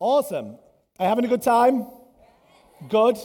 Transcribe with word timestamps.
Awesome. 0.00 0.58
Are 0.98 1.04
you 1.04 1.08
having 1.08 1.24
a 1.24 1.28
good 1.28 1.42
time? 1.42 1.86
Good. 2.88 3.18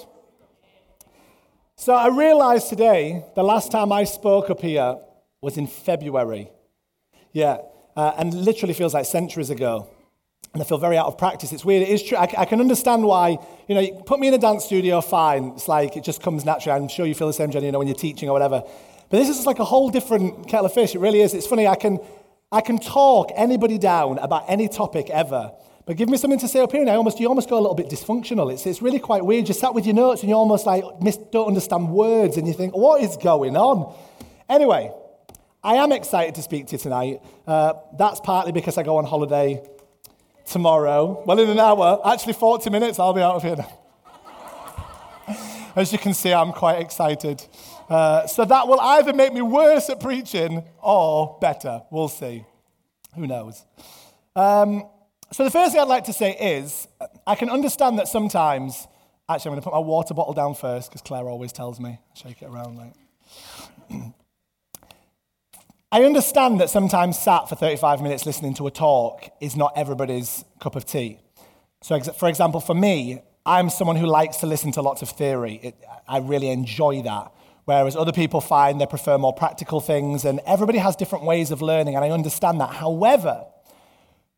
So 1.75 1.93
I 1.93 2.07
realized 2.07 2.69
today 2.69 3.23
the 3.35 3.43
last 3.43 3.71
time 3.71 3.91
I 3.91 4.03
spoke 4.03 4.49
up 4.49 4.61
here 4.61 4.97
was 5.41 5.57
in 5.57 5.67
February. 5.67 6.49
Yeah, 7.31 7.57
uh, 7.95 8.13
and 8.17 8.33
literally 8.33 8.73
feels 8.73 8.93
like 8.93 9.05
centuries 9.05 9.49
ago. 9.49 9.89
And 10.53 10.63
I 10.63 10.65
feel 10.65 10.79
very 10.79 10.97
out 10.97 11.05
of 11.05 11.17
practice. 11.17 11.53
It's 11.53 11.63
weird. 11.63 11.83
It 11.83 11.89
is 11.89 12.01
true. 12.01 12.17
I, 12.17 12.27
I 12.37 12.45
can 12.45 12.59
understand 12.59 13.03
why, 13.03 13.38
you 13.67 13.75
know, 13.75 13.81
you 13.81 14.01
put 14.05 14.19
me 14.19 14.27
in 14.27 14.33
a 14.33 14.38
dance 14.38 14.65
studio, 14.65 14.99
fine. 14.99 15.49
It's 15.49 15.67
like 15.67 15.95
it 15.95 16.03
just 16.03 16.23
comes 16.23 16.43
naturally. 16.43 16.79
I'm 16.79 16.88
sure 16.88 17.05
you 17.05 17.13
feel 17.13 17.27
the 17.27 17.33
same, 17.33 17.51
Jenny, 17.51 17.67
you 17.67 17.71
know, 17.71 17.77
when 17.77 17.88
you're 17.88 17.95
teaching 17.95 18.29
or 18.29 18.33
whatever. 18.33 18.63
But 19.09 19.17
this 19.17 19.29
is 19.29 19.45
like 19.45 19.59
a 19.59 19.65
whole 19.65 19.89
different 19.89 20.47
kettle 20.47 20.65
of 20.65 20.73
fish. 20.73 20.95
It 20.95 20.99
really 20.99 21.21
is. 21.21 21.33
It's 21.33 21.45
funny. 21.45 21.67
I 21.67 21.75
can, 21.75 21.99
I 22.51 22.61
can 22.61 22.79
talk 22.79 23.31
anybody 23.35 23.77
down 23.77 24.17
about 24.17 24.45
any 24.47 24.67
topic 24.67 25.09
ever. 25.11 25.51
But 25.89 25.97
give 25.97 26.07
me 26.07 26.17
something 26.17 26.37
to 26.41 26.47
say 26.47 26.59
up 26.59 26.71
here, 26.71 26.81
and 26.81 26.89
I 26.91 26.93
almost, 26.93 27.19
you 27.19 27.27
almost 27.27 27.49
go 27.49 27.57
a 27.57 27.59
little 27.59 27.73
bit 27.73 27.89
dysfunctional. 27.89 28.53
It's, 28.53 28.67
it's 28.67 28.79
really 28.79 28.99
quite 28.99 29.25
weird. 29.25 29.47
You 29.47 29.55
sat 29.55 29.73
with 29.73 29.87
your 29.87 29.95
notes, 29.95 30.21
and 30.21 30.29
you 30.29 30.35
almost 30.35 30.67
like 30.67 30.83
miss, 31.01 31.17
don't 31.17 31.47
understand 31.47 31.89
words, 31.89 32.37
and 32.37 32.47
you 32.47 32.53
think, 32.53 32.77
what 32.77 33.01
is 33.01 33.17
going 33.17 33.57
on? 33.57 33.91
Anyway, 34.47 34.93
I 35.63 35.77
am 35.77 35.91
excited 35.91 36.35
to 36.35 36.43
speak 36.43 36.67
to 36.67 36.73
you 36.73 36.77
tonight. 36.77 37.23
Uh, 37.47 37.73
that's 37.97 38.19
partly 38.19 38.51
because 38.51 38.77
I 38.77 38.83
go 38.83 38.97
on 38.97 39.05
holiday 39.05 39.67
tomorrow. 40.45 41.23
Well, 41.25 41.39
in 41.39 41.49
an 41.49 41.59
hour, 41.59 41.99
actually 42.05 42.33
40 42.33 42.69
minutes, 42.69 42.99
I'll 42.99 43.13
be 43.13 43.21
out 43.21 43.37
of 43.37 43.41
here. 43.41 43.65
As 45.75 45.91
you 45.91 45.97
can 45.97 46.13
see, 46.13 46.31
I'm 46.31 46.51
quite 46.51 46.81
excited. 46.81 47.43
Uh, 47.89 48.27
so 48.27 48.45
that 48.45 48.67
will 48.67 48.79
either 48.79 49.11
make 49.11 49.33
me 49.33 49.41
worse 49.41 49.89
at 49.89 49.99
preaching 49.99 50.63
or 50.83 51.39
better. 51.41 51.81
We'll 51.89 52.09
see. 52.09 52.45
Who 53.15 53.25
knows? 53.25 53.65
Um, 54.35 54.83
so 55.31 55.44
the 55.44 55.52
first 55.52 55.73
thing 55.73 55.81
I'd 55.81 55.88
like 55.88 56.05
to 56.05 56.13
say 56.13 56.31
is 56.31 56.88
I 57.25 57.35
can 57.35 57.49
understand 57.49 57.99
that 57.99 58.08
sometimes. 58.08 58.88
Actually, 59.27 59.49
I'm 59.49 59.53
going 59.53 59.61
to 59.61 59.69
put 59.69 59.73
my 59.73 59.80
water 59.80 60.13
bottle 60.13 60.33
down 60.33 60.55
first 60.55 60.89
because 60.89 61.02
Claire 61.02 61.30
always 61.30 61.52
tells 61.52 61.80
me. 61.80 61.99
Shake 62.16 62.41
it 62.41 62.45
around 62.45 62.77
like. 62.77 62.94
I 65.91 66.03
understand 66.03 66.59
that 66.61 66.69
sometimes 66.69 67.17
sat 67.17 67.50
for 67.50 67.55
35 67.55 68.02
minutes 68.02 68.25
listening 68.25 68.53
to 68.55 68.67
a 68.67 68.72
talk 68.72 69.23
is 69.41 69.55
not 69.55 69.73
everybody's 69.75 70.45
cup 70.59 70.75
of 70.75 70.85
tea. 70.85 71.19
So, 71.81 72.00
for 72.00 72.30
example, 72.30 72.59
for 72.59 72.75
me, 72.75 73.22
I'm 73.45 73.69
someone 73.72 73.95
who 73.95 74.05
likes 74.05 74.38
to 74.38 74.45
listen 74.45 74.72
to 74.73 74.81
lots 74.81 75.02
of 75.02 75.09
theory. 75.09 75.59
It, 75.63 75.75
I 76.07 76.19
really 76.19 76.50
enjoy 76.50 77.02
that. 77.03 77.31
Whereas 77.66 77.95
other 77.95 78.11
people 78.11 78.41
find 78.41 78.80
they 78.80 78.85
prefer 78.85 79.17
more 79.17 79.33
practical 79.33 79.80
things, 79.80 80.25
and 80.25 80.39
everybody 80.45 80.80
has 80.80 80.95
different 80.95 81.23
ways 81.23 81.50
of 81.50 81.61
learning, 81.61 81.95
and 81.95 82.03
I 82.03 82.09
understand 82.09 82.59
that. 82.61 82.72
However, 82.72 83.45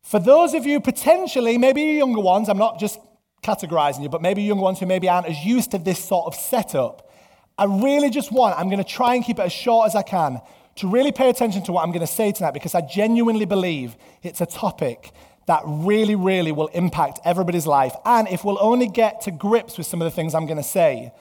for 0.02 0.18
those 0.18 0.54
of 0.54 0.66
you 0.66 0.80
potentially, 0.80 1.58
maybe 1.58 1.82
younger 1.82 2.20
ones, 2.20 2.48
I'm 2.48 2.58
not 2.58 2.78
just 2.78 2.98
categorizing 3.42 4.02
you, 4.02 4.08
but 4.08 4.22
maybe 4.22 4.42
younger 4.42 4.62
ones 4.62 4.78
who 4.78 4.86
maybe 4.86 5.08
aren't 5.08 5.26
as 5.26 5.44
used 5.44 5.70
to 5.72 5.78
this 5.78 6.02
sort 6.02 6.26
of 6.26 6.34
setup, 6.34 7.10
I 7.58 7.64
really 7.64 8.10
just 8.10 8.32
want, 8.32 8.58
I'm 8.58 8.68
going 8.68 8.82
to 8.82 8.88
try 8.88 9.14
and 9.14 9.24
keep 9.24 9.38
it 9.38 9.42
as 9.42 9.52
short 9.52 9.86
as 9.86 9.94
I 9.94 10.02
can, 10.02 10.40
to 10.76 10.88
really 10.88 11.12
pay 11.12 11.28
attention 11.28 11.62
to 11.64 11.72
what 11.72 11.82
I'm 11.82 11.90
going 11.90 12.00
to 12.00 12.06
say 12.06 12.32
tonight 12.32 12.54
because 12.54 12.74
I 12.74 12.80
genuinely 12.80 13.44
believe 13.44 13.96
it's 14.22 14.40
a 14.40 14.46
topic 14.46 15.12
that 15.46 15.62
really, 15.66 16.14
really 16.14 16.52
will 16.52 16.68
impact 16.68 17.18
everybody's 17.24 17.66
life. 17.66 17.94
And 18.04 18.28
if 18.28 18.44
we'll 18.44 18.58
only 18.60 18.86
get 18.86 19.22
to 19.22 19.30
grips 19.30 19.76
with 19.76 19.86
some 19.86 20.00
of 20.00 20.06
the 20.06 20.10
things 20.10 20.34
I'm 20.34 20.46
going 20.46 20.56
to 20.56 20.62
say, 20.62 21.12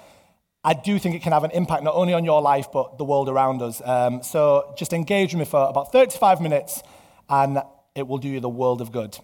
I 0.64 0.74
do 0.74 1.00
think 1.00 1.16
it 1.16 1.24
can 1.24 1.32
have 1.32 1.44
an 1.44 1.52
impact 1.52 1.84
not 1.84 1.96
only 1.96 2.14
on 2.14 2.24
your 2.24 2.42
life, 2.42 2.68
but 2.72 3.00
the 3.00 3.04
world 3.04 3.30
around 3.30 3.62
us. 3.64 3.82
Um, 3.84 4.22
so 4.22 4.74
just 4.78 4.94
engage 4.94 5.34
with 5.34 5.40
me 5.40 5.46
for 5.46 5.68
about 5.68 5.92
35 5.92 6.40
minutes, 6.40 6.84
and 7.30 7.62
it 7.96 8.08
will 8.08 8.18
do 8.18 8.28
you 8.28 8.40
the 8.40 8.50
world 8.50 8.82
of 8.82 8.92
good. 8.92 9.18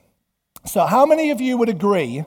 So, 0.65 0.85
how 0.85 1.05
many 1.05 1.31
of 1.31 1.39
you 1.39 1.57
would 1.57 1.69
agree 1.69 2.25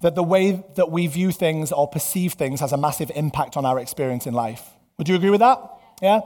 that 0.00 0.14
the 0.14 0.22
way 0.22 0.62
that 0.76 0.90
we 0.90 1.06
view 1.06 1.32
things 1.32 1.72
or 1.72 1.88
perceive 1.88 2.34
things 2.34 2.60
has 2.60 2.72
a 2.72 2.76
massive 2.76 3.10
impact 3.14 3.56
on 3.56 3.64
our 3.64 3.78
experience 3.78 4.26
in 4.26 4.34
life? 4.34 4.70
Would 4.98 5.08
you 5.08 5.16
agree 5.16 5.30
with 5.30 5.40
that? 5.40 5.60
Yeah? 6.00 6.20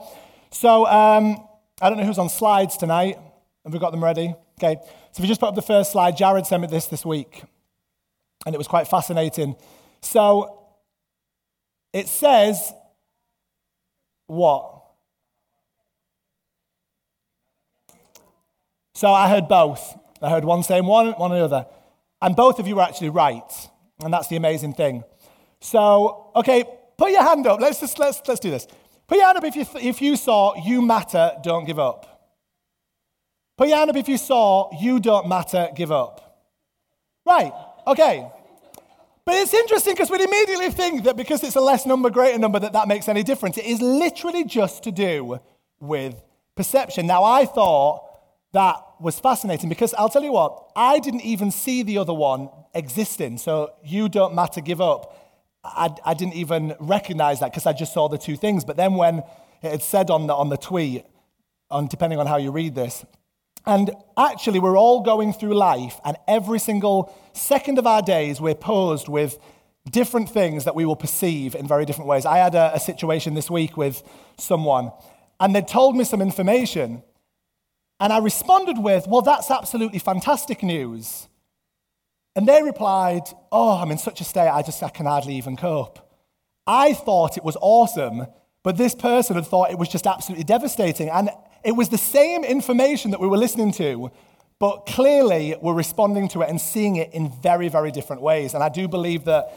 So, 0.51 0.87
um, 0.87 1.47
I 1.81 1.89
don't 1.89 1.99
know 1.99 2.05
who's 2.05 2.19
on 2.19 2.29
slides 2.29 2.77
tonight. 2.77 3.19
Have 3.65 3.73
we 3.73 3.79
got 3.79 3.91
them 3.91 4.05
ready? 4.05 4.35
Okay. 4.59 4.77
So, 5.13 5.19
if 5.19 5.21
you 5.21 5.27
just 5.27 5.41
put 5.41 5.49
up 5.49 5.55
the 5.55 5.63
first 5.63 5.93
slide, 5.93 6.17
Jared 6.17 6.47
sent 6.47 6.63
me 6.63 6.69
this 6.69 6.87
this 6.87 7.05
week, 7.05 7.43
and 8.45 8.55
it 8.55 8.59
was 8.59 8.69
quite 8.69 8.89
fascinating. 8.89 9.57
So, 10.03 10.61
it 11.93 12.09
says 12.09 12.73
what? 14.27 14.74
So 18.95 19.13
I 19.13 19.29
heard 19.29 19.49
both. 19.49 19.99
I 20.23 20.31
heard 20.31 20.45
one 20.45 20.63
saying 20.63 20.87
one, 20.87 21.13
one 21.13 21.33
another. 21.33 21.67
And 22.23 22.35
both 22.35 22.59
of 22.59 22.67
you 22.67 22.77
were 22.77 22.83
actually 22.83 23.11
right. 23.11 23.69
And 24.03 24.13
that's 24.13 24.29
the 24.29 24.37
amazing 24.37 24.75
thing. 24.75 25.05
So, 25.61 26.31
okay, 26.37 26.65
put 26.97 27.11
your 27.11 27.23
hand 27.23 27.47
up. 27.47 27.61
Let's 27.61 27.81
just 27.81 27.99
let's 27.99 28.23
let's 28.27 28.41
do 28.41 28.51
this. 28.51 28.67
Put 29.07 29.17
your 29.19 29.27
hand 29.27 29.39
up 29.39 29.45
if 29.45 29.57
you 29.57 29.67
if 29.81 30.01
you 30.01 30.17
saw 30.17 30.55
you 30.65 30.81
matter, 30.81 31.33
don't 31.43 31.65
give 31.65 31.79
up. 31.79 32.33
Put 33.57 33.69
your 33.69 33.79
hand 33.79 33.91
up 33.91 33.97
if 33.97 34.09
you 34.09 34.19
saw 34.19 34.71
you 34.81 35.01
don't 35.01 35.29
matter, 35.29 35.69
give 35.75 35.93
up. 35.93 36.45
Right. 37.27 37.53
Okay. 37.87 38.29
But 39.25 39.37
it's 39.37 39.55
interesting 39.55 39.95
because 39.95 40.11
we'd 40.11 40.21
immediately 40.21 40.71
think 40.71 41.05
that 41.05 41.17
because 41.17 41.43
it's 41.43 41.57
a 41.57 41.61
less 41.61 41.87
number, 41.87 42.11
greater 42.11 42.39
number, 42.39 42.59
that 42.59 42.75
that 42.75 42.89
makes 42.89 43.09
any 43.09 43.23
difference. 43.23 43.57
It 43.57 43.65
is 43.65 43.81
literally 43.81 44.45
just 44.45 44.83
to 44.85 44.93
do 44.93 45.41
with 45.81 46.23
perception. 46.57 47.07
Now, 47.07 47.25
I 47.25 47.47
thought 47.47 48.04
that 48.55 48.77
was 49.01 49.21
fascinating 49.21 49.69
because 49.69 49.93
I'll 49.95 50.09
tell 50.09 50.23
you 50.23 50.33
what, 50.33 50.71
I 50.75 50.99
didn't 51.01 51.23
even 51.23 51.51
see 51.51 51.83
the 51.83 51.99
other 51.99 52.15
one 52.15 52.49
existing. 52.73 53.39
So, 53.39 53.75
you 53.85 54.09
don't 54.09 54.35
matter, 54.35 54.61
give 54.61 54.81
up. 54.81 55.21
I, 55.65 55.95
I 56.05 56.15
didn't 56.15 56.35
even 56.35 56.75
recognize 56.79 57.41
that 57.41 57.51
because 57.51 57.67
I 57.67 57.73
just 57.73 57.93
saw 57.93 58.09
the 58.09 58.19
two 58.19 58.37
things. 58.37 58.65
But 58.65 58.77
then 58.77 58.95
when 58.95 59.19
it 59.63 59.71
had 59.71 59.83
said 59.83 60.11
on 60.11 60.27
the, 60.27 60.35
on 60.35 60.49
the 60.49 60.57
tweet, 60.57 61.05
on, 61.71 61.87
depending 61.89 62.19
on 62.19 62.27
how 62.27 62.37
you 62.37 62.51
read 62.51 62.75
this, 62.75 63.05
and 63.67 63.91
actually, 64.17 64.61
we're 64.61 64.77
all 64.77 65.01
going 65.01 65.33
through 65.33 65.55
life, 65.55 65.99
and 66.05 66.19
every 66.29 66.59
single 66.59 67.15
second 67.33 67.79
of 67.79 67.87
our 67.87 68.03
days, 68.03 68.39
we're 68.39 68.55
posed 68.55 69.09
with 69.09 69.39
different 69.91 70.29
things 70.29 70.65
that 70.65 70.75
we 70.75 70.85
will 70.85 70.97
perceive 70.97 71.55
in 71.55 71.67
very 71.67 71.87
different 71.87 72.09
ways. 72.09 72.27
I 72.27 72.37
had 72.37 72.55
a, 72.55 72.75
a 72.75 72.81
situation 72.81 73.33
this 73.33 73.51
week 73.51 73.77
with 73.79 74.03
someone, 74.37 74.93
and 75.41 75.55
they 75.55 75.63
told 75.63 75.97
me 75.97 76.05
some 76.05 76.21
information, 76.21 77.03
and 78.01 78.13
I 78.13 78.19
responded 78.19 78.79
with, 78.79 79.07
Well, 79.07 79.23
that's 79.23 79.51
absolutely 79.51 79.99
fantastic 79.99 80.63
news. 80.63 81.29
And 82.37 82.49
they 82.49 82.63
replied, 82.63 83.23
Oh, 83.53 83.79
I'm 83.79 83.91
in 83.91 83.99
such 83.99 84.21
a 84.21 84.25
state, 84.25 84.49
I 84.49 84.63
just 84.63 84.83
I 84.83 84.89
can 84.89 85.07
hardly 85.07 85.37
even 85.37 85.57
cope. 85.57 86.01
I 86.67 86.95
thought 86.95 87.37
it 87.37 87.45
was 87.45 87.57
awesome, 87.61 88.27
but 88.63 88.77
this 88.77 88.95
person 88.95 89.37
had 89.37 89.47
thought 89.47 89.71
it 89.71 89.79
was 89.79 89.89
just 89.89 90.07
absolutely 90.07 90.45
devastating. 90.45 91.11
And 91.11 91.31
it 91.65 91.73
was 91.73 91.91
the 91.91 91.99
same 91.99 92.45
information 92.45 93.11
that 93.11 93.21
we 93.21 93.29
were 93.29 93.37
listening 93.37 93.73
to, 93.73 94.11
but 94.59 94.87
clearly 94.87 95.57
we're 95.61 95.75
responding 95.75 96.29
to 96.29 96.43
it 96.43 96.49
and 96.49 96.61
seeing 96.61 96.97
it 96.97 97.13
in 97.13 97.31
very, 97.43 97.69
very 97.69 97.91
different 97.91 98.23
ways. 98.23 98.55
And 98.55 98.63
I 98.63 98.69
do 98.69 98.89
believe 98.89 99.25
that 99.25 99.53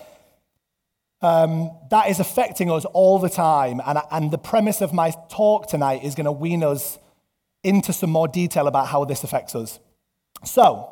um, 1.21 1.71
that 1.89 2.09
is 2.09 2.19
affecting 2.19 2.69
us 2.69 2.85
all 2.85 3.17
the 3.17 3.29
time. 3.29 3.81
And, 3.85 3.99
and 4.11 4.31
the 4.31 4.37
premise 4.37 4.81
of 4.81 4.93
my 4.93 5.13
talk 5.29 5.67
tonight 5.67 6.03
is 6.03 6.13
going 6.13 6.25
to 6.25 6.31
wean 6.31 6.63
us 6.63 6.99
into 7.63 7.93
some 7.93 8.09
more 8.09 8.27
detail 8.27 8.67
about 8.67 8.87
how 8.87 9.05
this 9.05 9.23
affects 9.23 9.55
us. 9.55 9.79
So, 10.43 10.91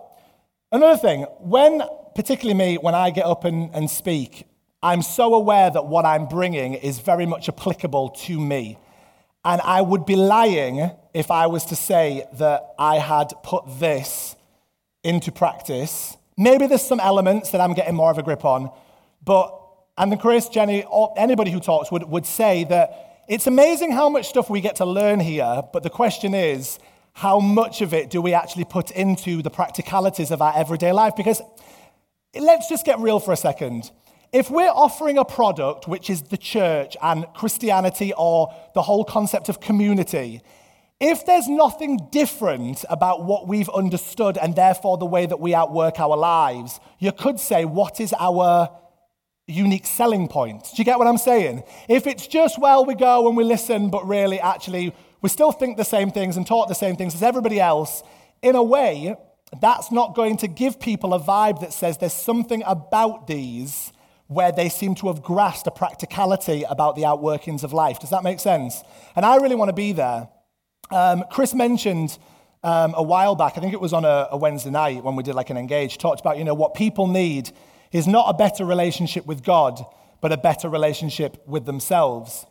another 0.72 0.98
thing, 0.98 1.24
when, 1.40 1.82
particularly 2.16 2.58
me, 2.58 2.78
when 2.78 2.96
I 2.96 3.12
get 3.12 3.26
up 3.26 3.46
and, 3.46 3.74
and 3.74 3.90
speak, 3.90 4.48
I'm 4.82 5.02
so 5.02 5.34
aware 5.34 5.70
that 5.70 5.86
what 5.88 6.06
I'm 6.06 6.28
bringing 6.28 6.74
is 6.76 7.00
very 7.00 7.26
much 7.26 7.50
applicable 7.50 8.10
to 8.10 8.40
me. 8.40 8.78
And 9.44 9.62
I 9.62 9.82
would 9.82 10.06
be 10.06 10.16
lying 10.16 10.92
if 11.14 11.32
I 11.32 11.48
was 11.48 11.66
to 11.66 11.76
say 11.76 12.26
that 12.34 12.74
I 12.78 12.98
had 12.98 13.34
put 13.44 13.64
this 13.80 14.36
into 15.04 15.32
practice. 15.32 16.18
Maybe 16.36 16.68
there's 16.68 16.82
some 16.86 17.00
elements 17.00 17.52
that 17.52 17.62
I'm 17.62 17.74
getting 17.74 17.96
more 17.96 18.12
of 18.12 18.18
a 18.18 18.24
grip 18.24 18.44
on, 18.44 18.72
but, 19.24 19.60
and 19.98 20.20
Chris, 20.20 20.50
Jenny, 20.50 20.84
or 20.84 21.14
anybody 21.16 21.52
who 21.52 21.60
talks 21.60 21.92
would, 21.92 22.04
would 22.04 22.26
say 22.26 22.64
that 22.66 23.05
it's 23.28 23.48
amazing 23.48 23.92
how 23.92 24.10
much 24.10 24.28
stuff 24.28 24.50
we 24.50 24.62
get 24.62 24.78
to 24.78 24.86
learn 24.86 25.20
here, 25.20 25.64
but 25.74 25.84
the 25.84 25.90
question 25.90 26.34
is, 26.34 26.80
how 27.14 27.40
much 27.40 27.82
of 27.82 27.94
it 27.94 28.10
do 28.10 28.22
we 28.22 28.34
actually 28.34 28.66
put 28.66 28.92
into 28.92 29.42
the 29.42 29.50
practicalities 29.50 30.32
of 30.32 30.42
our 30.42 30.54
everyday 30.56 30.92
life? 30.92 31.16
Because 31.16 31.42
let's 32.36 32.68
just 32.70 32.86
get 32.86 33.00
real 33.00 33.20
for 33.20 33.32
a 33.32 33.38
second. 33.38 33.90
If 34.34 34.52
we're 34.52 34.68
offering 34.70 35.18
a 35.18 35.24
product, 35.24 35.88
which 35.88 36.10
is 36.10 36.24
the 36.24 36.38
church 36.38 36.98
and 37.02 37.26
Christianity 37.34 38.12
or 38.18 38.54
the 38.74 38.82
whole 38.82 39.06
concept 39.06 39.48
of 39.48 39.62
community, 39.62 40.42
if 41.00 41.26
there's 41.26 41.48
nothing 41.48 42.00
different 42.12 42.84
about 42.90 43.24
what 43.24 43.48
we've 43.48 43.70
understood 43.70 44.38
and 44.38 44.56
therefore 44.56 44.98
the 44.98 45.06
way 45.06 45.26
that 45.26 45.40
we 45.40 45.56
outwork 45.56 46.00
our 46.00 46.18
lives, 46.18 46.80
you 47.00 47.12
could 47.12 47.40
say, 47.40 47.66
what 47.66 48.00
is 48.00 48.14
our 48.20 48.70
unique 49.48 49.86
selling 49.86 50.28
point? 50.28 50.64
Do 50.64 50.78
you 50.78 50.84
get 50.84 50.98
what 50.98 51.08
I'm 51.08 51.18
saying? 51.18 51.64
If 51.88 52.08
it's 52.08 52.28
just, 52.28 52.60
well, 52.60 52.86
we 52.86 52.96
go 52.96 53.28
and 53.28 53.38
we 53.38 53.44
listen, 53.44 53.90
but 53.90 54.08
really, 54.08 54.40
actually, 54.40 54.94
we 55.22 55.30
still 55.30 55.52
think 55.52 55.78
the 55.78 55.86
same 55.86 56.12
things 56.12 56.38
and 56.38 56.46
talk 56.46 56.68
the 56.68 56.76
same 56.76 56.96
things 56.96 57.14
as 57.16 57.24
everybody 57.24 57.60
else, 57.60 58.04
in 58.42 58.56
a 58.56 58.64
way, 58.64 59.16
that's 59.62 59.92
not 59.92 60.16
going 60.16 60.38
to 60.38 60.48
give 60.48 60.80
people 60.80 61.14
a 61.14 61.20
vibe 61.20 61.62
that 61.62 61.74
says 61.74 61.98
there's 61.98 62.14
something 62.14 62.64
about 62.66 63.28
these 63.28 63.92
where 64.28 64.52
they 64.52 64.70
seem 64.70 64.96
to 64.96 65.08
have 65.08 65.22
grasped 65.22 65.68
a 65.68 65.72
practicality 65.72 66.64
about 66.68 66.96
the 66.96 67.04
outworkings 67.04 67.64
of 67.64 67.72
life. 67.72 68.00
Does 68.00 68.10
that 68.10 68.24
make 68.24 68.40
sense? 68.40 68.82
And 69.16 69.26
I 69.26 69.36
really 69.36 69.56
want 69.56 69.70
to 69.70 69.74
be 69.74 69.94
there. 69.94 70.28
Um, 70.90 71.24
Chris 71.30 71.54
mentioned 71.54 72.18
um, 72.64 72.96
a 72.98 73.04
while 73.04 73.36
back, 73.36 73.58
I 73.58 73.62
think 73.62 73.74
it 73.74 73.82
was 73.82 73.94
on 73.94 74.04
a, 74.04 74.28
a 74.32 74.38
Wednesday 74.38 74.72
night 74.72 75.04
when 75.04 75.16
we 75.16 75.22
did 75.22 75.36
like 75.36 75.52
an 75.52 75.58
engage, 75.58 76.00
talked 76.00 76.22
about, 76.22 76.40
you 76.40 76.44
know, 76.44 76.56
what 76.56 76.74
people 76.74 77.06
need 77.08 77.52
is 77.96 78.08
not 78.08 78.26
a 78.28 78.34
better 78.34 78.66
relationship 78.66 79.26
with 79.26 79.42
God, 79.42 79.82
but 80.20 80.34
a 80.34 80.38
better 80.38 80.68
relationship 80.68 81.42
with 81.48 81.66
themselves. 81.66 82.46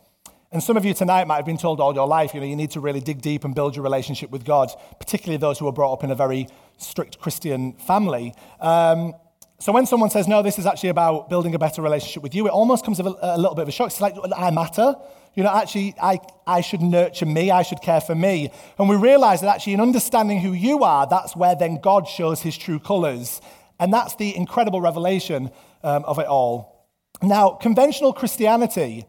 And 0.50 0.62
some 0.62 0.78
of 0.78 0.86
you 0.86 0.94
tonight 0.94 1.26
might 1.26 1.36
have 1.36 1.44
been 1.44 1.58
told 1.58 1.80
all 1.80 1.94
your 1.94 2.06
life, 2.06 2.32
you 2.32 2.40
know, 2.40 2.46
you 2.46 2.56
need 2.56 2.70
to 2.70 2.80
really 2.80 3.00
dig 3.00 3.20
deep 3.20 3.44
and 3.44 3.54
build 3.54 3.76
your 3.76 3.82
relationship 3.82 4.30
with 4.30 4.46
God, 4.46 4.70
particularly 4.98 5.36
those 5.36 5.58
who 5.58 5.68
are 5.68 5.72
brought 5.72 5.92
up 5.92 6.02
in 6.02 6.10
a 6.10 6.14
very 6.14 6.46
strict 6.78 7.18
Christian 7.18 7.74
family. 7.74 8.32
Um, 8.58 9.12
so 9.58 9.70
when 9.70 9.84
someone 9.84 10.08
says, 10.08 10.26
no, 10.26 10.42
this 10.42 10.58
is 10.58 10.64
actually 10.64 10.88
about 10.88 11.28
building 11.28 11.54
a 11.54 11.58
better 11.58 11.82
relationship 11.82 12.22
with 12.22 12.34
you, 12.34 12.46
it 12.46 12.50
almost 12.50 12.82
comes 12.82 12.98
a, 12.98 13.02
a 13.02 13.36
little 13.36 13.54
bit 13.54 13.62
of 13.62 13.68
a 13.68 13.72
shock. 13.72 13.88
It's 13.88 14.00
like, 14.00 14.14
I 14.34 14.50
matter. 14.50 14.94
You 15.34 15.42
know, 15.42 15.50
actually, 15.50 15.94
I, 16.00 16.20
I 16.46 16.62
should 16.62 16.80
nurture 16.80 17.26
me, 17.26 17.50
I 17.50 17.62
should 17.62 17.82
care 17.82 18.00
for 18.00 18.14
me. 18.14 18.50
And 18.78 18.88
we 18.88 18.96
realize 18.96 19.42
that 19.42 19.54
actually, 19.54 19.74
in 19.74 19.80
understanding 19.80 20.40
who 20.40 20.52
you 20.52 20.84
are, 20.84 21.06
that's 21.06 21.36
where 21.36 21.54
then 21.54 21.80
God 21.82 22.08
shows 22.08 22.40
his 22.40 22.56
true 22.56 22.78
colors. 22.78 23.42
And 23.84 23.92
that's 23.92 24.16
the 24.16 24.34
incredible 24.34 24.80
revelation 24.80 25.50
um, 25.82 26.06
of 26.06 26.18
it 26.18 26.26
all. 26.26 26.88
Now, 27.22 27.50
conventional 27.50 28.14
Christianity 28.14 29.04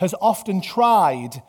has 0.00 0.12
often 0.20 0.60
tried 0.60 1.40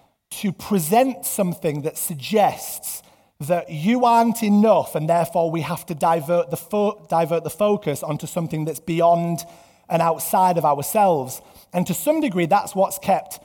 to 0.42 0.52
present 0.52 1.26
something 1.26 1.82
that 1.82 1.98
suggests 1.98 3.02
that 3.40 3.72
you 3.72 4.06
aren't 4.06 4.44
enough 4.44 4.94
and 4.94 5.10
therefore 5.10 5.50
we 5.50 5.62
have 5.62 5.84
to 5.88 5.96
divert 5.96 6.52
the, 6.52 6.58
fo- 6.58 7.04
divert 7.10 7.44
the 7.44 7.50
focus 7.50 8.04
onto 8.04 8.28
something 8.28 8.66
that's 8.66 8.80
beyond 8.80 9.40
and 9.90 10.04
outside 10.04 10.60
of 10.60 10.64
ourselves. 10.64 11.42
And 11.74 11.88
to 11.88 11.96
some 11.96 12.22
degree, 12.22 12.46
that's 12.46 12.76
what's 12.76 13.00
kept 13.00 13.40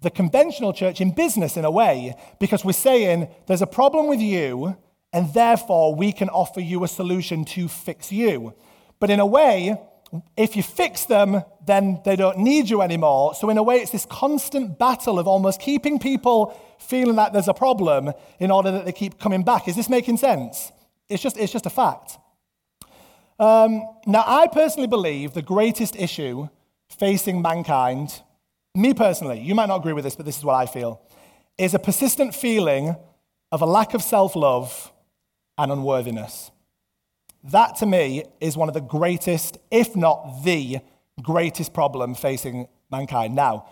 the 0.00 0.10
conventional 0.10 0.72
church 0.72 1.00
in 1.00 1.12
business 1.12 1.56
in 1.56 1.64
a 1.64 1.70
way, 1.70 2.16
because 2.40 2.64
we're 2.64 2.72
saying 2.72 3.28
there's 3.46 3.62
a 3.62 3.68
problem 3.68 4.08
with 4.08 4.20
you, 4.20 4.76
and 5.16 5.32
therefore 5.32 5.94
we 5.94 6.12
can 6.12 6.28
offer 6.28 6.60
you 6.60 6.84
a 6.84 6.88
solution 6.88 7.46
to 7.46 7.68
fix 7.68 8.12
you. 8.12 8.52
But 9.00 9.08
in 9.08 9.18
a 9.18 9.24
way, 9.24 9.80
if 10.36 10.54
you 10.56 10.62
fix 10.62 11.06
them, 11.06 11.42
then 11.66 12.02
they 12.04 12.16
don't 12.16 12.36
need 12.36 12.68
you 12.68 12.82
anymore. 12.82 13.34
So, 13.34 13.48
in 13.48 13.56
a 13.56 13.62
way, 13.62 13.76
it's 13.76 13.90
this 13.90 14.04
constant 14.04 14.78
battle 14.78 15.18
of 15.18 15.26
almost 15.26 15.58
keeping 15.58 15.98
people 15.98 16.54
feeling 16.78 17.16
that 17.16 17.32
there's 17.32 17.48
a 17.48 17.54
problem 17.54 18.12
in 18.38 18.50
order 18.50 18.70
that 18.72 18.84
they 18.84 18.92
keep 18.92 19.18
coming 19.18 19.42
back. 19.42 19.66
Is 19.68 19.74
this 19.74 19.88
making 19.88 20.18
sense? 20.18 20.70
It's 21.08 21.22
just, 21.22 21.38
it's 21.38 21.50
just 21.52 21.64
a 21.64 21.70
fact. 21.70 22.18
Um, 23.38 23.88
now, 24.06 24.22
I 24.26 24.48
personally 24.48 24.86
believe 24.86 25.32
the 25.32 25.40
greatest 25.40 25.96
issue 25.96 26.48
facing 26.90 27.40
mankind, 27.40 28.20
me 28.74 28.92
personally, 28.92 29.40
you 29.40 29.54
might 29.54 29.66
not 29.66 29.76
agree 29.76 29.94
with 29.94 30.04
this, 30.04 30.14
but 30.14 30.26
this 30.26 30.36
is 30.36 30.44
what 30.44 30.56
I 30.56 30.66
feel, 30.66 31.00
is 31.56 31.72
a 31.72 31.78
persistent 31.78 32.34
feeling 32.34 32.96
of 33.50 33.62
a 33.62 33.66
lack 33.66 33.94
of 33.94 34.02
self 34.02 34.36
love 34.36 34.92
and 35.58 35.72
unworthiness. 35.72 36.50
That 37.44 37.76
to 37.76 37.86
me 37.86 38.24
is 38.40 38.56
one 38.56 38.68
of 38.68 38.74
the 38.74 38.80
greatest, 38.80 39.58
if 39.70 39.94
not 39.94 40.42
the 40.44 40.80
greatest 41.22 41.72
problem 41.72 42.14
facing 42.14 42.68
mankind. 42.90 43.34
Now, 43.34 43.68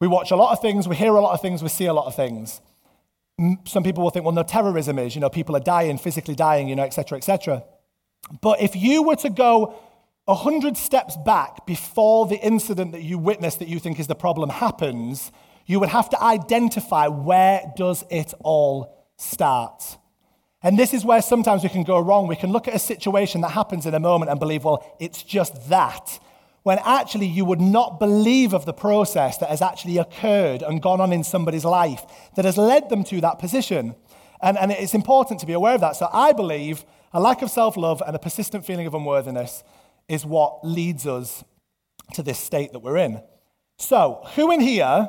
we 0.00 0.08
watch 0.08 0.30
a 0.30 0.36
lot 0.36 0.52
of 0.52 0.60
things, 0.60 0.88
we 0.88 0.96
hear 0.96 1.14
a 1.14 1.20
lot 1.20 1.34
of 1.34 1.42
things, 1.42 1.62
we 1.62 1.68
see 1.68 1.86
a 1.86 1.92
lot 1.92 2.06
of 2.06 2.14
things. 2.14 2.60
Some 3.64 3.82
people 3.82 4.02
will 4.02 4.10
think, 4.10 4.24
well, 4.24 4.34
no, 4.34 4.42
terrorism 4.42 4.98
is, 4.98 5.14
you 5.14 5.20
know, 5.20 5.30
people 5.30 5.56
are 5.56 5.60
dying, 5.60 5.98
physically 5.98 6.34
dying, 6.34 6.68
you 6.68 6.76
know, 6.76 6.84
etc., 6.84 7.18
etc. 7.18 7.64
But 8.40 8.60
if 8.60 8.76
you 8.76 9.02
were 9.02 9.16
to 9.16 9.30
go 9.30 9.78
a 10.28 10.34
hundred 10.34 10.76
steps 10.76 11.16
back 11.24 11.66
before 11.66 12.26
the 12.26 12.38
incident 12.38 12.92
that 12.92 13.02
you 13.02 13.18
witnessed 13.18 13.58
that 13.58 13.68
you 13.68 13.78
think 13.78 13.98
is 13.98 14.06
the 14.06 14.14
problem 14.14 14.48
happens, 14.50 15.32
you 15.66 15.80
would 15.80 15.88
have 15.88 16.08
to 16.10 16.22
identify 16.22 17.08
where 17.08 17.62
does 17.76 18.04
it 18.10 18.32
all 18.40 19.06
start. 19.16 19.98
And 20.62 20.78
this 20.78 20.92
is 20.92 21.04
where 21.04 21.22
sometimes 21.22 21.62
we 21.62 21.70
can 21.70 21.84
go 21.84 21.98
wrong. 21.98 22.26
We 22.26 22.36
can 22.36 22.52
look 22.52 22.68
at 22.68 22.74
a 22.74 22.78
situation 22.78 23.40
that 23.40 23.50
happens 23.50 23.86
in 23.86 23.94
a 23.94 24.00
moment 24.00 24.30
and 24.30 24.38
believe, 24.38 24.64
well, 24.64 24.96
it's 25.00 25.22
just 25.22 25.68
that. 25.70 26.18
When 26.62 26.78
actually 26.84 27.26
you 27.26 27.46
would 27.46 27.60
not 27.60 27.98
believe 27.98 28.52
of 28.52 28.66
the 28.66 28.74
process 28.74 29.38
that 29.38 29.48
has 29.48 29.62
actually 29.62 29.96
occurred 29.96 30.62
and 30.62 30.82
gone 30.82 31.00
on 31.00 31.12
in 31.12 31.24
somebody's 31.24 31.64
life 31.64 32.04
that 32.36 32.44
has 32.44 32.58
led 32.58 32.90
them 32.90 33.02
to 33.04 33.22
that 33.22 33.38
position. 33.38 33.94
And, 34.42 34.58
and 34.58 34.70
it's 34.70 34.92
important 34.92 35.40
to 35.40 35.46
be 35.46 35.54
aware 35.54 35.74
of 35.74 35.80
that. 35.80 35.96
So 35.96 36.08
I 36.12 36.32
believe 36.32 36.84
a 37.14 37.20
lack 37.20 37.40
of 37.40 37.50
self 37.50 37.78
love 37.78 38.02
and 38.06 38.14
a 38.14 38.18
persistent 38.18 38.66
feeling 38.66 38.86
of 38.86 38.94
unworthiness 38.94 39.64
is 40.08 40.26
what 40.26 40.60
leads 40.62 41.06
us 41.06 41.44
to 42.14 42.22
this 42.22 42.38
state 42.38 42.72
that 42.72 42.80
we're 42.80 42.98
in. 42.98 43.22
So, 43.78 44.20
who 44.34 44.52
in 44.52 44.60
here, 44.60 45.08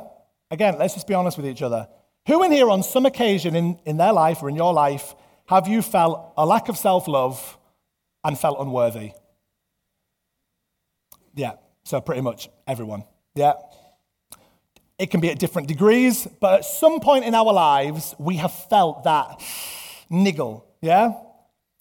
again, 0.49 0.77
let's 0.79 0.93
just 0.93 1.07
be 1.07 1.13
honest 1.13 1.35
with 1.35 1.45
each 1.45 1.61
other, 1.61 1.89
who 2.27 2.43
in 2.43 2.51
here 2.51 2.69
on 2.69 2.83
some 2.83 3.05
occasion 3.05 3.55
in, 3.55 3.79
in 3.85 3.97
their 3.97 4.13
life 4.13 4.41
or 4.41 4.49
in 4.49 4.55
your 4.55 4.73
life 4.73 5.15
have 5.51 5.67
you 5.67 5.81
felt 5.81 6.31
a 6.37 6.45
lack 6.45 6.69
of 6.69 6.77
self 6.77 7.09
love 7.09 7.57
and 8.23 8.39
felt 8.39 8.57
unworthy? 8.59 9.11
Yeah, 11.35 11.53
so 11.83 11.99
pretty 11.99 12.21
much 12.21 12.49
everyone. 12.65 13.03
Yeah. 13.35 13.53
It 14.97 15.11
can 15.11 15.19
be 15.19 15.29
at 15.29 15.39
different 15.39 15.67
degrees, 15.67 16.25
but 16.39 16.59
at 16.59 16.65
some 16.65 17.01
point 17.01 17.25
in 17.25 17.35
our 17.35 17.51
lives, 17.51 18.15
we 18.17 18.37
have 18.37 18.53
felt 18.53 19.03
that 19.03 19.41
niggle. 20.09 20.65
Yeah? 20.79 21.13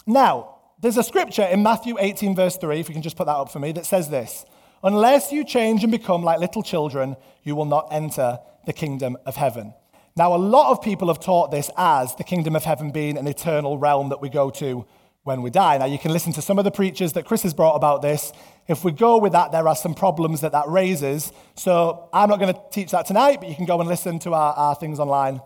Now, 0.05 0.57
there's 0.81 0.97
a 0.97 1.03
scripture 1.05 1.45
in 1.45 1.63
Matthew 1.63 1.97
18, 1.99 2.35
verse 2.35 2.57
3, 2.57 2.81
if 2.81 2.89
you 2.89 2.95
can 2.95 3.03
just 3.03 3.17
put 3.17 3.27
that 3.27 3.37
up 3.37 3.53
for 3.53 3.61
me, 3.61 3.71
that 3.73 3.87
says 3.87 4.09
this 4.11 4.47
Unless 4.83 5.31
you 5.31 5.45
change 5.45 5.85
and 5.85 5.93
become 5.93 6.25
like 6.25 6.41
little 6.41 6.63
children, 6.63 7.17
you 7.45 7.55
will 7.55 7.67
not 7.67 7.89
enter 7.93 8.39
the 8.67 8.73
kingdom 8.73 9.17
of 9.27 9.37
heaven. 9.37 9.75
Now, 10.17 10.35
a 10.35 10.37
lot 10.37 10.71
of 10.71 10.83
people 10.83 11.09
have 11.09 11.21
taught 11.21 11.51
this 11.51 11.71
as 11.77 12.15
the 12.17 12.25
kingdom 12.25 12.57
of 12.57 12.65
heaven 12.65 12.91
being 12.91 13.17
an 13.17 13.27
eternal 13.27 13.79
realm 13.79 14.09
that 14.09 14.21
we 14.21 14.29
go 14.29 14.51
to 14.51 14.87
when 15.23 15.43
we 15.43 15.51
die. 15.51 15.79
Now, 15.79 15.85
you 15.85 15.99
can 15.99 16.13
listen 16.13 16.33
to 16.33 16.43
some 16.43 16.59
of 16.59 16.65
the 16.65 16.71
preachers 16.71 17.13
that 17.13 17.25
Chris 17.27 17.43
has 17.43 17.55
brought 17.55 17.75
about 17.75 18.03
this. 18.03 18.33
If 18.69 18.85
we 18.85 18.93
go 18.93 19.19
with 19.19 19.33
that, 19.33 19.53
there 19.53 19.67
are 19.69 19.77
some 19.77 19.95
problems 19.95 20.41
that 20.41 20.53
that 20.53 20.69
raises. 20.69 21.33
So 21.55 22.09
I'm 22.13 22.29
not 22.29 22.41
going 22.41 22.55
to 22.55 22.61
teach 22.71 22.91
that 22.91 23.07
tonight, 23.07 23.41
but 23.41 23.49
you 23.49 23.55
can 23.55 23.67
go 23.67 23.79
and 23.81 23.89
listen 23.89 24.19
to 24.21 24.35
our, 24.35 24.53
our 24.55 24.75
things 24.75 24.99
online. 24.99 25.41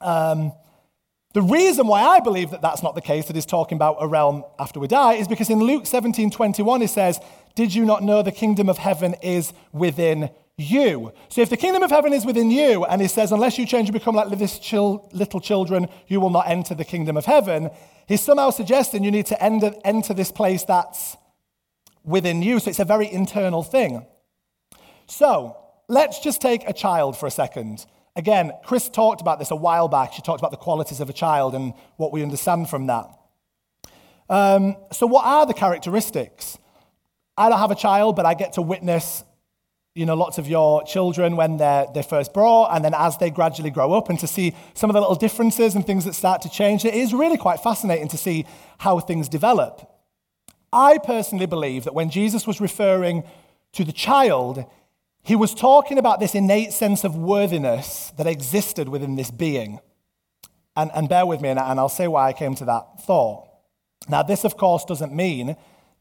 Um, 0.00 0.52
the 1.32 1.42
reason 1.42 1.86
why 1.86 2.02
I 2.02 2.20
believe 2.20 2.50
that 2.50 2.60
that's 2.60 2.82
not 2.82 2.94
the 2.94 3.00
case, 3.00 3.26
that 3.26 3.36
he's 3.36 3.46
talking 3.46 3.76
about 3.76 3.96
a 4.00 4.08
realm 4.08 4.44
after 4.58 4.80
we 4.80 4.88
die, 4.88 5.14
is 5.14 5.28
because 5.28 5.48
in 5.48 5.60
Luke 5.60 5.86
17 5.86 6.30
21, 6.30 6.80
he 6.80 6.86
says, 6.86 7.20
Did 7.54 7.74
you 7.74 7.84
not 7.84 8.02
know 8.02 8.22
the 8.22 8.32
kingdom 8.32 8.68
of 8.68 8.78
heaven 8.78 9.14
is 9.22 9.52
within 9.72 10.30
you. 10.60 11.12
So 11.28 11.40
if 11.40 11.50
the 11.50 11.56
kingdom 11.56 11.82
of 11.82 11.90
heaven 11.90 12.12
is 12.12 12.24
within 12.24 12.50
you, 12.50 12.84
and 12.84 13.00
he 13.00 13.08
says, 13.08 13.32
unless 13.32 13.58
you 13.58 13.66
change 13.66 13.88
and 13.88 13.94
become 13.94 14.14
like 14.14 14.28
this 14.38 14.60
little 14.72 15.40
children, 15.40 15.88
you 16.06 16.20
will 16.20 16.30
not 16.30 16.48
enter 16.48 16.74
the 16.74 16.84
kingdom 16.84 17.16
of 17.16 17.24
heaven, 17.24 17.70
he's 18.06 18.22
somehow 18.22 18.50
suggesting 18.50 19.02
you 19.02 19.10
need 19.10 19.26
to 19.26 19.42
enter, 19.42 19.72
enter 19.84 20.14
this 20.14 20.30
place 20.30 20.64
that's 20.64 21.16
within 22.04 22.42
you. 22.42 22.60
So 22.60 22.70
it's 22.70 22.78
a 22.78 22.84
very 22.84 23.10
internal 23.10 23.62
thing. 23.62 24.06
So 25.06 25.56
let's 25.88 26.20
just 26.20 26.40
take 26.40 26.68
a 26.68 26.72
child 26.72 27.16
for 27.16 27.26
a 27.26 27.30
second. 27.30 27.86
Again, 28.16 28.52
Chris 28.64 28.88
talked 28.88 29.20
about 29.20 29.38
this 29.38 29.50
a 29.50 29.56
while 29.56 29.88
back. 29.88 30.12
She 30.12 30.22
talked 30.22 30.40
about 30.40 30.50
the 30.50 30.56
qualities 30.56 31.00
of 31.00 31.08
a 31.08 31.12
child 31.12 31.54
and 31.54 31.74
what 31.96 32.12
we 32.12 32.22
understand 32.22 32.68
from 32.68 32.86
that. 32.88 33.06
Um, 34.28 34.76
so, 34.92 35.06
what 35.06 35.24
are 35.24 35.46
the 35.46 35.54
characteristics? 35.54 36.58
I 37.36 37.48
don't 37.48 37.58
have 37.58 37.70
a 37.70 37.76
child, 37.76 38.16
but 38.16 38.26
I 38.26 38.34
get 38.34 38.52
to 38.54 38.62
witness 38.62 39.24
you 40.00 40.06
know, 40.06 40.14
lots 40.14 40.38
of 40.38 40.48
your 40.48 40.82
children 40.84 41.36
when 41.36 41.58
they're, 41.58 41.86
they're 41.92 42.02
first 42.02 42.32
brought, 42.32 42.74
and 42.74 42.82
then 42.82 42.94
as 42.94 43.18
they 43.18 43.28
gradually 43.28 43.68
grow 43.68 43.92
up, 43.92 44.08
and 44.08 44.18
to 44.18 44.26
see 44.26 44.54
some 44.72 44.88
of 44.88 44.94
the 44.94 45.00
little 45.00 45.14
differences 45.14 45.74
and 45.74 45.84
things 45.84 46.06
that 46.06 46.14
start 46.14 46.40
to 46.40 46.48
change. 46.48 46.86
It 46.86 46.94
is 46.94 47.12
really 47.12 47.36
quite 47.36 47.60
fascinating 47.60 48.08
to 48.08 48.16
see 48.16 48.46
how 48.78 48.98
things 48.98 49.28
develop. 49.28 49.92
I 50.72 50.96
personally 50.96 51.44
believe 51.44 51.84
that 51.84 51.92
when 51.92 52.08
Jesus 52.08 52.46
was 52.46 52.62
referring 52.62 53.24
to 53.74 53.84
the 53.84 53.92
child, 53.92 54.64
he 55.22 55.36
was 55.36 55.54
talking 55.54 55.98
about 55.98 56.18
this 56.18 56.34
innate 56.34 56.72
sense 56.72 57.04
of 57.04 57.14
worthiness 57.14 58.10
that 58.16 58.26
existed 58.26 58.88
within 58.88 59.16
this 59.16 59.30
being. 59.30 59.80
And, 60.76 60.90
and 60.94 61.10
bear 61.10 61.26
with 61.26 61.42
me, 61.42 61.50
and, 61.50 61.58
and 61.58 61.78
I'll 61.78 61.90
say 61.90 62.08
why 62.08 62.26
I 62.26 62.32
came 62.32 62.54
to 62.54 62.64
that 62.64 63.02
thought. 63.02 63.46
Now, 64.08 64.22
this, 64.22 64.44
of 64.44 64.56
course, 64.56 64.86
doesn't 64.86 65.14
mean 65.14 65.56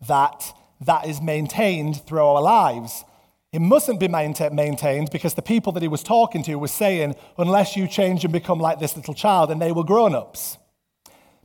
that 0.07 0.53
that 0.79 1.05
is 1.05 1.19
maintained 1.19 2.05
through 2.05 2.23
our 2.23 2.41
lives. 2.41 3.03
It 3.51 3.61
mustn't 3.61 3.99
be 3.99 4.07
maintained 4.07 5.09
because 5.11 5.33
the 5.33 5.41
people 5.41 5.71
that 5.73 5.81
he 5.81 5.87
was 5.87 6.03
talking 6.03 6.43
to 6.43 6.55
were 6.55 6.67
saying, 6.67 7.15
unless 7.37 7.75
you 7.75 7.87
change 7.87 8.23
and 8.23 8.31
become 8.31 8.59
like 8.59 8.79
this 8.79 8.95
little 8.95 9.15
child, 9.15 9.49
and 9.49 9.59
they 9.59 9.71
were 9.71 9.83
grown 9.83 10.13
ups. 10.13 10.57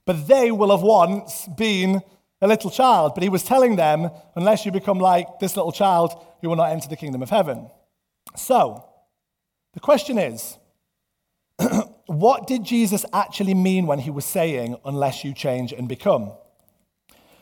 But 0.04 0.28
they 0.28 0.50
will 0.50 0.70
have 0.70 0.82
once 0.82 1.48
been 1.56 2.02
a 2.42 2.46
little 2.46 2.70
child. 2.70 3.14
But 3.14 3.22
he 3.22 3.30
was 3.30 3.42
telling 3.42 3.76
them, 3.76 4.10
unless 4.34 4.66
you 4.66 4.72
become 4.72 4.98
like 4.98 5.38
this 5.40 5.56
little 5.56 5.72
child, 5.72 6.12
you 6.42 6.48
will 6.50 6.56
not 6.56 6.70
enter 6.70 6.88
the 6.88 6.96
kingdom 6.96 7.22
of 7.22 7.30
heaven. 7.30 7.70
So, 8.36 8.84
the 9.72 9.80
question 9.80 10.18
is, 10.18 10.58
what 12.06 12.46
did 12.46 12.64
Jesus 12.64 13.06
actually 13.14 13.54
mean 13.54 13.86
when 13.86 14.00
he 14.00 14.10
was 14.10 14.26
saying, 14.26 14.76
unless 14.84 15.24
you 15.24 15.32
change 15.32 15.72
and 15.72 15.88
become? 15.88 16.32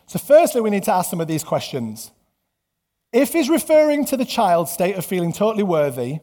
So, 0.07 0.21
firstly, 0.21 0.61
we 0.61 0.71
need 0.71 0.85
to 0.85 0.92
ask 0.92 1.11
some 1.11 1.21
of 1.21 1.26
these 1.26 1.42
questions. 1.42 2.12
If 3.12 3.33
he's 3.33 3.50
referring 3.50 4.07
to 4.07 4.16
the 4.16 4.25
child's 4.25 4.73
state 4.73 4.97
of 4.97 5.04
feeling 5.04 5.33
totally 5.33 5.62
worthy, 5.62 6.21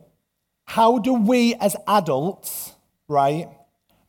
how 0.66 0.98
do 0.98 1.14
we 1.14 1.54
as 1.56 1.76
adults, 1.88 2.74
right, 3.08 3.48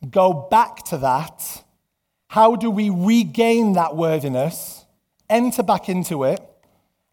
go 0.08 0.32
back 0.50 0.84
to 0.84 0.98
that? 0.98 1.64
How 2.28 2.56
do 2.56 2.70
we 2.70 2.90
regain 2.90 3.74
that 3.74 3.96
worthiness, 3.96 4.86
enter 5.28 5.62
back 5.62 5.88
into 5.88 6.24
it? 6.24 6.40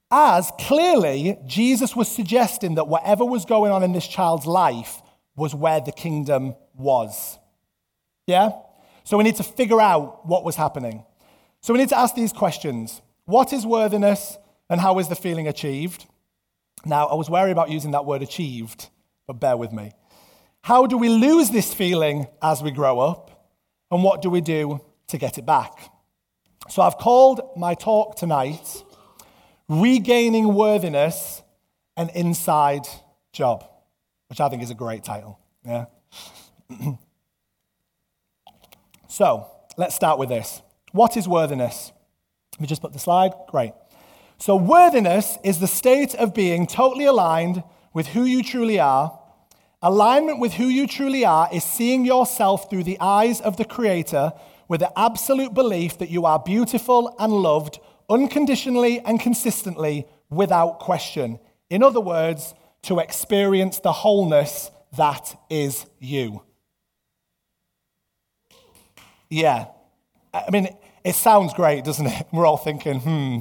As 0.09 0.51
clearly, 0.57 1.38
Jesus 1.45 1.95
was 1.95 2.07
suggesting 2.09 2.75
that 2.75 2.88
whatever 2.88 3.25
was 3.25 3.43
going 3.43 3.74
on 3.74 3.83
in 3.83 3.91
this 3.91 4.07
child's 4.07 4.45
life 4.45 5.01
was 5.36 5.53
where 5.53 5.81
the 5.81 5.91
kingdom 5.91 6.55
was. 6.75 7.38
Yeah? 8.25 8.51
So 9.03 9.17
we 9.17 9.24
need 9.25 9.36
to 9.38 9.43
figure 9.43 9.81
out 9.81 10.25
what 10.25 10.45
was 10.45 10.55
happening. 10.55 11.03
So 11.62 11.74
we 11.74 11.79
need 11.79 11.89
to 11.89 11.97
ask 11.97 12.15
these 12.15 12.31
questions 12.31 13.01
What 13.25 13.51
is 13.51 13.65
worthiness? 13.65 14.38
And 14.69 14.81
how 14.81 15.00
is 15.00 15.07
the 15.07 15.15
feeling 15.15 15.47
achieved? 15.47 16.05
Now, 16.86 17.07
I 17.07 17.15
was 17.15 17.29
wary 17.29 17.51
about 17.51 17.69
using 17.69 17.91
that 17.91 18.05
word 18.05 18.21
achieved, 18.21 18.89
but 19.25 19.39
bear 19.39 19.57
with 19.57 19.71
me. 19.71 19.91
How 20.62 20.86
do 20.86 20.97
we 20.97 21.09
lose 21.09 21.50
this 21.50 21.74
feeling 21.74 22.27
as 22.41 22.62
we 22.62 22.71
grow 22.71 23.00
up? 23.00 23.53
And 23.89 24.03
what 24.03 24.21
do 24.21 24.29
we 24.29 24.41
do 24.41 24.81
to 25.07 25.17
get 25.17 25.38
it 25.38 25.45
back? 25.45 25.91
So 26.69 26.81
I've 26.81 26.97
called 26.97 27.41
my 27.55 27.74
talk 27.74 28.17
tonight 28.17 28.83
Regaining 29.69 30.53
Worthiness 30.53 31.41
An 31.95 32.09
Inside 32.09 32.88
Job, 33.31 33.65
which 34.27 34.41
I 34.41 34.50
think 34.50 34.62
is 34.62 34.69
a 34.69 34.75
great 34.75 35.03
title. 35.03 35.39
Yeah. 35.65 35.86
so 39.07 39.47
let's 39.77 39.95
start 39.95 40.19
with 40.19 40.29
this. 40.29 40.62
What 40.91 41.15
is 41.15 41.27
worthiness? 41.27 41.93
Let 42.53 42.62
me 42.62 42.67
just 42.67 42.81
put 42.81 42.91
the 42.91 43.00
slide. 43.00 43.33
Great. 43.50 43.71
So, 44.39 44.56
worthiness 44.56 45.38
is 45.44 45.60
the 45.60 45.67
state 45.67 46.13
of 46.13 46.34
being 46.34 46.67
totally 46.67 47.06
aligned 47.06 47.63
with 47.94 48.08
who 48.08 48.24
you 48.24 48.44
truly 48.44 48.79
are. 48.79 49.20
Alignment 49.82 50.39
with 50.39 50.53
who 50.53 50.67
you 50.67 50.88
truly 50.88 51.25
are 51.25 51.50
is 51.51 51.63
seeing 51.63 52.06
yourself 52.06 52.70
through 52.70 52.84
the 52.84 53.00
eyes 53.00 53.41
of 53.41 53.58
the 53.58 53.65
Creator 53.65 54.34
with 54.67 54.82
the 54.82 55.00
absolute 55.00 55.53
belief 55.53 55.98
that 55.98 56.10
you 56.10 56.25
are 56.25 56.39
beautiful 56.39 57.15
and 57.20 57.34
loved 57.34 57.79
unconditionally 58.10 59.00
and 59.00 59.20
consistently 59.20 60.06
without 60.29 60.79
question. 60.79 61.39
In 61.70 61.82
other 61.82 62.01
words, 62.01 62.53
to 62.84 63.00
experience 63.00 63.79
the 63.79 63.91
wholeness 63.91 64.70
that 64.96 65.36
is 65.50 65.86
you. 66.00 66.44
Yeah. 69.29 69.65
I 70.34 70.50
mean, 70.51 70.70
it 71.03 71.15
sounds 71.15 71.53
great, 71.53 71.84
doesn't 71.84 72.06
it? 72.06 72.27
We're 72.32 72.46
all 72.46 72.58
thinking, 72.58 73.00
hmm 73.00 73.39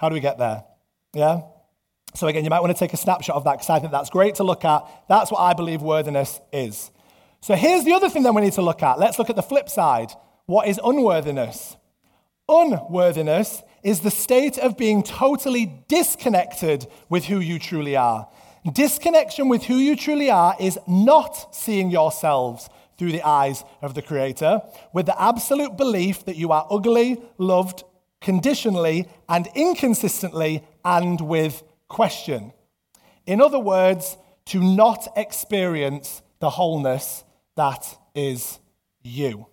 how 0.00 0.08
do 0.08 0.14
we 0.14 0.20
get 0.20 0.38
there? 0.38 0.64
Yeah? 1.12 1.42
So, 2.14 2.26
again, 2.26 2.42
you 2.42 2.48
might 2.48 2.60
want 2.60 2.74
to 2.74 2.78
take 2.78 2.94
a 2.94 2.96
snapshot 2.96 3.36
of 3.36 3.44
that 3.44 3.52
because 3.52 3.68
I 3.68 3.78
think 3.80 3.92
that's 3.92 4.08
great 4.08 4.36
to 4.36 4.44
look 4.44 4.64
at. 4.64 4.82
That's 5.10 5.30
what 5.30 5.40
I 5.40 5.52
believe 5.52 5.82
worthiness 5.82 6.40
is. 6.54 6.90
So, 7.42 7.54
here's 7.54 7.84
the 7.84 7.92
other 7.92 8.08
thing 8.08 8.22
that 8.22 8.34
we 8.34 8.40
need 8.40 8.54
to 8.54 8.62
look 8.62 8.82
at. 8.82 8.98
Let's 8.98 9.18
look 9.18 9.28
at 9.28 9.36
the 9.36 9.42
flip 9.42 9.68
side. 9.68 10.10
What 10.46 10.68
is 10.68 10.80
unworthiness? 10.82 11.76
Unworthiness 12.48 13.62
is 13.82 14.00
the 14.00 14.10
state 14.10 14.56
of 14.56 14.78
being 14.78 15.02
totally 15.02 15.84
disconnected 15.88 16.86
with 17.10 17.26
who 17.26 17.38
you 17.38 17.58
truly 17.58 17.94
are. 17.94 18.26
Disconnection 18.72 19.50
with 19.50 19.64
who 19.64 19.76
you 19.76 19.96
truly 19.96 20.30
are 20.30 20.56
is 20.58 20.78
not 20.88 21.54
seeing 21.54 21.90
yourselves 21.90 22.70
through 22.96 23.12
the 23.12 23.22
eyes 23.22 23.64
of 23.82 23.92
the 23.92 24.02
Creator 24.02 24.62
with 24.94 25.04
the 25.04 25.22
absolute 25.22 25.76
belief 25.76 26.24
that 26.24 26.36
you 26.36 26.52
are 26.52 26.66
ugly, 26.70 27.20
loved, 27.36 27.84
conditionally 28.20 29.08
and 29.28 29.48
inconsistently 29.54 30.62
and 30.84 31.20
with 31.20 31.62
question. 31.88 32.52
In 33.26 33.40
other 33.40 33.58
words, 33.58 34.16
to 34.46 34.62
not 34.62 35.08
experience 35.16 36.22
the 36.40 36.50
wholeness 36.50 37.24
that 37.56 37.98
is 38.14 38.58
you. 39.02 39.46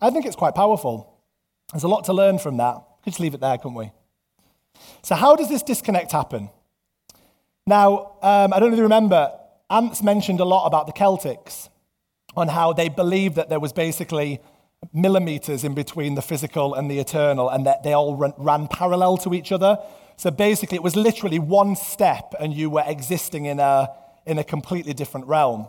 I 0.00 0.10
think 0.10 0.26
it's 0.26 0.36
quite 0.36 0.54
powerful. 0.54 1.20
There's 1.72 1.84
a 1.84 1.88
lot 1.88 2.04
to 2.04 2.12
learn 2.12 2.38
from 2.38 2.56
that. 2.58 2.74
We 2.74 3.04
could 3.04 3.12
just 3.12 3.20
leave 3.20 3.34
it 3.34 3.40
there, 3.40 3.56
couldn't 3.56 3.74
we? 3.74 3.92
So, 5.02 5.14
how 5.14 5.36
does 5.36 5.48
this 5.48 5.62
disconnect 5.62 6.12
happen? 6.12 6.50
Now, 7.66 8.16
um, 8.22 8.52
I 8.52 8.58
don't 8.58 8.70
know 8.70 8.74
if 8.74 8.78
you 8.78 8.82
remember, 8.82 9.32
Ants 9.70 10.02
mentioned 10.02 10.40
a 10.40 10.44
lot 10.44 10.66
about 10.66 10.86
the 10.86 10.92
Celtics 10.92 11.68
on 12.36 12.48
how 12.48 12.72
they 12.72 12.88
believed 12.88 13.36
that 13.36 13.48
there 13.48 13.60
was 13.60 13.72
basically 13.72 14.40
millimeters 14.92 15.64
in 15.64 15.74
between 15.74 16.14
the 16.14 16.22
physical 16.22 16.74
and 16.74 16.90
the 16.90 16.98
eternal, 16.98 17.48
and 17.48 17.66
that 17.66 17.82
they 17.82 17.92
all 17.92 18.16
ran, 18.16 18.32
ran 18.36 18.68
parallel 18.68 19.16
to 19.18 19.34
each 19.34 19.52
other. 19.52 19.78
So 20.16 20.30
basically, 20.30 20.76
it 20.76 20.82
was 20.82 20.96
literally 20.96 21.38
one 21.38 21.76
step, 21.76 22.34
and 22.38 22.54
you 22.54 22.70
were 22.70 22.84
existing 22.86 23.46
in 23.46 23.60
a, 23.60 23.88
in 24.26 24.38
a 24.38 24.44
completely 24.44 24.92
different 24.92 25.26
realm. 25.26 25.68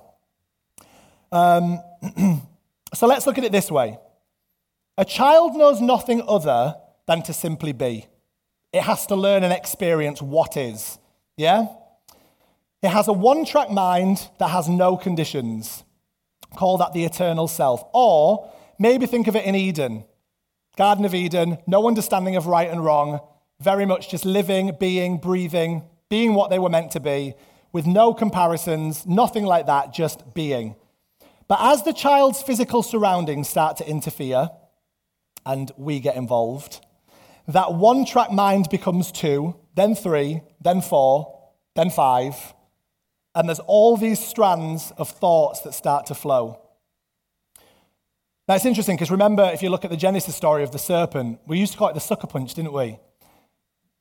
Um, 1.31 1.79
so 2.93 3.07
let's 3.07 3.25
look 3.25 3.37
at 3.37 3.43
it 3.43 3.51
this 3.51 3.71
way 3.71 3.97
a 4.97 5.05
child 5.05 5.55
knows 5.55 5.81
nothing 5.81 6.21
other 6.27 6.75
than 7.07 7.23
to 7.23 7.33
simply 7.33 7.73
be, 7.73 8.05
it 8.71 8.83
has 8.83 9.05
to 9.07 9.15
learn 9.15 9.43
and 9.43 9.51
experience 9.51 10.21
what 10.21 10.55
is. 10.55 10.99
Yeah? 11.35 11.67
It 12.81 12.89
has 12.89 13.07
a 13.07 13.13
one 13.13 13.45
track 13.45 13.71
mind 13.71 14.29
that 14.39 14.49
has 14.49 14.69
no 14.69 14.97
conditions. 14.97 15.83
Call 16.55 16.77
that 16.77 16.93
the 16.93 17.05
eternal 17.05 17.47
self. 17.47 17.83
Or 17.93 18.51
Maybe 18.79 19.05
think 19.05 19.27
of 19.27 19.35
it 19.35 19.45
in 19.45 19.55
Eden 19.55 20.05
Garden 20.75 21.05
of 21.05 21.13
Eden, 21.13 21.59
no 21.67 21.87
understanding 21.87 22.35
of 22.35 22.47
right 22.47 22.69
and 22.69 22.83
wrong, 22.83 23.19
very 23.59 23.85
much 23.85 24.09
just 24.09 24.25
living, 24.25 24.75
being, 24.79 25.17
breathing, 25.17 25.83
being 26.09 26.33
what 26.33 26.49
they 26.49 26.57
were 26.57 26.69
meant 26.69 26.91
to 26.91 26.99
be, 26.99 27.35
with 27.71 27.85
no 27.85 28.13
comparisons, 28.13 29.05
nothing 29.05 29.45
like 29.45 29.67
that, 29.67 29.93
just 29.93 30.33
being. 30.33 30.75
But 31.47 31.59
as 31.61 31.83
the 31.83 31.93
child's 31.93 32.41
physical 32.41 32.81
surroundings 32.81 33.49
start 33.49 33.77
to 33.77 33.87
interfere 33.87 34.49
and 35.45 35.71
we 35.77 35.99
get 35.99 36.15
involved, 36.15 36.83
that 37.47 37.73
one 37.75 38.05
track 38.05 38.31
mind 38.31 38.67
becomes 38.71 39.11
two, 39.11 39.55
then 39.75 39.93
three, 39.93 40.41
then 40.59 40.81
four, 40.81 41.51
then 41.75 41.91
five, 41.91 42.53
and 43.35 43.47
there's 43.47 43.59
all 43.59 43.95
these 43.95 44.19
strands 44.19 44.91
of 44.97 45.09
thoughts 45.09 45.59
that 45.61 45.73
start 45.73 46.07
to 46.07 46.15
flow. 46.15 46.62
That's 48.45 48.65
interesting 48.65 48.97
because 48.97 49.09
remember, 49.11 49.49
if 49.53 49.63
you 49.63 49.69
look 49.69 49.85
at 49.85 49.91
the 49.91 49.97
Genesis 49.97 50.35
story 50.35 50.63
of 50.63 50.71
the 50.71 50.79
serpent, 50.79 51.39
we 51.47 51.57
used 51.57 51.71
to 51.73 51.77
call 51.77 51.87
it 51.89 51.93
the 51.93 52.01
sucker 52.01 52.27
punch, 52.27 52.53
didn't 52.53 52.73
we? 52.73 52.99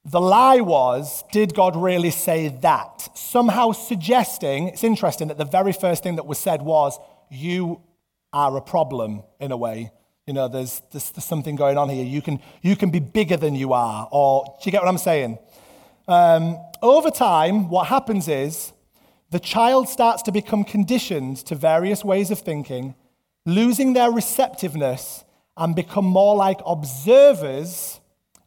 The 0.05 0.21
lie 0.21 0.61
was, 0.61 1.23
did 1.31 1.55
God 1.55 1.77
really 1.77 2.11
say 2.11 2.49
that? 2.49 3.17
Somehow 3.17 3.71
suggesting, 3.71 4.69
it's 4.69 4.83
interesting 4.83 5.29
that 5.29 5.39
the 5.39 5.45
very 5.45 5.73
first 5.73 6.03
thing 6.03 6.17
that 6.17 6.27
was 6.27 6.39
said 6.39 6.61
was, 6.61 6.99
you 7.31 7.83
are 8.33 8.57
a 8.57 8.61
problem 8.61 9.23
in 9.39 9.53
a 9.53 9.57
way. 9.57 9.93
You 10.27 10.33
know, 10.33 10.49
there's, 10.49 10.83
there's, 10.91 11.11
there's 11.11 11.25
something 11.25 11.55
going 11.55 11.79
on 11.79 11.89
here. 11.89 12.05
You 12.05 12.21
can, 12.21 12.41
you 12.63 12.75
can 12.75 12.91
be 12.91 12.99
bigger 12.99 13.37
than 13.37 13.55
you 13.55 13.73
are. 13.73 14.09
Or, 14.11 14.45
do 14.45 14.63
you 14.65 14.73
get 14.73 14.83
what 14.83 14.89
I'm 14.89 14.99
saying? 14.99 15.39
Um, 16.09 16.59
over 16.83 17.13
time, 17.13 17.69
what 17.69 17.87
happens 17.87 18.27
is 18.27 18.73
the 19.31 19.39
child 19.39 19.89
starts 19.89 20.23
to 20.23 20.33
become 20.33 20.65
conditioned 20.65 21.37
to 21.47 21.55
various 21.55 22.05
ways 22.05 22.33
of 22.33 22.41
thinking 22.41 22.97
losing 23.45 23.93
their 23.93 24.11
receptiveness 24.11 25.25
and 25.57 25.75
become 25.75 26.05
more 26.05 26.37
like 26.37 26.61
observers 26.65 28.01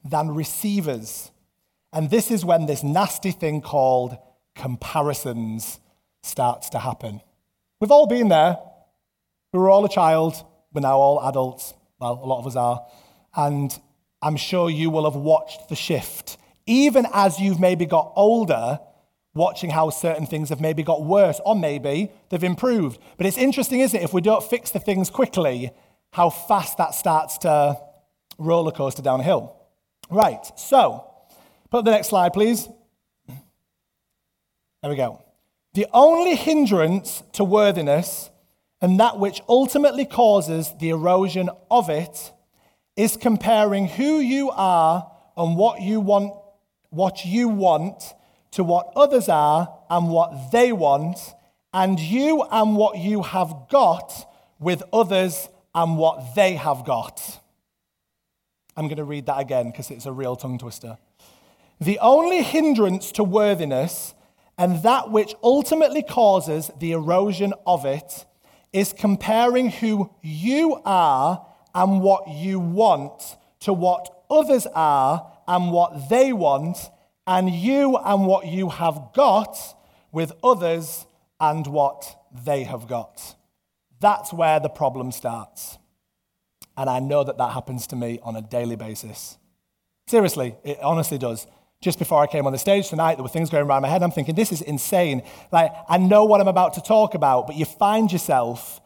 than 0.03 0.33
receivers. 0.33 1.31
And 1.93 2.09
this 2.09 2.31
is 2.31 2.43
when 2.43 2.65
this 2.65 2.83
nasty 2.83 3.31
thing 3.31 3.61
called 3.61 4.17
comparisons 4.55 5.79
starts 6.23 6.69
to 6.69 6.79
happen. 6.79 7.21
We've 7.79 7.91
all 7.91 8.07
been 8.07 8.29
there. 8.29 8.57
We 9.53 9.59
were 9.59 9.69
all 9.69 9.85
a 9.85 9.89
child. 9.89 10.35
We're 10.73 10.81
now 10.81 10.97
all 10.97 11.21
adults. 11.27 11.73
Well, 11.99 12.19
a 12.21 12.25
lot 12.25 12.39
of 12.39 12.47
us 12.47 12.55
are. 12.55 12.85
And 13.35 13.77
I'm 14.21 14.37
sure 14.37 14.69
you 14.69 14.89
will 14.89 15.09
have 15.09 15.15
watched 15.15 15.69
the 15.69 15.75
shift. 15.75 16.37
Even 16.65 17.05
as 17.13 17.39
you've 17.39 17.59
maybe 17.59 17.85
got 17.85 18.11
older, 18.15 18.79
watching 19.35 19.69
how 19.69 19.91
certain 19.91 20.25
things 20.25 20.49
have 20.49 20.59
maybe 20.59 20.81
got 20.81 21.03
worse 21.03 21.39
or 21.45 21.55
maybe 21.55 22.11
they've 22.29 22.43
improved. 22.43 22.99
But 23.17 23.27
it's 23.27 23.37
interesting, 23.37 23.81
isn't 23.81 23.99
it, 23.99 24.03
if 24.03 24.13
we 24.13 24.21
don't 24.21 24.43
fix 24.43 24.71
the 24.71 24.79
things 24.79 25.11
quickly, 25.11 25.71
how 26.11 26.29
fast 26.31 26.77
that 26.77 26.95
starts 26.95 27.37
to 27.39 27.77
roller 28.39 28.71
coaster 28.71 29.01
downhill. 29.01 29.55
Right, 30.09 30.43
so 30.57 31.11
put 31.69 31.79
up 31.79 31.85
the 31.85 31.91
next 31.91 32.07
slide, 32.07 32.33
please. 32.33 32.67
There 33.27 34.89
we 34.89 34.95
go. 34.95 35.23
The 35.73 35.87
only 35.93 36.35
hindrance 36.35 37.21
to 37.33 37.43
worthiness 37.43 38.29
and 38.81 38.99
that 38.99 39.19
which 39.19 39.41
ultimately 39.49 40.05
causes 40.05 40.73
the 40.79 40.89
erosion 40.89 41.49
of 41.69 41.89
it 41.89 42.31
is 42.95 43.17
comparing 43.17 43.87
who 43.87 44.19
you 44.19 44.51
are 44.51 45.11
and 45.35 45.57
what 45.57 45.81
you 45.81 45.99
want 45.99 46.33
what 46.89 47.25
you 47.25 47.49
want 47.49 48.13
to 48.55 48.63
what 48.63 48.91
others 48.95 49.29
are 49.29 49.79
and 49.89 50.09
what 50.09 50.51
they 50.51 50.71
want 50.71 51.17
and 51.73 51.99
you 51.99 52.41
and 52.51 52.77
what 52.77 52.97
you 52.97 53.21
have 53.21 53.53
got 53.69 54.31
with 54.59 54.81
others 54.93 55.49
and 55.73 55.97
what 55.97 56.35
they 56.35 56.55
have 56.55 56.85
got. 56.85 57.41
I'm 58.77 58.87
going 58.87 58.97
to 58.97 59.03
read 59.03 59.25
that 59.25 59.39
again 59.39 59.71
because 59.71 59.91
it's 59.91 60.05
a 60.05 60.11
real 60.11 60.37
tongue 60.37 60.57
twister. 60.57 60.97
The 61.81 61.99
only 61.99 62.43
hindrance 62.43 63.11
to 63.13 63.25
worthiness 63.25 64.13
and 64.57 64.81
that 64.83 65.11
which 65.11 65.35
ultimately 65.43 66.01
causes 66.01 66.71
the 66.79 66.93
erosion 66.93 67.53
of 67.67 67.85
it 67.85 68.25
is 68.71 68.93
comparing 68.93 69.69
who 69.69 70.11
you 70.21 70.81
are 70.85 71.45
and 71.73 72.01
what 72.01 72.29
you 72.29 72.59
want 72.59 73.35
to 73.59 73.73
what 73.73 74.23
others 74.29 74.65
are 74.73 75.29
and 75.45 75.71
what 75.71 76.09
they 76.09 76.31
want, 76.31 76.77
and 77.27 77.49
you 77.49 77.97
and 77.97 78.25
what 78.25 78.47
you 78.47 78.69
have 78.69 79.11
got 79.13 79.57
with 80.11 80.31
others 80.43 81.05
and 81.39 81.67
what 81.67 82.17
they 82.31 82.63
have 82.63 82.87
got. 82.87 83.35
That's 83.99 84.31
where 84.31 84.59
the 84.59 84.69
problem 84.69 85.11
starts. 85.11 85.77
And 86.77 86.89
I 86.89 86.99
know 86.99 87.23
that 87.23 87.37
that 87.37 87.51
happens 87.51 87.87
to 87.87 87.95
me 87.95 88.19
on 88.21 88.35
a 88.35 88.41
daily 88.41 88.75
basis. 88.75 89.37
Seriously, 90.07 90.55
it 90.63 90.79
honestly 90.81 91.17
does. 91.17 91.47
Just 91.81 91.99
before 91.99 92.21
I 92.21 92.27
came 92.27 92.45
on 92.45 92.51
the 92.51 92.59
stage 92.59 92.89
tonight, 92.89 93.15
there 93.15 93.23
were 93.23 93.29
things 93.29 93.49
going 93.49 93.65
around 93.65 93.81
my 93.81 93.87
head. 93.87 94.03
I'm 94.03 94.11
thinking, 94.11 94.35
this 94.35 94.51
is 94.51 94.61
insane. 94.61 95.21
Like, 95.51 95.71
I 95.89 95.97
know 95.97 96.25
what 96.25 96.41
I'm 96.41 96.47
about 96.47 96.73
to 96.75 96.81
talk 96.81 97.15
about, 97.15 97.47
but 97.47 97.55
you 97.55 97.65
find 97.65 98.11
yourself 98.11 98.81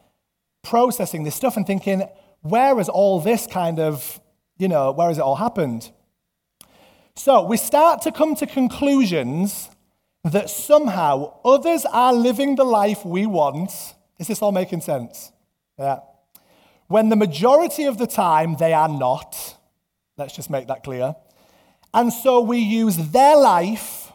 processing 0.64 1.24
this 1.24 1.36
stuff 1.36 1.58
and 1.58 1.66
thinking, 1.66 2.08
where 2.42 2.76
has 2.76 2.90
all 2.90 3.20
this 3.20 3.48
kind 3.48 3.80
of, 3.80 4.20
you 4.58 4.68
know, 4.68 4.92
where 4.92 5.08
has 5.08 5.18
it 5.18 5.22
all 5.22 5.36
happened? 5.36 5.92
So 7.20 7.44
we 7.44 7.58
start 7.58 8.04
to 8.04 8.14
come 8.14 8.34
to 8.36 8.48
conclusions 8.48 9.70
that 10.24 10.50
somehow 10.50 11.34
others 11.44 11.84
are 11.84 12.14
living 12.14 12.56
the 12.56 12.64
life 12.64 13.04
we 13.04 13.26
want. 13.26 13.72
Is 14.18 14.28
this 14.28 14.42
all 14.42 14.54
making 14.54 14.80
sense? 14.80 15.34
Yeah. 15.78 16.00
When 16.88 17.10
the 17.10 17.18
majority 17.18 17.84
of 17.84 17.98
the 17.98 18.08
time 18.08 18.56
they 18.56 18.72
are 18.72 18.88
not. 18.88 19.58
Let's 20.16 20.34
just 20.34 20.50
make 20.50 20.68
that 20.70 20.82
clear. 20.82 21.14
And 21.94 22.14
so 22.14 22.40
we 22.40 22.60
use 22.60 22.96
their 22.96 23.36
life 23.36 24.14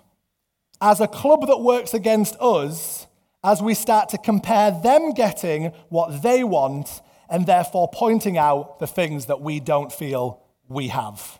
as 0.80 1.02
a 1.02 1.06
club 1.06 1.46
that 1.49 1.58
works 1.58 1.92
against 1.92 2.37
us 2.40 3.06
as 3.44 3.61
we 3.61 3.75
start 3.75 4.08
to 4.08 4.18
compare 4.18 4.70
them 4.70 5.12
getting 5.12 5.73
what 5.90 6.23
they 6.23 6.42
want 6.42 7.02
and 7.28 7.44
therefore 7.44 7.90
pointing 7.92 8.38
out 8.38 8.78
the 8.78 8.87
things 8.87 9.26
that 9.26 9.42
we 9.42 9.61
don't 9.61 9.92
feel 9.92 10.40
we 10.68 10.88
have. 10.88 11.38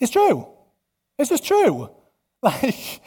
It's 0.00 0.10
true. 0.10 0.46
It's 1.18 1.30
just 1.30 1.44
true. 1.44 1.90
Like, 2.42 3.00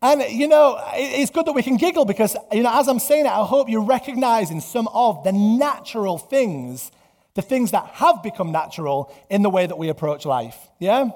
and 0.00 0.22
you 0.30 0.48
know, 0.48 0.82
it's 0.94 1.30
good 1.30 1.46
that 1.46 1.52
we 1.52 1.62
can 1.62 1.76
giggle 1.76 2.04
because, 2.04 2.34
you 2.50 2.64
know, 2.64 2.80
as 2.80 2.88
I'm 2.88 2.98
saying 2.98 3.26
it, 3.26 3.28
I 3.28 3.44
hope 3.44 3.68
you're 3.68 3.84
recognizing 3.84 4.60
some 4.60 4.88
of 4.88 5.22
the 5.22 5.30
natural 5.30 6.18
things, 6.18 6.90
the 7.34 7.42
things 7.42 7.70
that 7.70 7.86
have 7.86 8.22
become 8.22 8.50
natural 8.50 9.14
in 9.30 9.42
the 9.42 9.50
way 9.50 9.66
that 9.66 9.78
we 9.78 9.88
approach 9.88 10.24
life. 10.24 10.56
Yeah? 10.80 11.10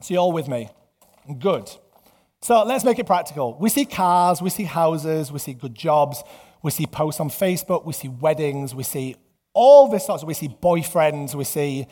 So 0.00 0.14
you're 0.14 0.22
all 0.22 0.32
with 0.32 0.48
me. 0.48 0.70
Good. 1.38 1.70
So 2.42 2.64
let's 2.64 2.84
make 2.84 2.98
it 2.98 3.06
practical. 3.06 3.56
We 3.60 3.68
see 3.68 3.84
cars, 3.84 4.42
we 4.42 4.50
see 4.50 4.64
houses, 4.64 5.30
we 5.30 5.38
see 5.38 5.52
good 5.52 5.74
jobs, 5.74 6.24
we 6.62 6.70
see 6.70 6.86
posts 6.86 7.20
on 7.20 7.28
Facebook, 7.28 7.84
we 7.84 7.92
see 7.92 8.08
weddings, 8.08 8.74
we 8.74 8.82
see 8.82 9.14
all 9.52 9.88
this 9.88 10.06
sorts 10.06 10.22
of, 10.22 10.26
we 10.26 10.34
see 10.34 10.48
boyfriends, 10.48 11.34
we 11.34 11.44
see 11.44 11.86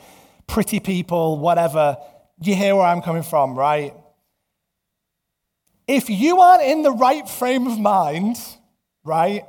pretty 0.47 0.79
people, 0.79 1.37
whatever. 1.37 1.97
You 2.41 2.55
hear 2.55 2.75
where 2.75 2.85
I'm 2.85 3.01
coming 3.01 3.23
from, 3.23 3.57
right? 3.57 3.93
If 5.87 6.09
you 6.09 6.39
aren't 6.39 6.63
in 6.63 6.83
the 6.83 6.91
right 6.91 7.27
frame 7.27 7.67
of 7.67 7.79
mind, 7.79 8.37
right, 9.03 9.43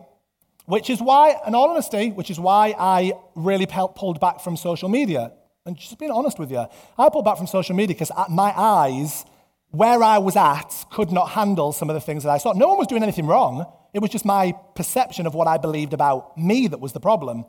which 0.67 0.91
is 0.91 1.01
why, 1.01 1.37
in 1.47 1.55
all 1.55 1.71
honesty, 1.71 2.11
which 2.11 2.31
is 2.31 2.41
why 2.41 2.75
I 2.79 3.13
really 3.35 3.67
pulled 3.67 4.21
back 4.21 4.41
from 4.41 4.57
social 4.57 4.89
media. 4.89 5.33
And 5.67 5.77
just 5.77 5.99
being 5.99 6.11
honest 6.11 6.39
with 6.39 6.51
you, 6.51 6.67
I 6.99 7.09
pulled 7.11 7.25
back 7.25 7.37
from 7.37 7.47
social 7.47 7.77
media 7.77 7.95
because 7.95 8.11
my 8.29 8.53
eyes, 8.57 9.25
where 9.71 10.03
I 10.03 10.19
was 10.19 10.37
at, 10.37 10.87
could 10.91 11.13
not 11.13 11.31
handle 11.31 11.73
some 11.73 11.91
of 11.91 11.95
the 11.95 12.01
things 12.01 12.25
that 12.25 12.31
I 12.31 12.39
saw. 12.39 12.53
No 12.53 12.69
one 12.69 12.79
was 12.79 12.87
doing 12.87 13.03
anything 13.03 13.27
wrong. 13.27 13.67
It 13.93 14.01
was 14.01 14.11
just 14.11 14.25
my 14.25 14.53
perception 14.75 15.27
of 15.27 15.35
what 15.35 15.47
I 15.47 15.59
believed 15.59 15.93
about 15.93 16.37
me 16.39 16.67
that 16.69 16.81
was 16.81 16.93
the 16.93 17.01
problem. 17.01 17.45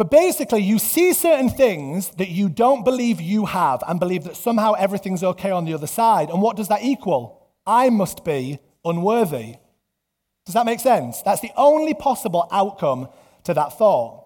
But 0.00 0.10
basically, 0.10 0.62
you 0.62 0.78
see 0.78 1.12
certain 1.12 1.50
things 1.50 2.08
that 2.12 2.30
you 2.30 2.48
don't 2.48 2.86
believe 2.86 3.20
you 3.20 3.44
have 3.44 3.82
and 3.86 4.00
believe 4.00 4.24
that 4.24 4.34
somehow 4.34 4.72
everything's 4.72 5.22
okay 5.22 5.50
on 5.50 5.66
the 5.66 5.74
other 5.74 5.86
side. 5.86 6.30
And 6.30 6.40
what 6.40 6.56
does 6.56 6.68
that 6.68 6.82
equal? 6.82 7.46
I 7.66 7.90
must 7.90 8.24
be 8.24 8.60
unworthy. 8.82 9.56
Does 10.46 10.54
that 10.54 10.64
make 10.64 10.80
sense? 10.80 11.20
That's 11.20 11.42
the 11.42 11.50
only 11.54 11.92
possible 11.92 12.48
outcome 12.50 13.10
to 13.44 13.52
that 13.52 13.76
thought. 13.76 14.24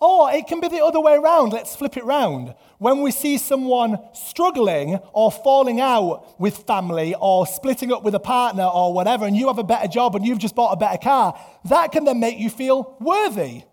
Or 0.00 0.32
it 0.32 0.46
can 0.46 0.60
be 0.60 0.68
the 0.68 0.82
other 0.82 0.98
way 0.98 1.12
around. 1.12 1.52
Let's 1.52 1.76
flip 1.76 1.98
it 1.98 2.04
round. 2.06 2.54
When 2.78 3.02
we 3.02 3.10
see 3.10 3.36
someone 3.36 3.98
struggling 4.14 4.98
or 5.12 5.30
falling 5.30 5.82
out 5.82 6.40
with 6.40 6.56
family 6.56 7.14
or 7.20 7.46
splitting 7.46 7.92
up 7.92 8.02
with 8.02 8.14
a 8.14 8.18
partner 8.18 8.64
or 8.64 8.94
whatever, 8.94 9.26
and 9.26 9.36
you 9.36 9.48
have 9.48 9.58
a 9.58 9.62
better 9.62 9.88
job 9.88 10.16
and 10.16 10.24
you've 10.24 10.38
just 10.38 10.54
bought 10.54 10.72
a 10.72 10.78
better 10.78 10.96
car, 10.96 11.38
that 11.66 11.92
can 11.92 12.06
then 12.06 12.18
make 12.18 12.38
you 12.38 12.48
feel 12.48 12.96
worthy. 12.98 13.64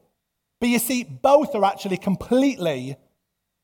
But 0.59 0.69
you 0.69 0.79
see, 0.79 1.03
both 1.03 1.53
are 1.55 1.65
actually 1.65 1.97
completely 1.97 2.97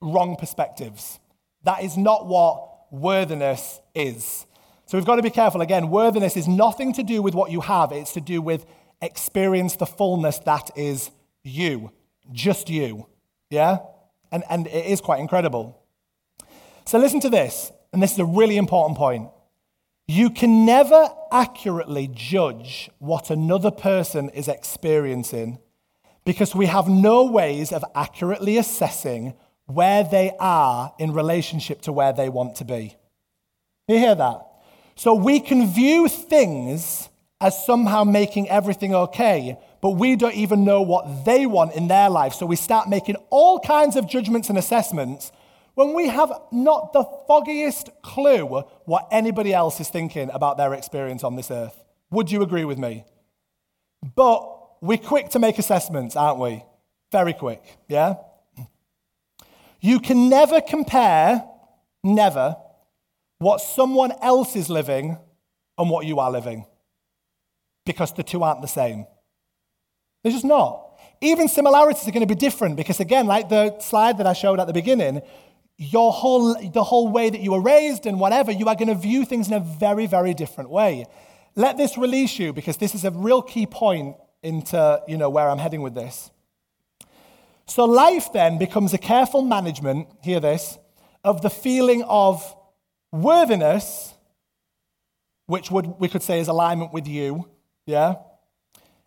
wrong 0.01 0.35
perspectives. 0.35 1.19
That 1.63 1.83
is 1.83 1.97
not 1.97 2.27
what 2.27 2.91
worthiness 2.91 3.79
is. 3.95 4.45
So 4.85 4.97
we've 4.97 5.05
got 5.05 5.15
to 5.15 5.23
be 5.23 5.29
careful. 5.29 5.61
Again, 5.61 5.89
worthiness 5.89 6.37
is 6.37 6.47
nothing 6.47 6.93
to 6.93 7.03
do 7.03 7.21
with 7.21 7.33
what 7.33 7.51
you 7.51 7.61
have, 7.61 7.91
it's 7.91 8.13
to 8.13 8.21
do 8.21 8.41
with 8.41 8.65
experience 9.01 9.75
the 9.75 9.85
fullness 9.85 10.39
that 10.39 10.69
is 10.75 11.11
you 11.43 11.91
just 12.31 12.69
you. 12.69 13.07
Yeah? 13.49 13.79
And, 14.31 14.43
and 14.49 14.67
it 14.67 14.85
is 14.85 15.01
quite 15.01 15.19
incredible. 15.19 15.81
So 16.85 16.97
listen 16.99 17.19
to 17.21 17.29
this, 17.29 17.71
and 17.91 18.01
this 18.01 18.13
is 18.13 18.19
a 18.19 18.25
really 18.25 18.57
important 18.57 18.97
point. 18.97 19.29
You 20.07 20.29
can 20.29 20.65
never 20.65 21.09
accurately 21.31 22.09
judge 22.13 22.89
what 22.99 23.29
another 23.29 23.71
person 23.71 24.29
is 24.29 24.47
experiencing 24.47 25.59
because 26.25 26.55
we 26.55 26.65
have 26.65 26.87
no 26.87 27.25
ways 27.25 27.71
of 27.71 27.83
accurately 27.95 28.57
assessing 28.57 29.33
where 29.65 30.03
they 30.03 30.31
are 30.39 30.93
in 30.99 31.13
relationship 31.13 31.81
to 31.81 31.91
where 31.91 32.13
they 32.13 32.29
want 32.29 32.55
to 32.55 32.65
be. 32.65 32.95
You 33.87 33.97
hear 33.97 34.15
that? 34.15 34.41
So 34.95 35.13
we 35.13 35.39
can 35.39 35.67
view 35.67 36.07
things 36.07 37.09
as 37.41 37.65
somehow 37.65 38.03
making 38.03 38.49
everything 38.49 38.95
okay, 38.95 39.57
but 39.81 39.91
we 39.91 40.15
don't 40.15 40.35
even 40.35 40.63
know 40.63 40.81
what 40.81 41.25
they 41.25 41.45
want 41.45 41.75
in 41.75 41.87
their 41.87 42.09
life. 42.09 42.33
So 42.33 42.45
we 42.45 42.55
start 42.55 42.87
making 42.87 43.17
all 43.29 43.59
kinds 43.59 43.95
of 43.95 44.07
judgments 44.07 44.49
and 44.49 44.57
assessments 44.57 45.31
when 45.75 45.93
we 45.93 46.07
have 46.07 46.31
not 46.51 46.93
the 46.93 47.03
foggiest 47.27 47.89
clue 48.01 48.45
what 48.85 49.07
anybody 49.11 49.53
else 49.53 49.79
is 49.79 49.89
thinking 49.89 50.29
about 50.31 50.57
their 50.57 50.73
experience 50.73 51.23
on 51.23 51.35
this 51.35 51.51
earth. 51.51 51.83
Would 52.11 52.31
you 52.31 52.43
agree 52.43 52.63
with 52.63 52.77
me? 52.77 53.05
But 54.15 54.62
we're 54.83 54.97
quick 54.97 55.29
to 55.29 55.39
make 55.39 55.57
assessments, 55.59 56.17
aren't 56.17 56.39
we? 56.39 56.61
Very 57.09 57.31
quick, 57.31 57.63
yeah? 57.87 58.15
You 59.79 60.01
can 60.01 60.27
never 60.27 60.59
compare, 60.59 61.41
never, 62.03 62.57
what 63.39 63.61
someone 63.61 64.11
else 64.21 64.57
is 64.57 64.69
living 64.69 65.17
and 65.77 65.89
what 65.89 66.05
you 66.05 66.19
are 66.19 66.29
living 66.29 66.65
because 67.85 68.11
the 68.13 68.23
two 68.23 68.43
aren't 68.43 68.61
the 68.61 68.67
same. 68.67 69.05
They're 70.21 70.33
just 70.33 70.43
not. 70.43 70.99
Even 71.21 71.47
similarities 71.47 72.05
are 72.05 72.11
going 72.11 72.27
to 72.27 72.35
be 72.35 72.37
different 72.37 72.75
because, 72.75 72.99
again, 72.99 73.25
like 73.25 73.47
the 73.47 73.79
slide 73.79 74.17
that 74.17 74.27
I 74.27 74.33
showed 74.33 74.59
at 74.59 74.67
the 74.67 74.73
beginning, 74.73 75.21
your 75.77 76.11
whole, 76.11 76.55
the 76.55 76.83
whole 76.83 77.07
way 77.07 77.29
that 77.29 77.39
you 77.39 77.53
were 77.53 77.61
raised 77.61 78.05
and 78.05 78.19
whatever, 78.19 78.51
you 78.51 78.67
are 78.67 78.75
going 78.75 78.89
to 78.89 78.95
view 78.95 79.23
things 79.23 79.47
in 79.47 79.53
a 79.53 79.61
very, 79.61 80.07
very 80.07 80.33
different 80.33 80.69
way. 80.69 81.05
Let 81.55 81.77
this 81.77 81.97
release 81.97 82.37
you 82.37 82.51
because 82.51 82.75
this 82.75 82.93
is 82.93 83.05
a 83.05 83.11
real 83.11 83.41
key 83.41 83.65
point 83.65 84.17
into 84.43 85.01
you 85.07 85.17
know, 85.17 85.29
where 85.29 85.49
I'm 85.49 85.57
heading 85.57 85.81
with 85.81 85.95
this. 85.95 86.29
So, 87.65 87.85
life 87.85 88.33
then 88.33 88.57
becomes 88.57 88.93
a 88.93 88.97
careful 88.97 89.41
management, 89.41 90.07
hear 90.21 90.39
this, 90.39 90.77
of 91.23 91.41
the 91.41 91.49
feeling 91.49 92.03
of 92.03 92.55
worthiness, 93.11 94.13
which 95.45 95.71
would, 95.71 95.99
we 95.99 96.09
could 96.09 96.21
say 96.21 96.39
is 96.39 96.47
alignment 96.47 96.93
with 96.93 97.07
you, 97.07 97.49
yeah? 97.85 98.15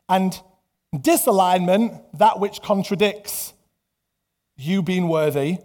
And 0.09 0.41
disalignment, 0.95 2.03
that 2.15 2.41
which 2.41 2.63
contradicts 2.63 3.53
you 4.57 4.83
being 4.83 5.09
worthy. 5.09 5.59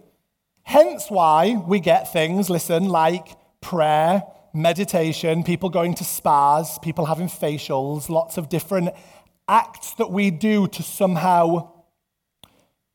Hence 0.64 1.10
why 1.10 1.56
we 1.66 1.80
get 1.80 2.12
things, 2.12 2.50
listen, 2.50 2.88
like 2.88 3.36
prayer, 3.60 4.22
meditation, 4.52 5.42
people 5.42 5.70
going 5.70 5.94
to 5.94 6.04
spas, 6.04 6.78
people 6.80 7.06
having 7.06 7.28
facials, 7.28 8.08
lots 8.08 8.36
of 8.36 8.48
different 8.48 8.90
acts 9.52 9.92
that 9.94 10.10
we 10.10 10.30
do 10.30 10.66
to 10.66 10.82
somehow. 10.82 11.70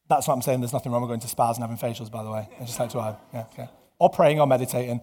That's 0.10 0.28
what 0.28 0.34
I'm 0.34 0.42
saying. 0.42 0.62
There's 0.62 0.74
nothing 0.74 0.92
wrong 0.92 1.02
with 1.02 1.10
going 1.10 1.20
to 1.20 1.28
spas 1.28 1.58
and 1.58 1.64
having 1.64 1.78
facials, 1.78 2.12
by 2.12 2.24
the 2.24 2.32
way. 2.32 2.50
I 2.60 2.66
just 2.66 2.80
like 2.80 2.90
to 2.90 3.00
add. 3.00 3.18
Yeah, 3.34 3.46
okay. 3.54 3.70
Or 4.00 4.10
praying 4.10 4.40
or 4.40 4.48
meditating. 4.48 5.02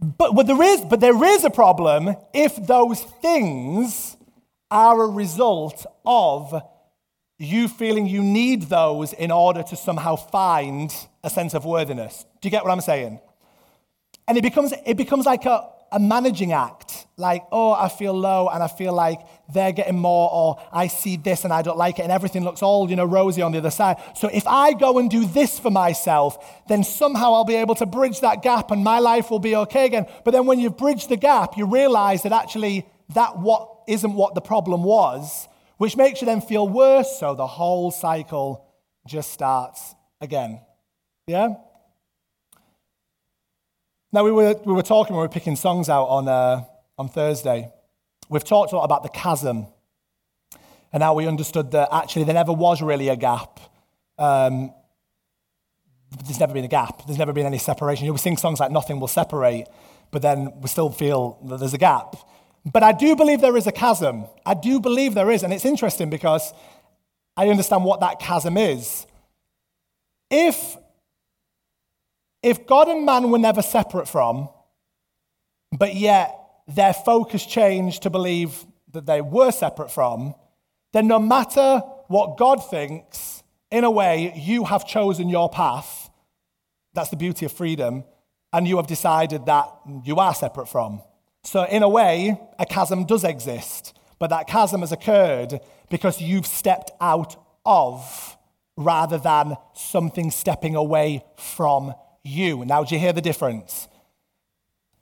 But, 0.00 0.32
but, 0.32 0.46
there 0.46 0.62
is, 0.62 0.80
but 0.80 1.00
there 1.00 1.22
is 1.24 1.44
a 1.44 1.50
problem 1.50 2.16
if 2.32 2.66
those 2.66 3.02
things 3.02 4.16
are 4.70 5.02
a 5.02 5.08
result 5.08 5.84
of 6.04 6.62
you 7.38 7.68
feeling 7.68 8.06
you 8.06 8.22
need 8.22 8.62
those 8.62 9.12
in 9.12 9.30
order 9.30 9.62
to 9.62 9.76
somehow 9.76 10.16
find 10.16 10.94
a 11.22 11.30
sense 11.30 11.52
of 11.52 11.64
worthiness. 11.64 12.24
Do 12.40 12.46
you 12.46 12.50
get 12.50 12.64
what 12.64 12.70
I'm 12.70 12.80
saying? 12.80 13.20
And 14.26 14.38
it 14.38 14.42
becomes, 14.42 14.72
it 14.86 14.96
becomes 14.96 15.26
like 15.26 15.44
a, 15.44 15.68
a 15.94 16.00
managing 16.00 16.52
act. 16.52 17.06
Like, 17.16 17.44
oh, 17.52 17.72
I 17.72 17.88
feel 17.88 18.12
low 18.12 18.48
and 18.48 18.62
I 18.62 18.66
feel 18.66 18.92
like 18.92 19.20
they're 19.52 19.72
getting 19.72 19.98
more, 19.98 20.28
or 20.32 20.56
I 20.72 20.88
see 20.88 21.16
this 21.16 21.44
and 21.44 21.52
I 21.52 21.62
don't 21.62 21.78
like 21.78 22.00
it, 22.00 22.02
and 22.02 22.10
everything 22.10 22.42
looks 22.42 22.62
all, 22.62 22.90
you 22.90 22.96
know, 22.96 23.04
rosy 23.04 23.40
on 23.40 23.52
the 23.52 23.58
other 23.58 23.70
side. 23.70 23.98
So 24.16 24.28
if 24.28 24.44
I 24.48 24.72
go 24.72 24.98
and 24.98 25.08
do 25.08 25.24
this 25.24 25.58
for 25.58 25.70
myself, 25.70 26.64
then 26.66 26.82
somehow 26.82 27.32
I'll 27.34 27.44
be 27.44 27.54
able 27.54 27.76
to 27.76 27.86
bridge 27.86 28.20
that 28.20 28.42
gap 28.42 28.72
and 28.72 28.82
my 28.82 28.98
life 28.98 29.30
will 29.30 29.38
be 29.38 29.54
okay 29.54 29.86
again. 29.86 30.06
But 30.24 30.32
then 30.32 30.46
when 30.46 30.58
you've 30.58 30.76
bridged 30.76 31.08
the 31.08 31.16
gap, 31.16 31.56
you 31.56 31.66
realize 31.66 32.24
that 32.24 32.32
actually 32.32 32.86
that 33.14 33.38
what 33.38 33.70
isn't 33.86 34.14
what 34.14 34.34
the 34.34 34.40
problem 34.40 34.82
was, 34.82 35.46
which 35.76 35.96
makes 35.96 36.20
you 36.20 36.26
then 36.26 36.40
feel 36.40 36.68
worse. 36.68 37.20
So 37.20 37.36
the 37.36 37.46
whole 37.46 37.92
cycle 37.92 38.66
just 39.06 39.30
starts 39.30 39.94
again. 40.20 40.60
Yeah? 41.28 41.54
Now, 44.14 44.22
we 44.22 44.30
were, 44.30 44.54
we 44.64 44.72
were 44.72 44.84
talking, 44.84 45.16
we 45.16 45.22
were 45.22 45.28
picking 45.28 45.56
songs 45.56 45.88
out 45.88 46.04
on, 46.04 46.28
uh, 46.28 46.62
on 46.96 47.08
Thursday. 47.08 47.72
We've 48.28 48.44
talked 48.44 48.70
a 48.70 48.76
lot 48.76 48.84
about 48.84 49.02
the 49.02 49.08
chasm 49.08 49.66
and 50.92 51.02
how 51.02 51.14
we 51.14 51.26
understood 51.26 51.72
that 51.72 51.88
actually 51.90 52.22
there 52.22 52.34
never 52.34 52.52
was 52.52 52.80
really 52.80 53.08
a 53.08 53.16
gap. 53.16 53.58
Um, 54.16 54.72
there's 56.24 56.38
never 56.38 56.54
been 56.54 56.64
a 56.64 56.68
gap, 56.68 57.04
there's 57.06 57.18
never 57.18 57.32
been 57.32 57.44
any 57.44 57.58
separation. 57.58 58.04
You 58.04 58.10
know, 58.10 58.12
we 58.12 58.20
sing 58.20 58.36
songs 58.36 58.60
like 58.60 58.70
Nothing 58.70 59.00
Will 59.00 59.08
Separate, 59.08 59.66
but 60.12 60.22
then 60.22 60.60
we 60.60 60.68
still 60.68 60.90
feel 60.90 61.40
that 61.46 61.58
there's 61.58 61.74
a 61.74 61.78
gap. 61.78 62.14
But 62.64 62.84
I 62.84 62.92
do 62.92 63.16
believe 63.16 63.40
there 63.40 63.56
is 63.56 63.66
a 63.66 63.72
chasm. 63.72 64.26
I 64.46 64.54
do 64.54 64.78
believe 64.78 65.14
there 65.14 65.32
is. 65.32 65.42
And 65.42 65.52
it's 65.52 65.64
interesting 65.64 66.08
because 66.08 66.54
I 67.36 67.48
understand 67.48 67.82
what 67.82 67.98
that 67.98 68.20
chasm 68.20 68.58
is. 68.58 69.08
If 70.30 70.76
if 72.44 72.66
God 72.66 72.88
and 72.88 73.06
man 73.06 73.30
were 73.30 73.38
never 73.38 73.62
separate 73.62 74.06
from, 74.06 74.50
but 75.72 75.94
yet 75.94 76.38
their 76.68 76.92
focus 76.92 77.46
changed 77.46 78.02
to 78.02 78.10
believe 78.10 78.66
that 78.92 79.06
they 79.06 79.22
were 79.22 79.50
separate 79.50 79.90
from, 79.90 80.34
then 80.92 81.08
no 81.08 81.18
matter 81.18 81.78
what 82.08 82.36
God 82.36 82.56
thinks, 82.56 83.42
in 83.70 83.82
a 83.82 83.90
way, 83.90 84.34
you 84.36 84.64
have 84.64 84.86
chosen 84.86 85.30
your 85.30 85.48
path. 85.48 86.10
That's 86.92 87.08
the 87.08 87.16
beauty 87.16 87.46
of 87.46 87.52
freedom. 87.52 88.04
And 88.52 88.68
you 88.68 88.76
have 88.76 88.86
decided 88.86 89.46
that 89.46 89.68
you 90.04 90.16
are 90.16 90.34
separate 90.34 90.68
from. 90.68 91.02
So, 91.42 91.64
in 91.64 91.82
a 91.82 91.88
way, 91.88 92.38
a 92.58 92.66
chasm 92.66 93.04
does 93.04 93.24
exist, 93.24 93.98
but 94.18 94.30
that 94.30 94.46
chasm 94.46 94.82
has 94.82 94.92
occurred 94.92 95.60
because 95.90 96.20
you've 96.20 96.46
stepped 96.46 96.92
out 97.00 97.36
of 97.66 98.36
rather 98.76 99.18
than 99.18 99.56
something 99.74 100.30
stepping 100.30 100.76
away 100.76 101.24
from 101.36 101.94
you. 102.24 102.64
Now, 102.64 102.82
do 102.82 102.94
you 102.94 103.00
hear 103.00 103.12
the 103.12 103.20
difference? 103.20 103.86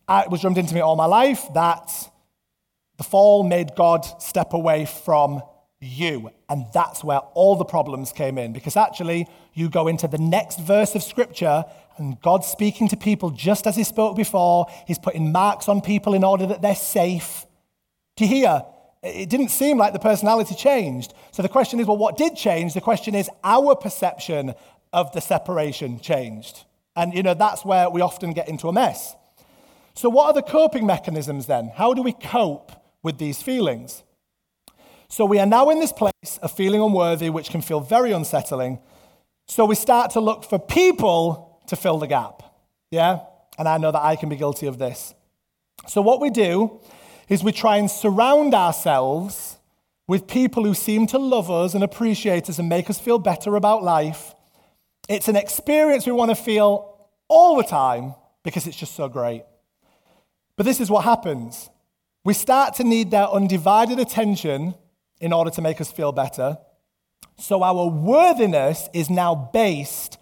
It 0.09 0.31
was 0.31 0.43
drummed 0.43 0.59
into 0.59 0.75
me 0.75 0.81
all 0.81 0.97
my 0.97 1.07
life 1.07 1.47
that 1.55 1.91
the 2.99 3.05
fall 3.05 3.45
made 3.45 3.75
God 3.75 4.05
step 4.21 4.53
away 4.53 4.85
from 4.85 5.43
you. 5.81 6.31
And 6.49 6.67
that's 6.75 7.03
where 7.03 7.19
all 7.19 7.57
the 7.57 7.65
problems 7.65 8.13
came 8.13 8.39
in. 8.39 8.53
Because 8.53 8.77
actually, 8.77 9.27
you 9.55 9.71
go 9.71 9.89
into 9.89 10.07
the 10.07 10.19
next 10.19 10.61
verse 10.61 10.95
of 10.95 11.03
scripture, 11.03 11.65
and 11.97 12.21
God's 12.21 12.47
speaking 12.47 12.89
to 12.89 12.97
people 12.97 13.31
just 13.31 13.67
as 13.67 13.77
He 13.77 13.85
spoke 13.85 14.17
before. 14.17 14.67
He's 14.87 14.99
putting 14.99 15.33
marks 15.33 15.69
on 15.69 15.81
people 15.81 16.15
in 16.15 16.25
order 16.25 16.47
that 16.47 16.63
they're 16.63 16.75
safe. 16.75 17.47
Do 18.17 18.25
you 18.25 18.31
hear? 18.31 18.63
It 19.03 19.29
didn't 19.29 19.49
seem 19.49 19.79
like 19.79 19.93
the 19.93 19.99
personality 19.99 20.55
changed. 20.55 21.15
So 21.33 21.43
the 21.43 21.49
question 21.49 21.81
is 21.81 21.87
well, 21.87 21.97
what 21.97 22.17
did 22.17 22.37
change? 22.37 22.75
The 22.75 22.81
question 22.81 23.15
is, 23.15 23.29
our 23.43 23.75
perception 23.75 24.55
of 24.93 25.13
the 25.13 25.21
separation 25.21 25.99
changed. 26.01 26.65
And, 26.95 27.15
you 27.15 27.23
know, 27.23 27.35
that's 27.35 27.65
where 27.65 27.89
we 27.89 28.01
often 28.01 28.33
get 28.33 28.49
into 28.49 28.69
a 28.69 28.73
mess. 28.73 29.17
So, 29.95 30.09
what 30.09 30.27
are 30.27 30.33
the 30.33 30.43
coping 30.43 30.87
mechanisms 30.87 31.47
then? 31.47 31.73
How 31.75 31.95
do 31.95 32.03
we 32.03 32.13
cope 32.13 32.73
with 33.03 33.19
these 33.19 33.43
feelings? 33.43 34.03
So, 35.09 35.25
we 35.25 35.39
are 35.39 35.47
now 35.47 35.71
in 35.71 35.81
this 35.81 35.93
place 35.93 36.39
of 36.41 36.53
feeling 36.53 36.81
unworthy, 36.81 37.31
which 37.31 37.51
can 37.51 37.63
feel 37.63 37.81
very 37.81 38.13
unsettling. 38.13 38.79
So, 39.49 39.65
we 39.65 39.75
start 39.75 40.11
to 40.13 40.21
look 40.21 40.45
for 40.45 40.59
people 40.59 41.61
to 41.67 41.77
fill 41.77 41.99
the 41.99 42.07
gap. 42.07 42.43
Yeah? 42.91 43.21
And 43.59 43.69
I 43.69 43.79
know 43.79 43.93
that 43.93 44.03
I 44.03 44.17
can 44.17 44.29
be 44.29 44.37
guilty 44.37 44.67
of 44.67 44.79
this. 44.79 45.15
So, 45.87 46.01
what 46.01 46.21
we 46.21 46.31
do 46.31 46.81
is 47.29 47.43
we 47.43 47.53
try 47.53 47.77
and 47.77 47.91
surround 47.91 48.55
ourselves 48.55 49.59
with 50.09 50.27
people 50.27 50.65
who 50.65 50.75
seem 50.75 51.07
to 51.09 51.19
love 51.19 51.51
us 51.51 51.75
and 51.75 51.85
appreciate 51.85 52.49
us 52.51 52.59
and 52.59 52.69
make 52.69 52.91
us 52.91 52.99
feel 52.99 53.19
better 53.19 53.57
about 53.57 53.83
life 53.83 54.35
it's 55.13 55.29
an 55.29 55.37
experience 55.37 56.07
we 56.07 56.13
want 56.13 56.31
to 56.31 56.35
feel 56.35 57.09
all 57.29 57.57
the 57.57 57.65
time 57.65 58.15
because 58.43 58.67
it's 58.67 58.77
just 58.77 58.95
so 58.95 59.09
great. 59.09 59.45
But 60.57 60.67
this 60.67 60.81
is 60.81 60.91
what 60.91 61.05
happens 61.05 61.69
we 62.25 62.35
start 62.35 62.75
to 62.75 62.85
need 62.85 63.11
their 63.11 63.29
undivided 63.29 63.99
attention 63.99 64.75
in 65.21 65.33
order 65.33 65.51
to 65.51 65.61
make 65.61 65.81
us 65.81 65.91
feel 65.91 66.13
better. 66.13 66.57
So 67.37 67.63
our 67.65 67.87
worthiness 67.89 68.89
is 68.93 69.11
now 69.11 69.35
based 69.53 70.19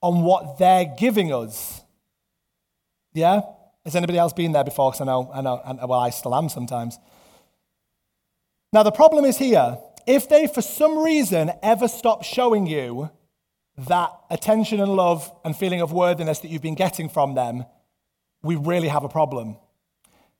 on 0.00 0.22
what 0.22 0.58
they're 0.58 0.84
giving 0.84 1.32
us. 1.32 1.82
Yeah? 3.12 3.40
Has 3.84 3.96
anybody 3.96 4.18
else 4.18 4.32
been 4.32 4.52
there 4.52 4.62
before? 4.62 4.92
Because 4.92 5.00
I 5.00 5.04
know, 5.04 5.30
I 5.34 5.40
know, 5.42 5.86
well, 5.88 5.98
I 5.98 6.10
still 6.10 6.34
am 6.34 6.48
sometimes. 6.48 6.98
Now, 8.72 8.82
the 8.84 8.92
problem 8.92 9.24
is 9.24 9.36
here 9.36 9.78
if 10.06 10.28
they, 10.28 10.46
for 10.46 10.62
some 10.62 10.98
reason, 10.98 11.52
ever 11.62 11.88
stop 11.88 12.24
showing 12.24 12.66
you 12.66 13.10
that 13.76 14.10
attention 14.30 14.80
and 14.80 14.94
love 14.94 15.30
and 15.44 15.56
feeling 15.56 15.80
of 15.80 15.92
worthiness 15.92 16.40
that 16.40 16.48
you've 16.48 16.62
been 16.62 16.74
getting 16.74 17.08
from 17.08 17.34
them, 17.34 17.64
we 18.42 18.56
really 18.56 18.88
have 18.88 19.04
a 19.04 19.08
problem. 19.08 19.56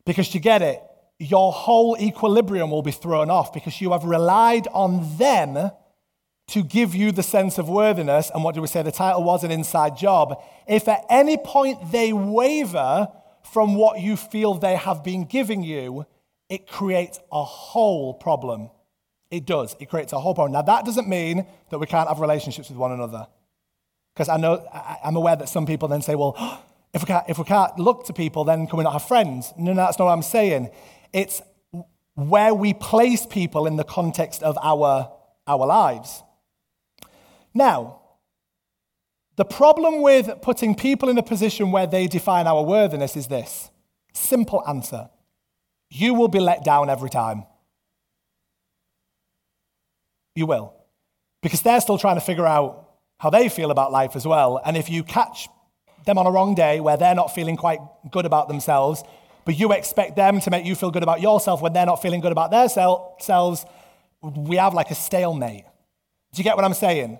Because 0.05 0.29
to 0.31 0.39
get 0.39 0.63
it, 0.63 0.83
your 1.19 1.53
whole 1.53 1.97
equilibrium 1.99 2.71
will 2.71 2.83
be 2.83 2.91
thrown 2.91 3.31
off 3.31 3.53
because 3.53 3.81
you 3.81 3.93
have 3.93 4.05
relied 4.05 4.67
on 4.73 5.17
them 5.19 5.71
to 6.49 6.63
give 6.63 6.95
you 6.95 7.13
the 7.13 7.23
sense 7.23 7.59
of 7.59 7.69
worthiness. 7.69 8.31
And 8.35 8.43
what 8.43 8.55
do 8.55 8.61
we 8.61 8.67
say? 8.67 8.83
The 8.83 8.93
title 8.93 9.23
was 9.23 9.45
an 9.45 9.51
inside 9.51 9.97
job. 9.97 10.43
If 10.67 10.89
at 10.89 11.05
any 11.09 11.37
point 11.37 11.93
they 11.93 12.13
waver 12.13 13.09
from 13.45 13.77
what 13.77 14.01
you 14.01 14.17
feel 14.17 14.55
they 14.55 14.77
have 14.77 15.05
been 15.05 15.25
giving 15.25 15.63
you, 15.63 16.07
it 16.49 16.69
creates 16.69 17.19
a 17.31 17.43
whole 17.43 18.15
problem. 18.15 18.71
It 19.33 19.47
does. 19.47 19.75
It 19.81 19.89
creates 19.89 20.13
a 20.13 20.21
whole 20.21 20.35
problem. 20.35 20.53
Now, 20.53 20.61
that 20.61 20.85
doesn't 20.85 21.09
mean 21.09 21.47
that 21.71 21.79
we 21.79 21.87
can't 21.87 22.07
have 22.07 22.21
relationships 22.21 22.69
with 22.69 22.77
one 22.77 22.93
another. 22.93 23.27
Because 24.15 24.29
I 24.29 24.37
know, 24.37 24.65
I'm 25.03 25.17
aware 25.17 25.35
that 25.35 25.49
some 25.49 25.65
people 25.65 25.89
then 25.89 26.03
say, 26.03 26.15
well, 26.15 26.37
if 26.95 27.01
we, 27.03 27.07
can't, 27.07 27.25
if 27.29 27.39
we 27.39 27.45
can't 27.45 27.79
look 27.79 28.05
to 28.07 28.13
people, 28.13 28.45
then 28.45 28.67
can 28.67 28.77
we 28.77 28.85
not 28.85 28.93
have 28.93 29.09
friends? 29.09 29.55
No, 29.57 29.73
no, 29.73 29.77
that's 29.87 29.99
not 29.99 30.05
what 30.05 30.13
I'm 30.13 30.23
saying. 30.23 30.71
It's 31.15 31.41
where 32.15 32.55
we 32.55 32.75
place 32.75 33.25
people 33.25 33.67
in 33.67 33.77
the 33.77 33.85
context 33.85 34.43
of 34.43 34.59
our, 34.63 35.11
our 35.47 35.67
lives. 35.67 36.23
Now, 37.55 38.01
the 39.37 39.47
problem 39.47 40.03
with 40.03 40.43
putting 40.43 40.75
people 40.75 41.09
in 41.09 41.17
a 41.17 41.23
position 41.23 41.73
where 41.73 41.87
they 41.87 42.07
define 42.07 42.47
our 42.47 42.63
worthiness 42.63 43.17
is 43.17 43.29
this 43.29 43.71
simple 44.13 44.63
answer 44.69 45.09
you 45.89 46.15
will 46.15 46.29
be 46.29 46.41
let 46.41 46.65
down 46.65 46.89
every 46.89 47.11
time. 47.11 47.45
You 50.35 50.47
will. 50.47 50.75
Because 51.43 51.63
they're 51.63 51.81
still 51.81 51.99
trying 51.99 52.17
to 52.17 52.21
figure 52.21 52.47
out 52.47 52.89
how 53.19 53.31
they 53.31 53.49
feel 53.49 53.71
about 53.71 53.93
life 53.93 54.17
as 54.17 54.27
well. 54.27 54.61
And 54.65 54.77
if 54.77 54.89
you 54.91 55.03
catch 55.05 55.49
them 56.07 56.19
on 56.19 56.27
a 56.27 56.31
wrong 56.31 56.55
day 56.55 56.81
where 56.81 56.97
they're 56.97 57.15
not 57.15 57.35
feeling 57.35 57.57
quite 57.57 57.79
good 58.11 58.27
about 58.27 58.49
themselves, 58.49 59.03
but 59.45 59.59
you 59.59 59.73
expect 59.73 60.17
them 60.17 60.41
to 60.41 60.51
make 60.51 60.65
you 60.65 60.75
feel 60.75 60.91
good 60.91 61.03
about 61.03 61.21
yourself 61.21 61.63
when 61.63 61.73
they're 61.73 61.87
not 61.87 62.03
feeling 62.03 62.21
good 62.21 62.33
about 62.33 62.51
their 62.51 62.69
selves, 62.69 63.65
we 64.23 64.57
have 64.57 64.75
like 64.75 64.91
a 64.91 64.95
stalemate. 64.95 65.65
Do 66.33 66.39
you 66.39 66.45
get 66.45 66.57
what 66.57 66.65
I'm 66.65 66.75
saying? 66.75 67.19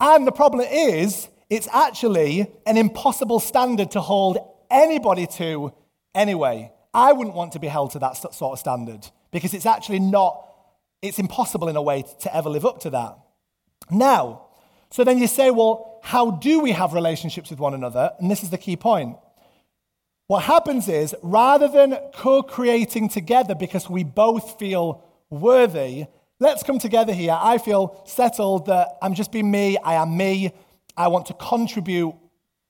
And 0.00 0.26
the 0.26 0.32
problem 0.32 0.66
is, 0.70 1.28
it's 1.48 1.68
actually 1.72 2.46
an 2.66 2.76
impossible 2.76 3.40
standard 3.40 3.90
to 3.92 4.00
hold 4.00 4.38
anybody 4.70 5.26
to 5.26 5.72
anyway. 6.14 6.72
I 6.92 7.12
wouldn't 7.12 7.36
want 7.36 7.52
to 7.52 7.58
be 7.58 7.68
held 7.68 7.92
to 7.92 7.98
that 8.00 8.16
sort 8.16 8.52
of 8.52 8.58
standard 8.58 9.08
because 9.30 9.54
it's 9.54 9.66
actually 9.66 10.00
not, 10.00 10.44
it's 11.02 11.18
impossible 11.18 11.68
in 11.68 11.76
a 11.76 11.82
way 11.82 12.04
to 12.20 12.34
ever 12.34 12.48
live 12.48 12.66
up 12.66 12.80
to 12.80 12.90
that. 12.90 13.18
Now, 13.90 14.46
so 14.90 15.04
then 15.04 15.18
you 15.18 15.26
say, 15.26 15.50
well, 15.50 16.00
how 16.02 16.30
do 16.30 16.60
we 16.60 16.72
have 16.72 16.92
relationships 16.92 17.50
with 17.50 17.58
one 17.58 17.74
another? 17.74 18.12
And 18.18 18.30
this 18.30 18.42
is 18.42 18.50
the 18.50 18.58
key 18.58 18.76
point. 18.76 19.16
What 20.26 20.44
happens 20.44 20.88
is, 20.88 21.14
rather 21.22 21.68
than 21.68 21.98
co 22.14 22.42
creating 22.42 23.08
together 23.08 23.54
because 23.54 23.90
we 23.90 24.04
both 24.04 24.58
feel 24.58 25.02
worthy, 25.28 26.06
let's 26.38 26.62
come 26.62 26.78
together 26.78 27.12
here. 27.12 27.36
I 27.38 27.58
feel 27.58 28.02
settled 28.06 28.66
that 28.66 28.96
I'm 29.02 29.14
just 29.14 29.32
being 29.32 29.50
me, 29.50 29.76
I 29.78 29.94
am 29.94 30.16
me. 30.16 30.52
I 30.96 31.08
want 31.08 31.26
to 31.26 31.34
contribute 31.34 32.14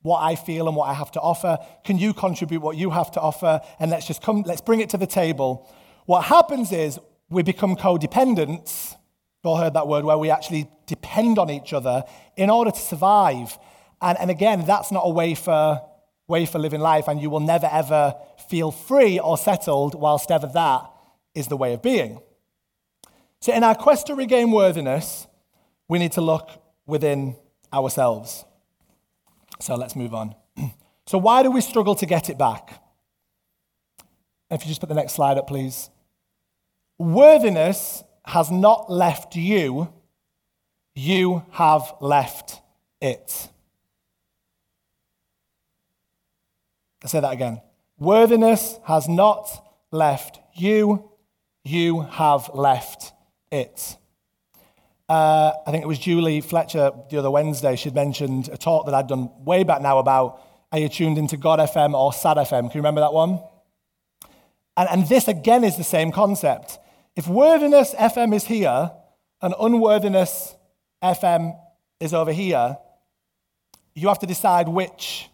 what 0.01 0.21
I 0.21 0.35
feel 0.35 0.67
and 0.67 0.75
what 0.75 0.89
I 0.89 0.93
have 0.93 1.11
to 1.11 1.21
offer. 1.21 1.59
Can 1.83 1.97
you 1.97 2.13
contribute 2.13 2.61
what 2.61 2.77
you 2.77 2.89
have 2.89 3.11
to 3.11 3.21
offer? 3.21 3.61
And 3.79 3.91
let's 3.91 4.07
just 4.07 4.21
come, 4.21 4.41
let's 4.43 4.61
bring 4.61 4.79
it 4.79 4.89
to 4.91 4.97
the 4.97 5.07
table. 5.07 5.69
What 6.05 6.23
happens 6.23 6.71
is 6.71 6.99
we 7.31 7.41
become 7.41 7.75
codependents. 7.75 8.91
You've 8.91 9.45
all 9.45 9.57
heard 9.57 9.73
that 9.73 9.87
word 9.87 10.05
where 10.05 10.17
we 10.17 10.29
actually 10.29 10.69
depend 10.85 11.39
on 11.39 11.49
each 11.49 11.73
other 11.73 12.03
in 12.35 12.49
order 12.49 12.69
to 12.69 12.79
survive. 12.79 13.57
And, 14.01 14.19
and 14.19 14.29
again, 14.29 14.65
that's 14.65 14.91
not 14.91 15.03
a 15.05 15.09
way 15.09 15.33
for, 15.33 15.81
way 16.27 16.45
for 16.45 16.59
living 16.59 16.81
life, 16.81 17.07
and 17.07 17.19
you 17.21 17.29
will 17.29 17.39
never 17.39 17.69
ever 17.71 18.15
feel 18.49 18.71
free 18.71 19.17
or 19.17 19.37
settled 19.37 19.95
whilst 19.95 20.29
ever 20.29 20.47
that 20.47 20.91
is 21.33 21.47
the 21.47 21.57
way 21.57 21.73
of 21.73 21.81
being. 21.81 22.19
So, 23.39 23.53
in 23.53 23.63
our 23.63 23.75
quest 23.75 24.07
to 24.07 24.15
regain 24.15 24.51
worthiness, 24.51 25.25
we 25.87 25.97
need 25.97 26.11
to 26.13 26.21
look 26.21 26.49
within 26.85 27.35
ourselves. 27.73 28.45
So 29.59 29.75
let's 29.75 29.95
move 29.95 30.13
on. 30.13 30.35
So, 31.07 31.17
why 31.17 31.43
do 31.43 31.51
we 31.51 31.59
struggle 31.61 31.95
to 31.95 32.05
get 32.05 32.29
it 32.29 32.37
back? 32.37 32.81
If 34.49 34.61
you 34.61 34.69
just 34.69 34.79
put 34.79 34.87
the 34.87 34.95
next 34.95 35.13
slide 35.13 35.37
up, 35.37 35.47
please. 35.47 35.89
Worthiness 37.01 38.03
has 38.25 38.51
not 38.51 38.91
left 38.91 39.35
you, 39.35 39.91
you 40.93 41.43
have 41.49 41.95
left 41.99 42.61
it. 43.01 43.49
i 47.03 47.07
say 47.07 47.19
that 47.19 47.33
again. 47.33 47.59
Worthiness 47.97 48.77
has 48.85 49.07
not 49.07 49.49
left 49.89 50.41
you, 50.53 51.09
you 51.63 52.01
have 52.01 52.51
left 52.53 53.13
it. 53.51 53.97
Uh, 55.09 55.53
I 55.65 55.71
think 55.71 55.83
it 55.83 55.87
was 55.87 55.97
Julie 55.97 56.41
Fletcher 56.41 56.91
the 57.09 57.17
other 57.17 57.31
Wednesday. 57.31 57.75
She'd 57.77 57.95
mentioned 57.95 58.47
a 58.53 58.57
talk 58.57 58.85
that 58.85 58.93
I'd 58.93 59.07
done 59.07 59.31
way 59.43 59.63
back 59.63 59.81
now 59.81 59.97
about 59.97 60.39
are 60.71 60.77
you 60.77 60.87
tuned 60.87 61.17
into 61.17 61.35
God 61.35 61.57
FM 61.57 61.95
or 61.95 62.13
SAD 62.13 62.37
FM? 62.37 62.61
Can 62.69 62.71
you 62.75 62.81
remember 62.81 63.01
that 63.01 63.11
one? 63.11 63.39
And, 64.77 64.87
and 64.87 65.09
this 65.09 65.27
again 65.27 65.63
is 65.63 65.77
the 65.77 65.83
same 65.83 66.11
concept. 66.11 66.77
If 67.15 67.27
worthiness 67.27 67.93
FM 67.93 68.33
is 68.33 68.45
here 68.45 68.91
and 69.41 69.53
unworthiness 69.59 70.55
FM 71.03 71.59
is 71.99 72.13
over 72.13 72.31
here, 72.31 72.77
you 73.93 74.07
have 74.07 74.19
to 74.19 74.25
decide 74.25 74.69
which 74.69 75.29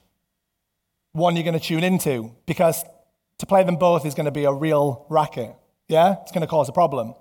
one 1.12 1.36
you're 1.36 1.44
going 1.44 1.60
to 1.60 1.60
tune 1.60 1.84
into 1.84 2.32
because 2.46 2.84
to 3.40 3.46
play 3.46 3.64
them 3.64 3.76
both 3.76 4.06
is 4.06 4.16
going 4.16 4.26
to 4.26 4.32
be 4.32 4.46
a 4.46 4.52
real 4.52 5.06
racket. 5.10 5.56
Yeah? 5.88 6.16
It's 6.24 6.32
going 6.32 6.42
to 6.42 6.48
cause 6.48 6.68
a 6.68 6.74
problem. 6.74 7.14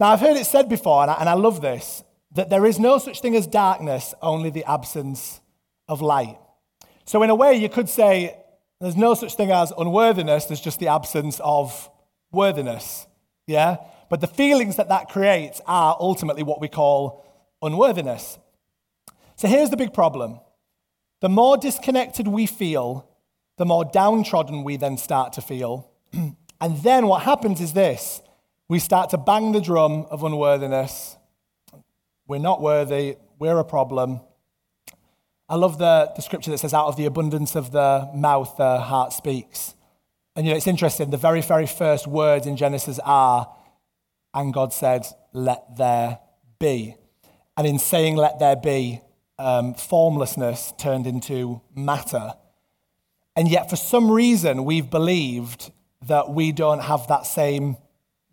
Now, 0.00 0.08
I've 0.08 0.20
heard 0.20 0.36
it 0.36 0.46
said 0.46 0.68
before, 0.68 1.02
and 1.02 1.10
I, 1.10 1.14
and 1.20 1.28
I 1.28 1.34
love 1.34 1.60
this, 1.60 2.02
that 2.32 2.50
there 2.50 2.66
is 2.66 2.78
no 2.78 2.98
such 2.98 3.20
thing 3.20 3.36
as 3.36 3.46
darkness, 3.46 4.12
only 4.20 4.50
the 4.50 4.64
absence 4.64 5.40
of 5.88 6.00
light. 6.00 6.36
So, 7.04 7.22
in 7.22 7.30
a 7.30 7.34
way, 7.34 7.54
you 7.54 7.68
could 7.68 7.88
say 7.88 8.36
there's 8.80 8.96
no 8.96 9.14
such 9.14 9.36
thing 9.36 9.52
as 9.52 9.72
unworthiness, 9.76 10.46
there's 10.46 10.60
just 10.60 10.80
the 10.80 10.88
absence 10.88 11.40
of 11.44 11.88
worthiness. 12.34 13.06
Yeah? 13.46 13.76
But 14.10 14.20
the 14.20 14.26
feelings 14.26 14.76
that 14.76 14.88
that 14.88 15.08
creates 15.08 15.60
are 15.66 15.96
ultimately 15.98 16.42
what 16.42 16.60
we 16.60 16.68
call 16.68 17.24
unworthiness. 17.62 18.38
So, 19.36 19.48
here's 19.48 19.70
the 19.70 19.76
big 19.76 19.92
problem 19.92 20.40
the 21.20 21.28
more 21.28 21.56
disconnected 21.56 22.28
we 22.28 22.46
feel, 22.46 23.08
the 23.56 23.64
more 23.64 23.84
downtrodden 23.84 24.62
we 24.62 24.76
then 24.76 24.98
start 24.98 25.32
to 25.34 25.40
feel. 25.40 25.90
and 26.60 26.82
then 26.82 27.06
what 27.06 27.22
happens 27.22 27.60
is 27.60 27.72
this 27.72 28.20
we 28.68 28.78
start 28.78 29.10
to 29.10 29.18
bang 29.18 29.52
the 29.52 29.60
drum 29.60 30.06
of 30.10 30.22
unworthiness. 30.22 31.16
We're 32.26 32.38
not 32.38 32.60
worthy, 32.60 33.16
we're 33.38 33.58
a 33.58 33.64
problem. 33.64 34.20
I 35.48 35.56
love 35.56 35.78
the, 35.78 36.10
the 36.16 36.22
scripture 36.22 36.50
that 36.50 36.58
says, 36.58 36.72
out 36.72 36.86
of 36.86 36.96
the 36.96 37.04
abundance 37.04 37.54
of 37.54 37.70
the 37.70 38.10
mouth, 38.14 38.56
the 38.56 38.78
heart 38.78 39.12
speaks. 39.12 39.74
And 40.36 40.46
you 40.46 40.52
know, 40.52 40.56
it's 40.56 40.66
interesting, 40.66 41.10
the 41.10 41.16
very, 41.16 41.42
very 41.42 41.66
first 41.66 42.06
words 42.06 42.46
in 42.46 42.56
Genesis 42.56 42.98
are, 43.04 43.54
and 44.32 44.52
God 44.52 44.72
said, 44.72 45.06
let 45.32 45.76
there 45.76 46.18
be. 46.58 46.96
And 47.56 47.66
in 47.66 47.78
saying, 47.78 48.16
let 48.16 48.40
there 48.40 48.56
be, 48.56 49.00
um, 49.38 49.74
formlessness 49.74 50.72
turned 50.76 51.06
into 51.06 51.60
matter. 51.74 52.32
And 53.36 53.48
yet, 53.48 53.70
for 53.70 53.76
some 53.76 54.10
reason, 54.10 54.64
we've 54.64 54.90
believed 54.90 55.70
that 56.06 56.30
we 56.30 56.52
don't 56.52 56.80
have 56.80 57.06
that 57.08 57.26
same 57.26 57.76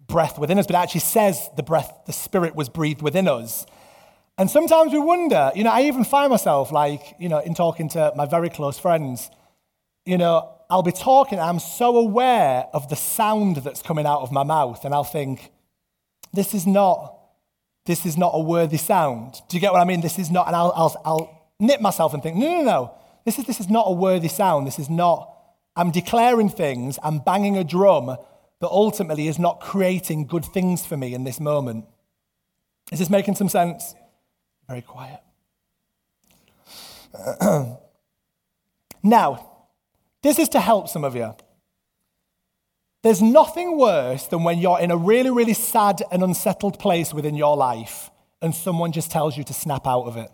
breath 0.08 0.38
within 0.38 0.60
us, 0.60 0.68
but 0.68 0.76
it 0.76 0.80
actually 0.80 1.02
says 1.02 1.50
the 1.56 1.64
breath, 1.64 1.92
the 2.06 2.14
spirit 2.14 2.56
was 2.56 2.68
breathed 2.68 3.02
within 3.02 3.28
us. 3.28 3.66
And 4.38 4.50
sometimes 4.50 4.92
we 4.92 5.00
wonder, 5.00 5.52
you 5.56 5.64
know, 5.64 5.72
I 5.72 5.84
even 5.84 6.04
find 6.04 6.32
myself 6.32 6.72
like, 6.72 7.16
you 7.20 7.30
know, 7.30 7.40
in 7.40 7.54
talking 7.54 7.90
to 7.90 8.12
my 8.16 8.26
very 8.26 8.50
close 8.50 8.80
friends, 8.80 9.30
you 10.12 10.17
know, 10.17 10.50
I'll 10.69 10.84
be 10.84 10.91
talking, 10.91 11.39
I'm 11.39 11.60
so 11.60 11.95
aware 11.95 12.67
of 12.74 12.89
the 12.89 12.97
sound 12.97 13.56
that's 13.58 13.82
coming 13.82 14.06
out 14.06 14.24
of 14.24 14.32
my 14.34 14.43
mouth, 14.43 14.84
and 14.84 14.93
I'll 14.93 15.06
think, 15.06 15.52
this 16.34 16.54
is 16.54 16.67
not, 16.67 17.17
this 17.86 18.06
is 18.06 18.17
not 18.17 18.34
a 18.34 18.41
worthy 18.41 18.76
sound. 18.76 19.36
Do 19.47 19.56
you 19.56 19.62
get 19.62 19.71
what 19.71 19.80
I 19.80 19.86
mean? 19.86 20.02
This 20.02 20.19
is 20.19 20.30
not, 20.30 20.47
and 20.47 20.56
I'll, 20.56 20.74
I'll, 20.76 21.02
I'll 21.06 21.54
nip 21.62 21.80
myself 21.80 22.13
and 22.13 22.21
think, 22.21 22.36
no, 22.36 22.45
no, 22.45 22.62
no, 22.62 22.93
this 23.24 23.39
is, 23.39 23.45
this 23.45 23.62
is 23.62 23.69
not 23.69 23.86
a 23.88 23.93
worthy 23.93 24.28
sound. 24.28 24.67
This 24.67 24.80
is 24.80 24.89
not, 24.89 25.34
I'm 25.78 25.91
declaring 25.91 26.50
things, 26.50 27.00
I'm 27.02 27.19
banging 27.19 27.58
a 27.58 27.63
drum 27.63 28.08
that 28.08 28.67
ultimately 28.69 29.30
is 29.30 29.39
not 29.39 29.62
creating 29.62 30.28
good 30.28 30.43
things 30.43 30.86
for 30.86 30.97
me 30.97 31.13
in 31.13 31.24
this 31.24 31.39
moment. 31.39 31.86
Is 32.91 33.00
this 33.00 33.10
making 33.10 33.36
some 33.36 33.47
sense? 33.47 33.95
Very 34.67 34.82
quiet. 34.82 35.21
now, 39.04 39.51
this 40.23 40.39
is 40.39 40.49
to 40.49 40.60
help 40.60 40.88
some 40.88 41.03
of 41.03 41.15
you. 41.15 41.34
There's 43.03 43.21
nothing 43.21 43.77
worse 43.77 44.27
than 44.27 44.43
when 44.43 44.60
you're 44.60 44.79
in 44.79 44.91
a 44.91 44.97
really, 44.97 45.31
really 45.31 45.53
sad 45.55 46.03
and 46.12 46.21
unsettled 46.21 46.77
place 46.77 47.13
within 47.13 47.36
your 47.36 47.57
life 47.57 48.12
and 48.41 48.53
someone 48.53 48.91
just 48.91 49.10
tells 49.12 49.38
you 49.38 49.43
to 49.43 49.53
snap 49.53 49.88
out 49.88 50.03
of 50.03 50.17
it. 50.17 50.29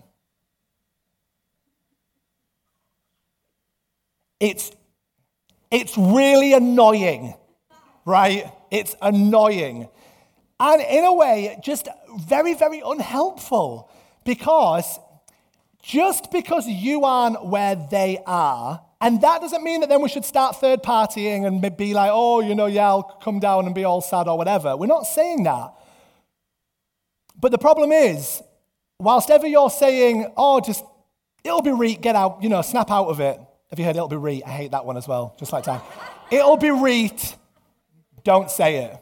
It's, 4.40 4.72
it's 5.72 5.98
really 5.98 6.54
annoying 6.54 7.34
right? 8.08 8.50
It's 8.72 8.96
annoying. 9.02 9.90
And 10.60 10.82
in 10.82 11.04
a 11.04 11.14
way, 11.14 11.60
just 11.62 11.90
very, 12.18 12.54
very 12.54 12.82
unhelpful 12.84 13.92
because 14.24 14.98
just 15.84 16.32
because 16.32 16.68
you 16.68 17.04
aren't 17.04 17.46
where 17.46 17.76
they 17.76 18.20
are, 18.26 18.82
and 19.00 19.22
that 19.22 19.42
doesn't 19.42 19.64
mean 19.64 19.82
that 19.82 19.90
then 19.90 20.02
we 20.02 20.10
should 20.10 20.26
start 20.26 20.56
third 20.56 20.82
partying 20.82 21.46
and 21.46 21.78
be 21.78 21.94
like, 21.94 22.10
oh, 22.14 22.40
you 22.40 22.56
know, 22.56 22.66
yeah, 22.66 22.88
I'll 22.88 23.04
come 23.04 23.40
down 23.40 23.66
and 23.66 23.76
be 23.76 23.84
all 23.84 24.02
sad 24.02 24.28
or 24.28 24.38
whatever. 24.38 24.76
We're 24.76 24.88
not 24.88 25.04
saying 25.04 25.44
that. 25.44 25.74
But 27.40 27.52
the 27.52 27.60
problem 27.60 27.92
is, 27.92 28.42
whilst 29.00 29.30
ever 29.30 29.46
you're 29.46 29.70
saying, 29.70 30.34
oh, 30.36 30.60
just, 30.60 30.84
it'll 31.44 31.62
be 31.62 31.72
re, 31.72 31.96
get 31.96 32.16
out, 32.16 32.42
you 32.42 32.50
know, 32.50 32.62
snap 32.62 32.90
out 32.90 33.08
of 33.08 33.20
it. 33.20 33.40
Have 33.70 33.78
you 33.80 33.86
heard 33.86 33.96
it'll 33.96 34.08
be 34.08 34.16
re? 34.16 34.42
I 34.44 34.50
hate 34.50 34.72
that 34.72 34.86
one 34.86 34.98
as 34.98 35.08
well, 35.08 35.36
just 35.38 35.54
like 35.54 35.64
time. 35.64 35.82
it'll 36.32 36.58
be 36.58 36.72
reet 36.72 37.36
don't 38.28 38.52
say 38.52 38.84
it. 38.84 38.98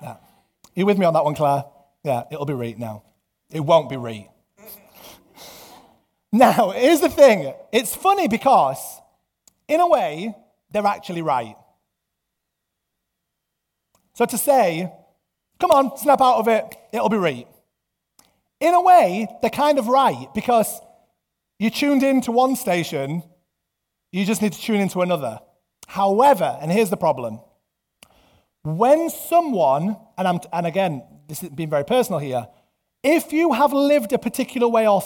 Yeah. 0.00 0.16
You 0.76 0.86
with 0.86 0.96
me 0.96 1.04
on 1.04 1.12
that 1.14 1.24
one, 1.24 1.34
Claire? 1.34 1.64
Yeah, 2.04 2.22
it'll 2.30 2.46
be 2.46 2.52
right 2.54 2.78
now. 2.78 3.02
It 3.50 3.58
won't 3.58 3.90
be 3.90 3.96
right. 3.96 4.30
Now, 6.30 6.70
here's 6.70 7.00
the 7.00 7.08
thing 7.08 7.54
it's 7.72 7.96
funny 7.96 8.28
because, 8.28 8.97
in 9.68 9.80
a 9.80 9.86
way, 9.86 10.34
they're 10.70 10.86
actually 10.86 11.22
right. 11.22 11.56
So 14.14 14.24
to 14.24 14.38
say, 14.38 14.92
come 15.60 15.70
on, 15.70 15.96
snap 15.96 16.20
out 16.20 16.38
of 16.38 16.48
it, 16.48 16.64
it'll 16.92 17.08
be 17.08 17.16
right. 17.16 17.46
In 18.60 18.74
a 18.74 18.80
way, 18.80 19.28
they're 19.40 19.50
kind 19.50 19.78
of 19.78 19.86
right 19.86 20.26
because 20.34 20.80
you 21.58 21.70
tuned 21.70 22.02
in 22.02 22.20
to 22.22 22.32
one 22.32 22.56
station, 22.56 23.22
you 24.10 24.24
just 24.24 24.42
need 24.42 24.52
to 24.54 24.60
tune 24.60 24.80
into 24.80 25.02
another. 25.02 25.38
However, 25.86 26.58
and 26.60 26.72
here's 26.72 26.90
the 26.90 26.96
problem 26.96 27.40
when 28.62 29.08
someone, 29.08 29.96
and, 30.18 30.28
I'm, 30.28 30.40
and 30.52 30.66
again, 30.66 31.02
this 31.28 31.42
is 31.42 31.48
being 31.50 31.70
very 31.70 31.84
personal 31.84 32.18
here, 32.18 32.48
if 33.02 33.32
you 33.32 33.52
have 33.52 33.72
lived 33.72 34.12
a 34.12 34.18
particular 34.18 34.68
way 34.68 34.86
or, 34.86 35.02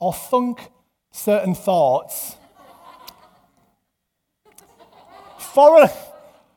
or 0.00 0.12
thunk 0.12 0.68
certain 1.10 1.54
thoughts, 1.54 2.36
for 5.58 5.82
a, 5.82 5.90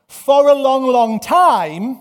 for 0.06 0.48
a 0.48 0.54
long, 0.54 0.86
long 0.86 1.18
time, 1.18 1.98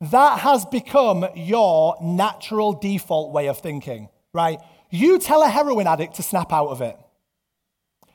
that 0.00 0.40
has 0.40 0.64
become 0.66 1.24
your 1.36 1.96
natural 2.02 2.72
default 2.72 3.30
way 3.30 3.46
of 3.46 3.60
thinking, 3.60 4.08
right? 4.34 4.58
You 4.90 5.20
tell 5.20 5.40
a 5.44 5.48
heroin 5.48 5.86
addict 5.86 6.16
to 6.16 6.24
snap 6.24 6.52
out 6.52 6.70
of 6.70 6.82
it. 6.82 6.96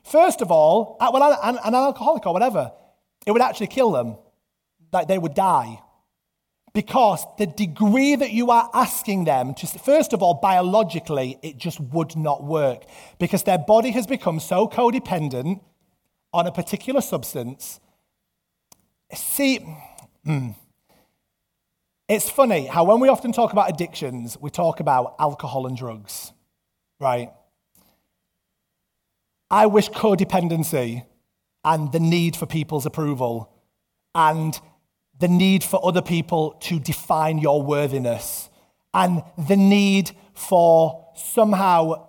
First 0.03 0.41
of 0.41 0.51
all, 0.51 0.97
uh, 0.99 1.09
well, 1.13 1.39
an, 1.41 1.57
an 1.63 1.73
alcoholic 1.73 2.25
or 2.25 2.33
whatever, 2.33 2.73
it 3.25 3.31
would 3.31 3.41
actually 3.41 3.67
kill 3.67 3.91
them. 3.91 4.17
Like 4.91 5.07
they 5.07 5.17
would 5.17 5.33
die. 5.33 5.79
Because 6.73 7.25
the 7.37 7.47
degree 7.47 8.15
that 8.15 8.31
you 8.31 8.51
are 8.51 8.69
asking 8.73 9.23
them 9.23 9.53
to, 9.53 9.67
first 9.67 10.11
of 10.11 10.21
all, 10.21 10.33
biologically, 10.33 11.37
it 11.41 11.55
just 11.55 11.79
would 11.79 12.17
not 12.17 12.43
work. 12.43 12.83
Because 13.19 13.43
their 13.43 13.57
body 13.57 13.91
has 13.91 14.05
become 14.05 14.41
so 14.41 14.67
codependent 14.67 15.61
on 16.33 16.45
a 16.45 16.51
particular 16.51 16.99
substance. 16.99 17.79
See, 19.13 19.59
hmm, 20.23 20.51
it's 22.07 22.29
funny 22.29 22.65
how 22.65 22.83
when 22.83 22.99
we 22.99 23.09
often 23.09 23.31
talk 23.31 23.51
about 23.51 23.69
addictions, 23.69 24.37
we 24.39 24.49
talk 24.49 24.79
about 24.79 25.15
alcohol 25.19 25.67
and 25.67 25.75
drugs, 25.75 26.33
right? 26.99 27.31
I 29.49 29.65
wish 29.65 29.89
codependency 29.89 31.05
and 31.63 31.91
the 31.91 31.99
need 31.99 32.35
for 32.35 32.45
people's 32.45 32.85
approval 32.85 33.51
and 34.15 34.59
the 35.19 35.27
need 35.27 35.63
for 35.63 35.79
other 35.85 36.01
people 36.01 36.57
to 36.61 36.79
define 36.79 37.37
your 37.37 37.61
worthiness 37.61 38.49
and 38.93 39.23
the 39.37 39.57
need 39.57 40.11
for 40.33 41.07
somehow 41.15 42.07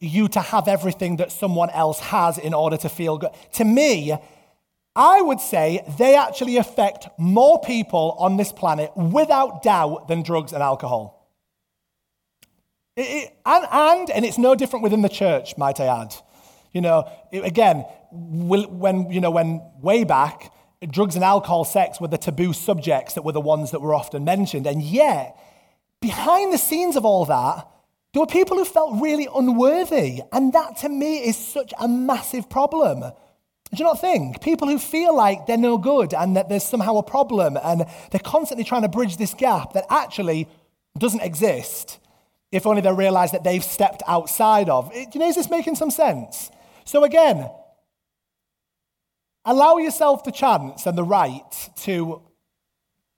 you 0.00 0.28
to 0.28 0.40
have 0.40 0.68
everything 0.68 1.16
that 1.16 1.32
someone 1.32 1.70
else 1.70 1.98
has 1.98 2.38
in 2.38 2.54
order 2.54 2.76
to 2.76 2.88
feel 2.88 3.18
good. 3.18 3.30
To 3.54 3.64
me, 3.64 4.14
I 4.96 5.20
would 5.20 5.40
say 5.40 5.84
they 5.98 6.14
actually 6.16 6.56
affect 6.56 7.08
more 7.18 7.60
people 7.60 8.14
on 8.18 8.36
this 8.36 8.52
planet 8.52 8.96
without 8.96 9.62
doubt 9.62 10.06
than 10.08 10.22
drugs 10.22 10.52
and 10.52 10.62
alcohol. 10.62 11.28
It, 12.96 13.02
it, 13.02 13.36
and, 13.44 13.66
and, 13.72 14.10
and 14.10 14.24
it's 14.24 14.38
no 14.38 14.54
different 14.54 14.84
within 14.84 15.02
the 15.02 15.08
church, 15.08 15.58
might 15.58 15.80
I 15.80 15.86
add. 15.86 16.14
You 16.72 16.80
know, 16.80 17.10
it, 17.32 17.44
again, 17.44 17.84
when, 18.12 19.10
you 19.10 19.20
know, 19.20 19.32
when 19.32 19.62
way 19.80 20.04
back, 20.04 20.52
drugs 20.88 21.16
and 21.16 21.24
alcohol, 21.24 21.64
sex 21.64 22.00
were 22.00 22.08
the 22.08 22.18
taboo 22.18 22.52
subjects 22.52 23.14
that 23.14 23.22
were 23.22 23.32
the 23.32 23.40
ones 23.40 23.72
that 23.72 23.80
were 23.80 23.94
often 23.94 24.24
mentioned. 24.24 24.66
And 24.66 24.80
yet, 24.80 25.36
behind 26.00 26.52
the 26.52 26.58
scenes 26.58 26.94
of 26.94 27.04
all 27.04 27.24
that, 27.24 27.66
there 28.12 28.20
were 28.20 28.26
people 28.26 28.56
who 28.56 28.64
felt 28.64 29.00
really 29.00 29.26
unworthy. 29.34 30.20
And 30.30 30.52
that 30.52 30.76
to 30.78 30.88
me 30.88 31.18
is 31.18 31.36
such 31.36 31.72
a 31.80 31.88
massive 31.88 32.48
problem. 32.48 33.12
Do 33.74 33.82
you 33.82 33.84
not 33.84 34.00
think? 34.00 34.40
People 34.40 34.68
who 34.68 34.78
feel 34.78 35.16
like 35.16 35.46
they're 35.46 35.56
no 35.56 35.78
good 35.78 36.14
and 36.14 36.36
that 36.36 36.48
there's 36.48 36.64
somehow 36.64 36.96
a 36.96 37.02
problem 37.02 37.58
and 37.62 37.84
they're 38.10 38.20
constantly 38.20 38.64
trying 38.64 38.82
to 38.82 38.88
bridge 38.88 39.16
this 39.16 39.34
gap 39.34 39.72
that 39.72 39.84
actually 39.90 40.48
doesn't 40.98 41.22
exist 41.22 41.98
if 42.52 42.66
only 42.66 42.80
they 42.80 42.92
realize 42.92 43.32
that 43.32 43.42
they've 43.42 43.64
stepped 43.64 44.02
outside 44.06 44.68
of. 44.68 44.92
Do 44.92 45.06
you 45.12 45.20
know, 45.20 45.28
is 45.28 45.34
this 45.34 45.50
making 45.50 45.74
some 45.74 45.90
sense? 45.90 46.52
So 46.84 47.02
again, 47.02 47.50
allow 49.44 49.78
yourself 49.78 50.22
the 50.22 50.30
chance 50.30 50.86
and 50.86 50.96
the 50.96 51.02
right 51.02 51.70
to, 51.78 52.22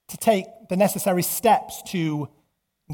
to 0.08 0.16
take 0.16 0.46
the 0.70 0.76
necessary 0.76 1.22
steps 1.22 1.82
to 1.88 2.30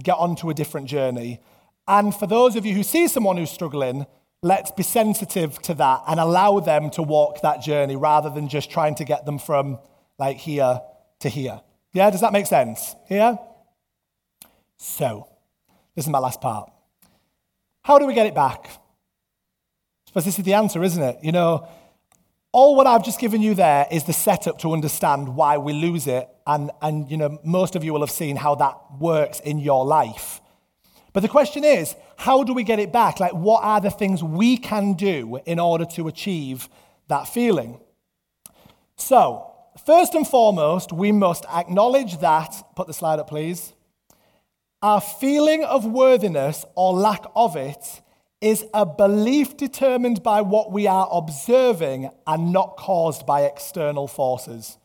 get 0.02 0.16
onto 0.16 0.50
a 0.50 0.54
different 0.54 0.88
journey. 0.88 1.40
And 1.86 2.12
for 2.12 2.26
those 2.26 2.56
of 2.56 2.66
you 2.66 2.74
who 2.74 2.82
see 2.82 3.06
someone 3.06 3.36
who's 3.36 3.50
struggling, 3.50 4.06
let's 4.42 4.72
be 4.72 4.82
sensitive 4.82 5.60
to 5.62 5.74
that 5.74 6.02
and 6.08 6.18
allow 6.18 6.58
them 6.58 6.90
to 6.90 7.02
walk 7.02 7.40
that 7.42 7.62
journey 7.62 7.96
rather 7.96 8.28
than 8.28 8.48
just 8.48 8.70
trying 8.70 8.94
to 8.96 9.04
get 9.04 9.24
them 9.24 9.38
from 9.38 9.78
like 10.18 10.36
here 10.36 10.80
to 11.20 11.28
here. 11.28 11.60
Yeah, 11.92 12.10
does 12.10 12.20
that 12.22 12.32
make 12.32 12.46
sense? 12.46 12.94
Yeah? 13.08 13.36
So, 14.78 15.28
this 15.94 16.06
is 16.06 16.10
my 16.10 16.18
last 16.18 16.40
part. 16.40 16.70
How 17.82 17.98
do 17.98 18.06
we 18.06 18.14
get 18.14 18.26
it 18.26 18.34
back? 18.34 18.68
Suppose 20.06 20.24
this 20.24 20.38
is 20.38 20.44
the 20.44 20.54
answer, 20.54 20.82
isn't 20.82 21.02
it? 21.02 21.18
You 21.22 21.32
know, 21.32 21.68
all 22.52 22.76
what 22.76 22.86
I've 22.86 23.04
just 23.04 23.20
given 23.20 23.42
you 23.42 23.54
there 23.54 23.86
is 23.90 24.04
the 24.04 24.12
setup 24.12 24.58
to 24.58 24.72
understand 24.72 25.36
why 25.36 25.58
we 25.58 25.72
lose 25.72 26.06
it. 26.06 26.28
And, 26.46 26.70
and 26.80 27.10
you 27.10 27.16
know, 27.16 27.38
most 27.44 27.76
of 27.76 27.84
you 27.84 27.92
will 27.92 28.00
have 28.00 28.10
seen 28.10 28.36
how 28.36 28.56
that 28.56 28.76
works 28.98 29.40
in 29.40 29.58
your 29.58 29.84
life. 29.84 30.41
But 31.12 31.20
the 31.20 31.28
question 31.28 31.62
is, 31.62 31.94
how 32.16 32.42
do 32.42 32.54
we 32.54 32.64
get 32.64 32.78
it 32.78 32.92
back? 32.92 33.20
Like, 33.20 33.34
what 33.34 33.62
are 33.62 33.80
the 33.80 33.90
things 33.90 34.22
we 34.22 34.56
can 34.56 34.94
do 34.94 35.40
in 35.44 35.58
order 35.58 35.84
to 35.96 36.08
achieve 36.08 36.68
that 37.08 37.24
feeling? 37.28 37.80
So, 38.96 39.52
first 39.84 40.14
and 40.14 40.26
foremost, 40.26 40.92
we 40.92 41.12
must 41.12 41.44
acknowledge 41.46 42.18
that, 42.18 42.54
put 42.76 42.86
the 42.86 42.94
slide 42.94 43.18
up, 43.18 43.28
please. 43.28 43.74
Our 44.80 45.00
feeling 45.00 45.64
of 45.64 45.84
worthiness 45.84 46.64
or 46.74 46.94
lack 46.94 47.24
of 47.36 47.56
it 47.56 48.00
is 48.40 48.64
a 48.74 48.84
belief 48.84 49.56
determined 49.56 50.22
by 50.22 50.40
what 50.40 50.72
we 50.72 50.86
are 50.86 51.08
observing 51.12 52.10
and 52.26 52.52
not 52.52 52.76
caused 52.76 53.24
by 53.24 53.42
external 53.42 54.08
forces. 54.08 54.78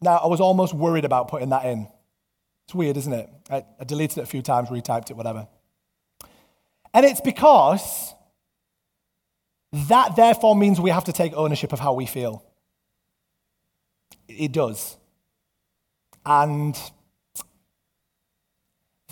Now, 0.00 0.18
I 0.18 0.26
was 0.28 0.40
almost 0.40 0.74
worried 0.74 1.04
about 1.04 1.28
putting 1.28 1.48
that 1.48 1.64
in. 1.64 1.88
It's 2.66 2.74
weird, 2.74 2.96
isn't 2.98 3.12
it? 3.12 3.30
I, 3.50 3.64
I 3.80 3.84
deleted 3.84 4.18
it 4.18 4.22
a 4.22 4.26
few 4.26 4.42
times, 4.42 4.68
retyped 4.68 5.10
it, 5.10 5.16
whatever. 5.16 5.46
And 6.92 7.04
it's 7.04 7.20
because 7.20 8.14
that 9.72 10.16
therefore 10.16 10.56
means 10.56 10.80
we 10.80 10.90
have 10.90 11.04
to 11.04 11.12
take 11.12 11.34
ownership 11.34 11.72
of 11.72 11.80
how 11.80 11.92
we 11.92 12.06
feel. 12.06 12.44
It 14.28 14.52
does. 14.52 14.96
And 16.24 16.76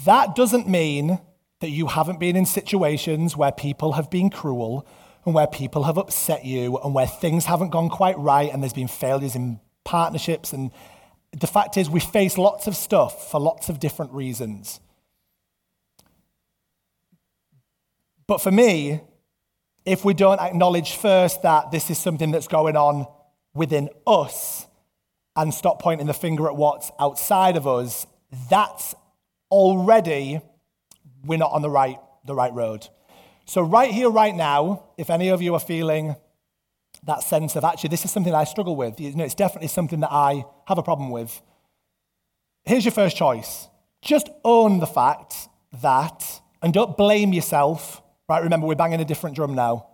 that 0.05 0.35
doesn't 0.35 0.69
mean 0.69 1.21
that 1.61 1.71
you 1.71 1.87
haven't 1.87 2.21
been 2.21 2.37
in 2.37 2.47
situations 2.47 3.37
where 3.37 3.53
people 3.53 3.93
have 3.93 4.11
been 4.11 4.31
cruel 4.31 4.87
and 5.25 5.35
where 5.35 5.47
people 5.47 5.85
have 5.85 5.97
upset 5.97 6.45
you 6.45 6.79
and 6.79 6.95
where 6.95 7.07
things 7.07 7.47
haven't 7.47 7.71
gone 7.71 7.89
quite 7.89 8.19
right 8.19 8.53
and 8.53 8.63
there's 8.63 8.73
been 8.73 8.89
failures 8.89 9.35
in 9.35 9.61
partnerships 9.85 10.53
and 10.53 10.71
the 11.35 11.47
fact 11.47 11.77
is, 11.77 11.91
we 11.91 12.01
face 12.01 12.39
lots 12.39 12.67
of 12.67 12.77
stuff 12.77 13.31
for 13.31 13.41
lots 13.41 13.69
of 13.69 13.81
different 13.81 14.13
reasons. 14.13 14.81
But 18.27 18.41
for 18.41 18.51
me, 18.51 19.01
if 19.85 20.05
we 20.05 20.15
don't 20.15 20.41
acknowledge 20.41 20.97
first 20.97 21.43
that 21.43 21.71
this 21.71 21.91
is 21.91 21.99
something 21.99 22.31
that's 22.31 22.49
going 22.49 22.77
on 22.77 23.07
within 23.53 23.91
us 24.07 24.67
and 25.37 25.53
stop 25.53 25.83
pointing 25.83 26.07
the 26.07 26.15
finger 26.15 26.47
at 26.47 26.57
what's 26.57 26.91
outside 26.99 27.57
of 27.57 27.67
us, 27.67 28.07
that's 28.49 28.95
already 29.51 30.41
we're 31.25 31.39
not 31.39 31.53
on 31.53 31.63
the 31.63 31.71
right, 31.71 31.99
the 32.25 32.35
right 32.35 32.53
road. 32.53 32.89
So, 33.47 33.61
right 33.61 33.91
here, 33.91 34.09
right 34.09 34.35
now, 34.35 34.85
if 34.97 35.11
any 35.11 35.29
of 35.29 35.43
you 35.43 35.55
are 35.55 35.61
feeling 35.61 36.17
that 37.07 37.23
sense 37.23 37.57
of 37.57 37.65
actually, 37.65 37.91
this 37.91 38.05
is 38.05 38.11
something 38.11 38.35
I 38.35 38.45
struggle 38.45 38.77
with. 38.77 39.01
You 39.01 39.15
know, 39.15 39.25
it's 39.25 39.35
definitely 39.35 39.69
something 39.69 40.01
that 40.01 40.13
I 40.13 40.45
have 40.67 40.79
a 40.79 40.83
problem 40.83 41.11
with. 41.11 41.43
Here's 42.65 42.85
your 42.85 42.93
first 42.93 43.17
choice 43.17 43.69
just 44.03 44.29
own 44.45 44.81
the 44.81 44.87
fact 44.87 45.49
that, 45.81 46.41
and 46.63 46.73
don't 46.75 46.97
blame 46.97 47.33
yourself. 47.33 48.03
Right, 48.29 48.43
remember, 48.43 48.67
we're 48.67 48.75
banging 48.75 49.01
a 49.01 49.05
different 49.05 49.37
drum 49.37 49.55
now. 49.55 49.87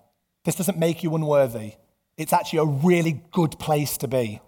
This 0.44 0.54
doesn't 0.54 0.78
make 0.78 1.02
you 1.02 1.14
unworthy. 1.14 1.74
It's 2.16 2.32
actually 2.32 2.58
a 2.60 2.64
really 2.64 3.22
good 3.32 3.58
place 3.58 3.96
to 3.98 4.08
be. 4.08 4.40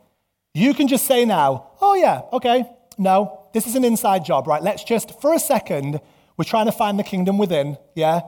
You 0.54 0.74
can 0.74 0.88
just 0.88 1.06
say 1.06 1.24
now, 1.24 1.70
oh, 1.80 1.94
yeah, 1.94 2.22
okay, 2.32 2.64
no, 2.98 3.48
this 3.54 3.66
is 3.66 3.74
an 3.74 3.84
inside 3.84 4.24
job, 4.24 4.46
right? 4.46 4.62
Let's 4.62 4.84
just, 4.84 5.20
for 5.20 5.32
a 5.32 5.38
second, 5.38 6.00
we're 6.36 6.44
trying 6.44 6.66
to 6.66 6.72
find 6.72 6.98
the 6.98 7.04
kingdom 7.04 7.38
within, 7.38 7.78
yeah? 7.94 8.20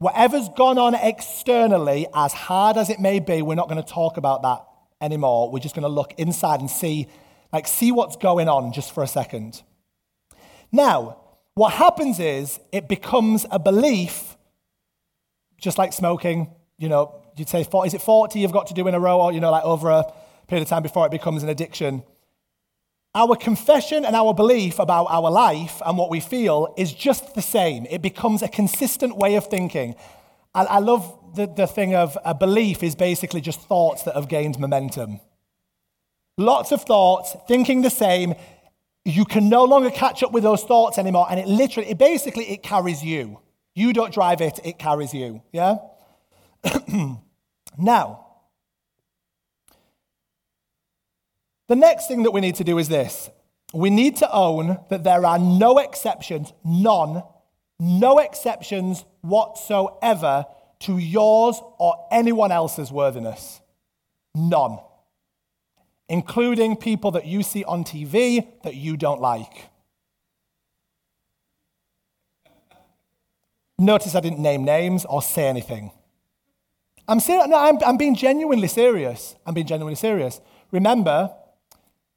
Whatever's 0.00 0.48
gone 0.48 0.78
on 0.78 0.94
externally, 0.94 2.06
as 2.14 2.32
hard 2.32 2.78
as 2.78 2.88
it 2.88 3.00
may 3.00 3.20
be, 3.20 3.42
we're 3.42 3.54
not 3.54 3.68
going 3.68 3.82
to 3.82 3.86
talk 3.86 4.16
about 4.16 4.40
that 4.40 4.64
anymore. 4.98 5.50
We're 5.52 5.58
just 5.58 5.74
going 5.74 5.82
to 5.82 5.90
look 5.90 6.14
inside 6.16 6.60
and 6.60 6.70
see, 6.70 7.06
like, 7.52 7.68
see 7.68 7.92
what's 7.92 8.16
going 8.16 8.48
on 8.48 8.72
just 8.72 8.94
for 8.94 9.02
a 9.02 9.06
second. 9.06 9.62
Now, 10.72 11.18
what 11.52 11.74
happens 11.74 12.18
is 12.18 12.60
it 12.72 12.88
becomes 12.88 13.44
a 13.50 13.58
belief, 13.58 14.38
just 15.60 15.76
like 15.76 15.92
smoking. 15.92 16.50
You 16.78 16.88
know, 16.88 17.20
you'd 17.36 17.50
say, 17.50 17.60
is 17.60 17.92
it 17.92 18.00
40 18.00 18.40
you've 18.40 18.52
got 18.52 18.68
to 18.68 18.74
do 18.74 18.88
in 18.88 18.94
a 18.94 19.00
row, 19.00 19.20
or, 19.20 19.32
you 19.34 19.40
know, 19.40 19.50
like 19.50 19.64
over 19.64 19.90
a 19.90 20.10
period 20.48 20.62
of 20.62 20.68
time 20.70 20.82
before 20.82 21.04
it 21.04 21.12
becomes 21.12 21.42
an 21.42 21.50
addiction? 21.50 22.04
Our 23.14 23.34
confession 23.34 24.04
and 24.04 24.14
our 24.14 24.32
belief 24.32 24.78
about 24.78 25.06
our 25.10 25.30
life 25.30 25.82
and 25.84 25.98
what 25.98 26.10
we 26.10 26.20
feel 26.20 26.72
is 26.78 26.92
just 26.92 27.34
the 27.34 27.42
same. 27.42 27.86
It 27.90 28.02
becomes 28.02 28.40
a 28.40 28.48
consistent 28.48 29.16
way 29.16 29.34
of 29.34 29.46
thinking. 29.46 29.96
I, 30.54 30.64
I 30.64 30.78
love 30.78 31.34
the, 31.34 31.46
the 31.46 31.66
thing 31.66 31.96
of 31.96 32.16
a 32.24 32.34
belief 32.34 32.84
is 32.84 32.94
basically 32.94 33.40
just 33.40 33.60
thoughts 33.62 34.04
that 34.04 34.14
have 34.14 34.28
gained 34.28 34.60
momentum. 34.60 35.18
Lots 36.38 36.70
of 36.70 36.82
thoughts, 36.82 37.36
thinking 37.48 37.82
the 37.82 37.90
same. 37.90 38.34
You 39.04 39.24
can 39.24 39.48
no 39.48 39.64
longer 39.64 39.90
catch 39.90 40.22
up 40.22 40.30
with 40.30 40.44
those 40.44 40.62
thoughts 40.62 40.96
anymore. 40.96 41.26
And 41.28 41.40
it 41.40 41.48
literally, 41.48 41.90
it 41.90 41.98
basically, 41.98 42.44
it 42.44 42.62
carries 42.62 43.02
you. 43.02 43.40
You 43.74 43.92
don't 43.92 44.14
drive 44.14 44.40
it, 44.40 44.60
it 44.62 44.78
carries 44.78 45.12
you. 45.12 45.42
Yeah? 45.52 45.78
now, 47.78 48.26
The 51.70 51.76
next 51.76 52.08
thing 52.08 52.24
that 52.24 52.32
we 52.32 52.40
need 52.40 52.56
to 52.56 52.64
do 52.64 52.78
is 52.78 52.88
this 52.88 53.30
we 53.72 53.90
need 53.90 54.16
to 54.16 54.32
own 54.32 54.80
that 54.88 55.04
there 55.04 55.24
are 55.24 55.38
no 55.38 55.78
exceptions, 55.78 56.52
none, 56.64 57.22
no 57.78 58.18
exceptions 58.18 59.04
whatsoever 59.20 60.46
to 60.80 60.98
yours 60.98 61.62
or 61.78 62.08
anyone 62.10 62.50
else's 62.50 62.90
worthiness. 62.90 63.60
None. 64.34 64.80
Including 66.08 66.74
people 66.74 67.12
that 67.12 67.26
you 67.26 67.44
see 67.44 67.62
on 67.62 67.84
TV 67.84 68.48
that 68.64 68.74
you 68.74 68.96
don't 68.96 69.20
like. 69.20 69.70
Notice 73.78 74.16
I 74.16 74.20
didn't 74.20 74.40
name 74.40 74.64
names 74.64 75.04
or 75.04 75.22
say 75.22 75.46
anything. 75.46 75.92
I'm, 77.06 77.20
ser- 77.20 77.46
no, 77.46 77.56
I'm, 77.56 77.78
I'm 77.86 77.96
being 77.96 78.16
genuinely 78.16 78.66
serious. 78.66 79.36
I'm 79.46 79.54
being 79.54 79.68
genuinely 79.68 79.94
serious. 79.94 80.40
Remember, 80.72 81.32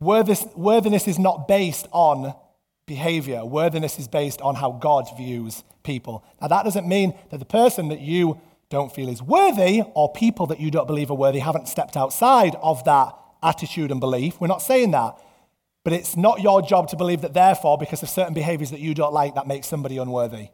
worthiness 0.04 1.08
is 1.08 1.20
not 1.20 1.48
based 1.48 1.88
on 1.92 2.34
behavior. 2.86 3.46
Worthiness 3.46 4.00
is 4.00 4.08
based 4.08 4.42
on 4.42 4.56
how 4.56 4.72
God 4.72 5.06
views 5.18 5.64
people. 5.84 6.26
Now, 6.42 6.48
that 6.48 6.64
doesn't 6.64 6.88
mean 6.88 7.14
that 7.30 7.38
the 7.38 7.46
person 7.46 7.90
that 7.90 8.02
you 8.02 8.40
don't 8.70 8.94
feel 8.94 9.10
is 9.10 9.22
worthy 9.22 9.82
or 9.94 10.12
people 10.12 10.48
that 10.48 10.60
you 10.60 10.72
don't 10.72 10.88
believe 10.88 11.12
are 11.12 11.18
worthy 11.18 11.40
haven't 11.40 11.68
stepped 11.68 11.96
outside 11.96 12.56
of 12.62 12.84
that 12.86 13.14
attitude 13.42 13.92
and 13.92 14.00
belief. 14.00 14.40
We're 14.40 14.48
not 14.48 14.62
saying 14.62 14.92
that. 14.92 15.18
But 15.84 15.94
it's 15.94 16.16
not 16.16 16.42
your 16.42 16.62
job 16.62 16.88
to 16.90 16.96
believe 16.96 17.22
that, 17.22 17.34
therefore, 17.34 17.78
because 17.78 18.02
of 18.04 18.10
certain 18.10 18.34
behaviors 18.34 18.72
that 18.72 18.80
you 18.80 18.94
don't 18.94 19.14
like, 19.14 19.36
that 19.36 19.48
makes 19.48 19.68
somebody 19.68 19.98
unworthy. 19.98 20.48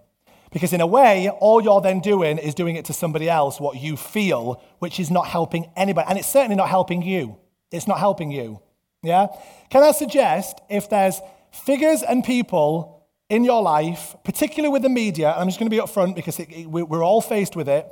Because 0.51 0.73
in 0.73 0.81
a 0.81 0.87
way, 0.87 1.29
all 1.29 1.61
you're 1.61 1.81
then 1.81 1.99
doing 1.99 2.39
is 2.39 2.55
doing 2.55 2.75
it 2.75 2.85
to 2.85 2.93
somebody 2.93 3.29
else 3.29 3.59
what 3.59 3.79
you 3.79 3.95
feel, 3.95 4.59
which 4.79 4.99
is 4.99 5.11
not 5.11 5.27
helping 5.27 5.69
anybody. 5.75 6.07
And 6.09 6.17
it's 6.17 6.27
certainly 6.27 6.55
not 6.55 6.69
helping 6.69 7.03
you. 7.03 7.37
It's 7.71 7.87
not 7.87 7.99
helping 7.99 8.31
you. 8.31 8.59
Yeah? 9.01 9.27
Can 9.69 9.83
I 9.83 9.91
suggest 9.91 10.59
if 10.69 10.89
there's 10.89 11.21
figures 11.51 12.03
and 12.03 12.23
people 12.23 13.07
in 13.29 13.43
your 13.43 13.61
life, 13.61 14.15
particularly 14.23 14.71
with 14.71 14.81
the 14.81 14.89
media, 14.89 15.33
I'm 15.35 15.47
just 15.47 15.59
going 15.59 15.69
to 15.69 15.75
be 15.75 15.81
upfront 15.81 16.15
because 16.15 16.39
it, 16.39 16.49
it, 16.51 16.65
we're 16.65 17.03
all 17.03 17.21
faced 17.21 17.55
with 17.55 17.69
it, 17.69 17.87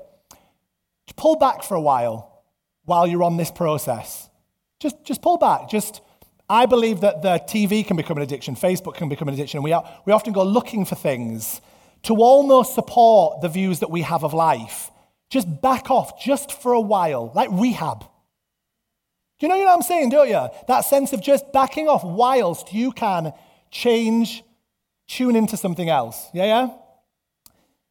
pull 1.16 1.36
back 1.36 1.64
for 1.64 1.76
a 1.76 1.82
while 1.82 2.44
while 2.86 3.06
you're 3.06 3.24
on 3.24 3.36
this 3.36 3.52
process. 3.52 4.30
Just, 4.80 5.04
just 5.04 5.22
pull 5.22 5.38
back. 5.38 5.70
Just, 5.70 6.02
I 6.50 6.66
believe 6.66 7.02
that 7.02 7.22
the 7.22 7.40
TV 7.40 7.86
can 7.86 7.98
become 7.98 8.18
an 8.18 8.24
addiction, 8.24 8.56
Facebook 8.56 8.96
can 8.96 9.10
become 9.10 9.28
an 9.28 9.34
addiction. 9.34 9.62
We, 9.62 9.74
are, 9.74 9.84
we 10.06 10.14
often 10.14 10.32
go 10.32 10.44
looking 10.44 10.86
for 10.86 10.96
things 10.96 11.62
to 12.04 12.16
almost 12.16 12.76
support 12.76 13.42
the 13.42 13.50
views 13.50 13.80
that 13.80 13.92
we 13.92 14.04
have 14.04 14.24
of 14.24 14.34
life, 14.34 14.92
just 15.30 15.62
back 15.62 15.92
off 15.92 16.24
just 16.24 16.52
for 16.52 16.72
a 16.72 16.80
while, 16.80 17.32
like 17.36 17.50
rehab. 17.52 18.06
Do 19.40 19.46
you 19.46 19.50
know 19.50 19.60
what 19.60 19.70
I'm 19.70 19.82
saying, 19.84 20.10
don't 20.10 20.30
you? 20.30 20.50
That 20.68 20.82
sense 20.82 21.14
of 21.14 21.22
just 21.22 21.52
backing 21.54 21.88
off 21.88 22.04
whilst 22.04 22.74
you 22.74 22.92
can 22.92 23.34
change, 23.70 24.44
tune 25.08 25.36
into 25.36 25.58
something 25.58 25.90
else. 25.90 26.28
Yeah, 26.34 26.46
yeah? 26.46 26.70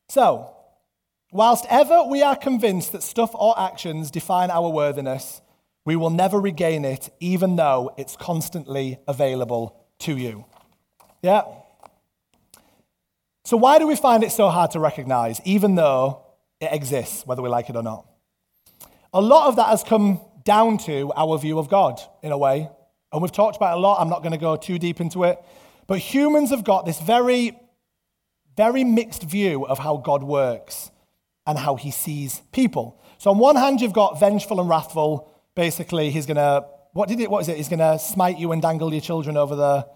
So, 0.08 0.50
whilst 1.30 1.64
ever 1.70 2.02
we 2.04 2.22
are 2.22 2.34
convinced 2.34 2.92
that 2.92 3.02
stuff 3.02 3.30
or 3.34 3.58
actions 3.58 4.10
define 4.10 4.50
our 4.50 4.68
worthiness, 4.70 5.40
we 5.84 5.94
will 5.94 6.10
never 6.10 6.40
regain 6.40 6.84
it, 6.84 7.10
even 7.20 7.54
though 7.54 7.94
it's 7.96 8.16
constantly 8.16 8.98
available 9.06 9.86
to 10.00 10.16
you. 10.16 10.44
Yeah? 11.22 11.42
So, 13.44 13.56
why 13.56 13.78
do 13.78 13.86
we 13.86 13.94
find 13.94 14.24
it 14.24 14.32
so 14.32 14.48
hard 14.48 14.72
to 14.72 14.80
recognize, 14.80 15.40
even 15.44 15.76
though 15.76 16.24
it 16.60 16.70
exists, 16.72 17.24
whether 17.24 17.40
we 17.40 17.48
like 17.48 17.70
it 17.70 17.76
or 17.76 17.84
not? 17.84 18.04
A 19.14 19.20
lot 19.20 19.46
of 19.46 19.56
that 19.56 19.68
has 19.68 19.84
come 19.84 20.20
down 20.46 20.78
to 20.78 21.12
our 21.14 21.36
view 21.38 21.58
of 21.58 21.68
God, 21.68 22.00
in 22.22 22.32
a 22.32 22.38
way. 22.38 22.70
And 23.12 23.20
we've 23.20 23.32
talked 23.32 23.56
about 23.56 23.76
a 23.76 23.80
lot. 23.80 24.00
I'm 24.00 24.08
not 24.08 24.22
going 24.22 24.32
to 24.32 24.38
go 24.38 24.56
too 24.56 24.78
deep 24.78 25.00
into 25.00 25.24
it. 25.24 25.38
But 25.86 25.98
humans 25.98 26.50
have 26.50 26.64
got 26.64 26.86
this 26.86 27.00
very, 27.00 27.58
very 28.56 28.84
mixed 28.84 29.24
view 29.24 29.66
of 29.66 29.78
how 29.78 29.98
God 29.98 30.22
works 30.22 30.90
and 31.46 31.58
how 31.58 31.76
he 31.76 31.90
sees 31.90 32.40
people. 32.52 33.00
So, 33.18 33.30
on 33.30 33.38
one 33.38 33.56
hand, 33.56 33.80
you've 33.80 33.92
got 33.92 34.18
vengeful 34.18 34.60
and 34.60 34.68
wrathful. 34.68 35.30
Basically, 35.54 36.10
he's 36.10 36.26
going 36.26 36.36
to, 36.36 36.64
what 36.92 37.08
did 37.08 37.20
it, 37.20 37.30
what 37.30 37.40
is 37.40 37.48
it? 37.48 37.56
He's 37.56 37.68
going 37.68 37.78
to 37.80 37.98
smite 37.98 38.38
you 38.38 38.52
and 38.52 38.62
dangle 38.62 38.92
your 38.92 39.00
children 39.00 39.36
over 39.36 39.54
the, 39.54 39.86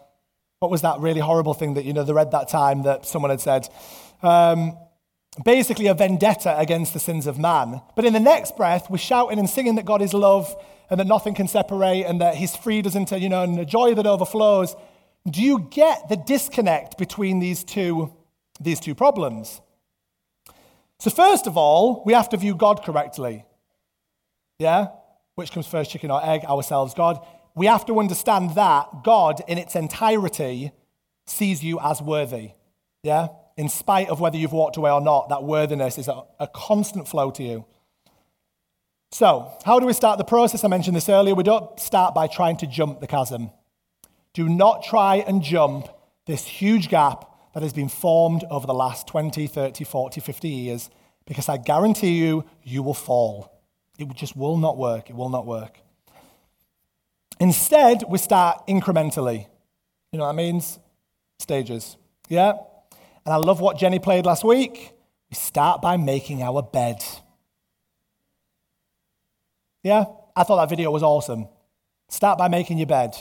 what 0.59 0.71
was 0.71 0.83
that 0.83 1.01
really 1.01 1.21
horrible 1.21 1.55
thing 1.55 1.75
that, 1.75 1.85
you 1.85 1.93
know, 1.93 2.05
they 2.05 2.13
read 2.13 2.33
that 2.33 2.49
time 2.49 2.83
that 2.83 3.07
someone 3.07 3.31
had 3.31 3.41
said? 3.41 3.69
Um, 4.23 4.77
basically, 5.45 5.87
a 5.87 5.95
vendetta 5.95 6.59
against 6.59 6.93
the 6.93 7.01
sins 7.01 7.27
of 7.27 7.39
man. 7.39 7.81
But 7.97 8.05
in 8.05 8.13
the 8.13 8.21
next 8.21 8.57
breath, 8.57 8.91
we're 8.91 8.99
shouting 8.99 9.39
and 9.39 9.49
singing 9.49 9.77
that 9.77 9.85
God 9.85 10.03
is 10.03 10.15
love 10.15 10.55
and 10.89 10.99
that 10.99 11.07
nothing 11.07 11.35
can 11.35 11.49
separate 11.49 12.05
and 12.05 12.21
that 12.21 12.35
he's 12.35 12.57
freed 12.57 12.87
us 12.87 12.97
uh, 12.97 13.01
into, 13.01 13.19
you 13.19 13.29
know, 13.29 13.43
and 13.43 13.59
the 13.59 13.65
joy 13.65 13.95
that 13.95 14.07
overflows. 14.07 14.75
Do 15.29 15.43
you 15.43 15.69
get 15.71 16.09
the 16.09 16.17
disconnect 16.17 16.99
between 16.99 17.39
these 17.39 17.63
two, 17.63 18.13
these 18.61 18.81
two 18.81 18.95
problems? 18.95 19.61
So, 20.99 21.11
first 21.11 21.47
of 21.47 21.57
all, 21.57 22.03
we 22.05 22.13
have 22.13 22.29
to 22.31 22.37
view 22.37 22.55
God 22.55 22.83
correctly. 22.83 23.45
Yeah? 24.59 24.89
Which 25.35 25.53
comes 25.53 25.67
first, 25.67 25.91
chicken 25.91 26.11
or 26.11 26.25
egg? 26.25 26.45
Ourselves, 26.45 26.93
God 26.95 27.25
we 27.55 27.67
have 27.67 27.85
to 27.87 27.99
understand 27.99 28.55
that 28.55 29.03
God, 29.03 29.43
in 29.49 29.59
its 29.59 29.75
entirety, 29.75 30.73
sees 31.27 31.63
you 31.63 31.79
as 31.81 32.01
worthy. 32.01 32.53
Yeah? 33.03 33.29
In 33.57 33.69
spite 33.69 34.09
of 34.09 34.21
whether 34.21 34.37
you've 34.37 34.53
walked 34.53 34.77
away 34.77 34.91
or 34.91 35.01
not, 35.01 35.29
that 35.29 35.43
worthiness 35.43 35.99
is 35.99 36.09
a, 36.09 36.23
a 36.39 36.47
constant 36.47 37.09
flow 37.09 37.31
to 37.33 37.43
you. 37.43 37.65
So, 39.13 39.53
how 39.65 39.81
do 39.81 39.87
we 39.87 39.93
start 39.93 40.19
the 40.19 40.25
process? 40.25 40.63
I 40.63 40.69
mentioned 40.69 40.97
this 40.97 41.09
earlier. 41.09 41.35
We 41.35 41.43
don't 41.43 41.79
start 41.81 42.15
by 42.15 42.29
trying 42.29 42.57
to 42.59 42.67
jump 42.67 43.01
the 43.01 43.07
chasm. 43.07 43.51
Do 44.35 44.49
not 44.49 44.85
try 44.85 45.17
and 45.17 45.43
jump 45.43 45.89
this 46.27 46.47
huge 46.47 46.89
gap 46.89 47.29
that 47.53 47.63
has 47.63 47.73
been 47.73 47.89
formed 47.89 48.45
over 48.51 48.67
the 48.67 48.75
last 48.75 49.09
20, 49.09 49.49
30, 49.49 49.85
40, 49.85 50.21
50 50.21 50.49
years, 50.49 50.91
because 51.27 51.49
I 51.49 51.57
guarantee 51.57 52.13
you, 52.13 52.45
you 52.63 52.83
will 52.85 52.95
fall. 52.95 53.61
It 53.99 54.09
just 54.15 54.37
will 54.37 54.57
not 54.57 54.79
work. 54.79 55.11
It 55.11 55.17
will 55.17 55.29
not 55.29 55.45
work. 55.45 55.81
Instead, 57.41 58.05
we 58.09 58.19
start 58.19 58.67
incrementally. 58.69 59.47
You 60.13 60.19
know 60.19 60.27
what 60.27 60.33
that 60.33 60.37
means? 60.37 60.79
Stages. 61.39 61.97
Yeah? 62.29 62.53
And 63.25 63.33
I 63.33 63.37
love 63.37 63.61
what 63.61 63.79
Jenny 63.79 63.99
played 63.99 64.27
last 64.27 64.45
week. 64.45 64.93
We 65.31 65.35
start 65.37 65.83
by 65.83 65.97
making 65.97 66.43
our 66.43 66.63
bed. 66.63 67.03
Yeah? 69.83 70.05
I 70.35 70.43
thought 70.43 70.57
that 70.57 70.71
video 70.71 70.91
was 70.91 71.03
awesome. 71.03 71.49
Start 72.09 72.39
by 72.39 72.49
making 72.49 72.79
your 72.79 72.87
bed. 72.87 73.15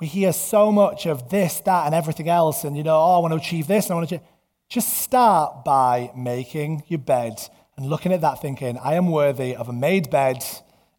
We 0.00 0.06
hear 0.06 0.32
so 0.32 0.72
much 0.72 1.06
of 1.06 1.28
this, 1.30 1.60
that, 1.60 1.86
and 1.86 1.94
everything 1.94 2.28
else, 2.28 2.64
and 2.64 2.76
you 2.76 2.82
know, 2.82 2.96
oh, 2.96 3.16
I 3.16 3.18
want 3.18 3.32
to 3.32 3.38
achieve 3.38 3.68
this, 3.68 3.90
I 3.90 3.94
want 3.94 4.08
to 4.08 4.16
achieve. 4.16 4.28
Just 4.68 4.94
start 4.98 5.64
by 5.64 6.10
making 6.16 6.82
your 6.88 6.98
bed 6.98 7.38
and 7.76 7.86
looking 7.86 8.12
at 8.12 8.20
that, 8.22 8.40
thinking, 8.40 8.78
I 8.78 8.94
am 8.94 9.10
worthy 9.10 9.54
of 9.54 9.68
a 9.68 9.72
made 9.72 10.10
bed 10.10 10.44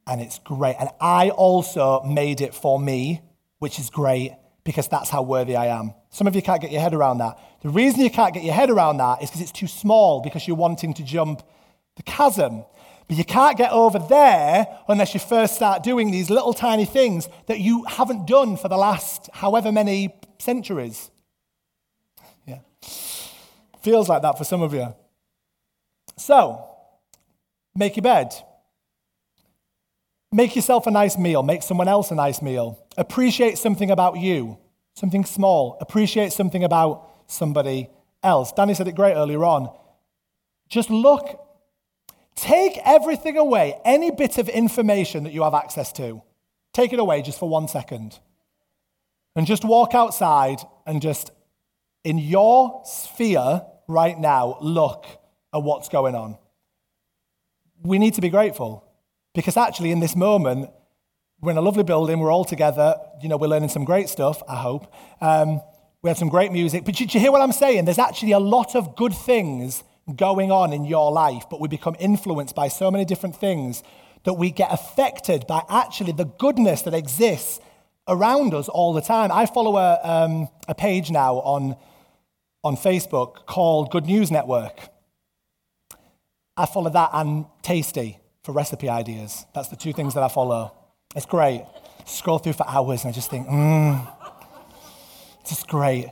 and 0.06 0.22
it's 0.22 0.40
great. 0.40 0.76
And 0.80 0.90
I 1.00 1.30
also 1.30 2.02
made 2.04 2.42
it 2.42 2.54
for 2.54 2.80
me, 2.80 3.22
which 3.60 3.80
is 3.80 3.90
great 3.90 4.36
because 4.64 4.88
that's 4.88 5.10
how 5.10 5.24
worthy 5.24 5.56
I 5.56 5.68
am. 5.68 5.94
Some 6.14 6.28
of 6.28 6.36
you 6.36 6.44
can't 6.44 6.62
get 6.62 6.72
your 6.72 6.80
head 6.80 6.94
around 6.94 7.18
that. 7.18 7.40
The 7.64 7.70
reason 7.70 8.02
you 8.02 8.12
can't 8.12 8.36
get 8.36 8.44
your 8.44 8.54
head 8.54 8.70
around 8.70 8.98
that 8.98 9.24
is 9.24 9.32
because 9.32 9.42
it's 9.42 9.52
too 9.52 9.66
small 9.66 10.22
because 10.22 10.48
you're 10.48 10.56
wanting 10.56 10.94
to 10.94 11.04
jump 11.04 11.42
the 11.96 12.04
chasm. 12.04 12.66
But 13.08 13.18
you 13.18 13.26
can't 13.26 13.58
get 13.58 13.72
over 13.72 13.98
there 13.98 14.68
unless 14.88 15.16
you 15.16 15.20
first 15.20 15.56
start 15.56 15.82
doing 15.82 16.12
these 16.12 16.30
little 16.30 16.54
tiny 16.54 16.86
things 16.86 17.28
that 17.48 17.62
you 17.62 17.84
haven't 17.86 18.28
done 18.28 18.58
for 18.58 18.70
the 18.70 18.78
last 18.78 19.28
however 19.34 19.72
many 19.72 20.14
centuries. 20.38 21.10
Yeah. 22.46 22.60
Feels 23.82 24.08
like 24.08 24.22
that 24.22 24.38
for 24.38 24.44
some 24.44 24.62
of 24.62 24.72
you. 24.72 24.94
So, 26.16 26.64
make 27.74 27.96
your 27.96 28.04
bed. 28.04 28.36
Make 30.32 30.56
yourself 30.56 30.86
a 30.86 30.92
nice 30.92 31.18
meal. 31.18 31.42
Make 31.42 31.64
someone 31.64 31.88
else 31.88 32.12
a 32.12 32.16
nice 32.16 32.40
meal. 32.40 32.86
Appreciate 32.98 33.58
something 33.58 33.90
about 33.90 34.20
you, 34.20 34.60
something 34.94 35.26
small. 35.26 35.78
Appreciate 35.82 36.34
something 36.34 36.64
about 36.64 37.10
somebody 37.28 37.90
else. 38.22 38.52
Danny 38.52 38.74
said 38.74 38.88
it 38.88 38.96
great 38.96 39.16
earlier 39.16 39.44
on. 39.44 39.70
Just 40.70 40.90
look, 40.90 41.40
take 42.36 42.78
everything 42.86 43.38
away, 43.38 43.80
any 43.86 44.12
bit 44.12 44.38
of 44.38 44.50
information 44.50 45.24
that 45.24 45.34
you 45.34 45.44
have 45.44 45.54
access 45.54 45.92
to, 45.94 46.22
take 46.74 46.94
it 46.94 47.00
away 47.00 47.22
just 47.22 47.40
for 47.40 47.50
one 47.50 47.68
second. 47.68 48.20
And 49.36 49.48
just 49.48 49.66
walk 49.66 49.96
outside 49.96 50.60
and 50.86 51.02
just, 51.02 51.32
in 52.04 52.20
your 52.20 52.82
sphere 52.86 53.64
right 53.88 54.18
now, 54.18 54.58
look 54.62 55.06
at 55.54 55.64
what's 55.64 55.90
going 55.90 56.14
on. 56.14 56.38
We 57.82 57.98
need 57.98 58.14
to 58.14 58.22
be 58.22 58.30
grateful. 58.30 58.86
Because 59.34 59.58
actually, 59.58 59.90
in 59.90 60.00
this 60.00 60.16
moment, 60.16 60.70
we're 61.44 61.52
in 61.52 61.58
a 61.58 61.62
lovely 61.62 61.84
building, 61.84 62.20
we're 62.20 62.32
all 62.32 62.46
together, 62.46 62.96
you 63.22 63.28
know, 63.28 63.36
we're 63.36 63.48
learning 63.48 63.68
some 63.68 63.84
great 63.84 64.08
stuff, 64.08 64.42
I 64.48 64.56
hope. 64.56 64.94
Um, 65.20 65.62
we 66.02 66.10
had 66.10 66.18
some 66.18 66.30
great 66.30 66.54
music. 66.54 66.86
But 66.86 66.96
did 66.96 67.14
you 67.14 67.20
hear 67.20 67.34
what 67.34 67.42
I'm 67.42 67.52
saying? 67.52 67.84
There's 67.84 68.00
actually 68.00 68.32
a 68.32 68.40
lot 68.40 68.76
of 68.76 68.96
good 68.96 69.14
things 69.14 69.84
going 70.16 70.52
on 70.52 70.72
in 70.72 70.86
your 70.86 71.12
life, 71.12 71.44
but 71.50 71.60
we 71.60 71.68
become 71.68 71.98
influenced 72.00 72.56
by 72.56 72.70
so 72.70 72.90
many 72.90 73.04
different 73.04 73.36
things 73.36 73.84
that 74.24 74.36
we 74.36 74.52
get 74.52 74.72
affected 74.72 75.46
by 75.46 75.64
actually 75.70 76.14
the 76.14 76.26
goodness 76.26 76.82
that 76.84 76.94
exists 76.94 77.60
around 78.08 78.54
us 78.54 78.70
all 78.70 78.94
the 78.94 79.02
time. 79.02 79.30
I 79.30 79.46
follow 79.46 79.76
a, 79.78 80.00
um, 80.02 80.48
a 80.70 80.76
page 80.76 81.12
now 81.12 81.36
on, 81.36 81.76
on 82.64 82.78
Facebook 82.78 83.46
called 83.48 83.92
Good 83.92 84.06
News 84.06 84.32
Network. 84.32 84.80
I 86.56 86.68
follow 86.68 86.90
that 86.90 87.10
and 87.12 87.48
Tasty 87.64 88.20
for 88.44 88.54
recipe 88.54 88.88
ideas. 88.88 89.46
That's 89.54 89.68
the 89.68 89.76
two 89.76 89.92
things 89.92 90.14
that 90.14 90.24
I 90.24 90.30
follow. 90.30 90.83
It's 91.16 91.26
great. 91.26 91.66
Scroll 92.06 92.40
through 92.40 92.54
for 92.54 92.68
hours 92.68 93.04
and 93.04 93.12
I 93.12 93.14
just 93.14 93.30
think, 93.30 93.48
mmm, 93.48 94.08
it's 95.42 95.52
just 95.52 95.68
great. 95.68 96.10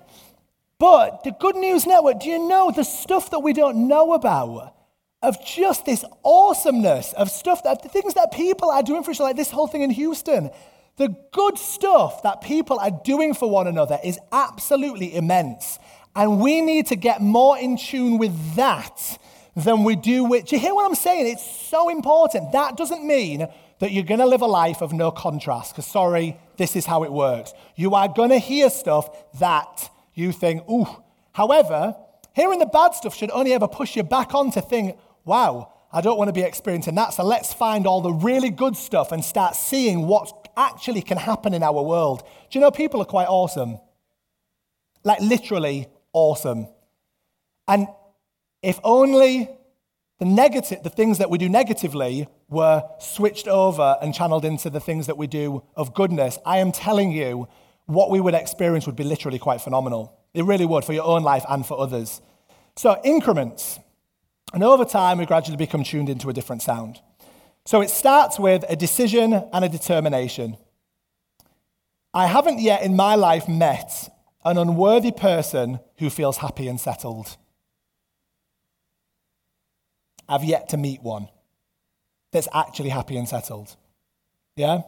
But 0.79 1.23
the 1.23 1.31
Good 1.31 1.55
News 1.55 1.85
Network, 1.85 2.19
do 2.21 2.29
you 2.29 2.47
know 2.47 2.71
the 2.71 2.83
stuff 2.83 3.29
that 3.31 3.39
we 3.39 3.53
don't 3.53 3.87
know 3.87 4.13
about? 4.13 4.75
Of 5.21 5.45
just 5.45 5.85
this 5.85 6.03
awesomeness 6.25 7.13
of 7.13 7.29
stuff 7.29 7.63
that 7.63 7.83
the 7.83 7.89
things 7.89 8.15
that 8.15 8.31
people 8.31 8.71
are 8.71 8.81
doing 8.81 9.03
for 9.03 9.11
each 9.11 9.17
other, 9.17 9.25
like 9.25 9.35
this 9.35 9.51
whole 9.51 9.67
thing 9.67 9.83
in 9.83 9.91
Houston. 9.91 10.49
The 10.97 11.15
good 11.31 11.59
stuff 11.59 12.23
that 12.23 12.41
people 12.41 12.79
are 12.79 12.89
doing 12.89 13.35
for 13.35 13.47
one 13.49 13.67
another 13.67 13.99
is 14.03 14.19
absolutely 14.31 15.15
immense. 15.15 15.77
And 16.15 16.41
we 16.41 16.61
need 16.61 16.87
to 16.87 16.95
get 16.95 17.21
more 17.21 17.57
in 17.57 17.77
tune 17.77 18.17
with 18.17 18.55
that 18.55 19.19
than 19.55 19.83
we 19.83 19.95
do 19.95 20.23
with. 20.23 20.45
Do 20.45 20.55
you 20.55 20.59
hear 20.61 20.73
what 20.73 20.85
I'm 20.85 20.95
saying? 20.95 21.27
It's 21.27 21.45
so 21.45 21.89
important. 21.89 22.51
That 22.53 22.75
doesn't 22.75 23.05
mean 23.05 23.47
that 23.82 23.91
you're 23.91 24.03
going 24.03 24.19
to 24.19 24.27
live 24.27 24.41
a 24.41 24.47
life 24.47 24.82
of 24.82 24.93
no 24.93 25.09
contrast, 25.11 25.73
because 25.73 25.88
sorry, 25.88 26.38
this 26.57 26.75
is 26.75 26.86
how 26.86 27.03
it 27.03 27.11
works. 27.11 27.51
You 27.75 27.95
are 27.95 28.07
going 28.07 28.29
to 28.29 28.38
hear 28.38 28.69
stuff 28.69 29.09
that 29.39 29.89
you 30.13 30.32
think, 30.32 30.69
ooh. 30.69 30.88
However, 31.34 31.95
hearing 32.34 32.59
the 32.59 32.67
bad 32.67 32.93
stuff 32.93 33.15
should 33.15 33.32
only 33.32 33.53
ever 33.53 33.67
push 33.67 33.95
you 33.95 34.03
back 34.03 34.36
on 34.36 34.51
to 34.51 34.61
think, 34.61 34.97
wow, 35.25 35.73
I 35.91 36.01
don't 36.01 36.17
want 36.17 36.29
to 36.29 36.34
be 36.34 36.43
experiencing 36.43 36.93
that. 36.95 37.13
So 37.13 37.23
let's 37.23 37.53
find 37.53 37.88
all 37.88 38.01
the 38.01 38.13
really 38.13 38.51
good 38.51 38.77
stuff 38.77 39.11
and 39.11 39.25
start 39.25 39.55
seeing 39.55 40.05
what 40.05 40.47
actually 40.55 41.01
can 41.01 41.17
happen 41.17 41.53
in 41.53 41.63
our 41.63 41.82
world. 41.82 42.23
Do 42.49 42.59
you 42.59 42.61
know 42.61 42.69
people 42.69 43.01
are 43.01 43.05
quite 43.05 43.27
awesome? 43.27 43.79
Like 45.03 45.21
literally 45.21 45.88
awesome. 46.13 46.67
And 47.67 47.88
if 48.61 48.79
only 48.84 49.49
the 50.22 50.26
negative, 50.28 50.84
the 50.84 50.89
things 50.91 51.17
that 51.17 51.32
we 51.32 51.39
do 51.39 51.49
negatively 51.49 52.28
were 52.47 52.84
switched 52.99 53.47
over 53.47 53.97
and 54.03 54.13
channeled 54.13 54.45
into 54.45 54.69
the 54.69 54.80
things 54.80 55.07
that 55.07 55.17
we 55.17 55.26
do 55.26 55.63
of 55.76 55.95
goodness, 55.95 56.38
I 56.45 56.59
am 56.59 56.72
telling 56.72 57.11
you, 57.11 57.47
what 57.88 58.11
we 58.11 58.19
would 58.19 58.36
experience 58.36 58.86
would 58.86 58.95
be 58.95 59.03
literally 59.03 59.39
quite 59.39 59.61
phenomenal. 59.61 60.15
It 60.36 60.45
really 60.45 60.67
would 60.67 60.86
for 60.86 60.93
your 60.93 61.05
own 61.05 61.24
life 61.24 61.43
and 61.49 61.65
for 61.65 61.80
others. 61.80 62.22
So, 62.76 63.01
increments. 63.03 63.80
And 64.53 64.63
over 64.63 64.86
time, 64.86 65.17
we 65.17 65.26
gradually 65.26 65.57
become 65.57 65.84
tuned 65.84 66.07
into 66.07 66.30
a 66.30 66.34
different 66.34 66.61
sound. 66.61 66.99
So, 67.65 67.82
it 67.82 67.89
starts 67.89 68.38
with 68.38 68.63
a 68.69 68.76
decision 68.76 69.34
and 69.34 69.65
a 69.65 69.69
determination. 69.69 70.55
I 72.13 72.28
haven't 72.28 72.59
yet 72.59 72.84
in 72.84 72.95
my 72.95 73.15
life 73.15 73.49
met 73.49 74.13
an 74.45 74.59
unworthy 74.59 75.11
person 75.11 75.80
who 75.97 76.11
feels 76.11 76.38
happy 76.38 76.67
and 76.67 76.80
settled. 76.80 77.38
I've 80.32 80.43
yet 80.43 80.69
to 80.69 80.77
meet 80.77 81.01
one 81.03 81.27
that's 82.32 82.47
actually 82.53 82.89
happy 82.89 83.17
and 83.17 83.27
settled. 83.27 83.75
Yeah? 84.55 84.82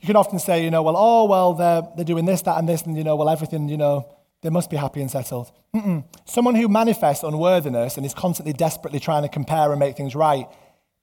You 0.00 0.06
can 0.06 0.16
often 0.16 0.38
say, 0.38 0.64
you 0.64 0.70
know, 0.70 0.82
well, 0.82 0.96
oh, 0.96 1.24
well, 1.26 1.54
they're, 1.54 1.82
they're 1.94 2.04
doing 2.04 2.24
this, 2.24 2.42
that, 2.42 2.58
and 2.58 2.68
this, 2.68 2.82
and, 2.82 2.96
you 2.96 3.04
know, 3.04 3.16
well, 3.16 3.28
everything, 3.28 3.68
you 3.68 3.76
know, 3.76 4.12
they 4.42 4.50
must 4.50 4.70
be 4.70 4.76
happy 4.76 5.00
and 5.02 5.10
settled. 5.10 5.52
Mm-mm. 5.74 6.04
Someone 6.24 6.54
who 6.54 6.68
manifests 6.68 7.22
unworthiness 7.22 7.96
and 7.96 8.04
is 8.04 8.14
constantly 8.14 8.52
desperately 8.52 8.98
trying 8.98 9.22
to 9.22 9.28
compare 9.28 9.70
and 9.70 9.78
make 9.78 9.96
things 9.96 10.16
right, 10.16 10.46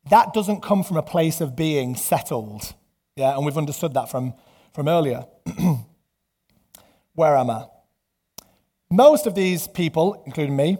that 0.09 0.33
doesn't 0.33 0.61
come 0.61 0.83
from 0.83 0.97
a 0.97 1.03
place 1.03 1.39
of 1.39 1.55
being 1.55 1.95
settled. 1.95 2.73
Yeah, 3.15 3.35
and 3.35 3.45
we've 3.45 3.57
understood 3.57 3.93
that 3.93 4.09
from, 4.09 4.33
from 4.73 4.87
earlier. 4.87 5.25
Where 7.13 7.37
am 7.37 7.49
I? 7.49 7.65
Most 8.89 9.25
of 9.27 9.35
these 9.35 9.67
people, 9.67 10.21
including 10.25 10.55
me, 10.55 10.77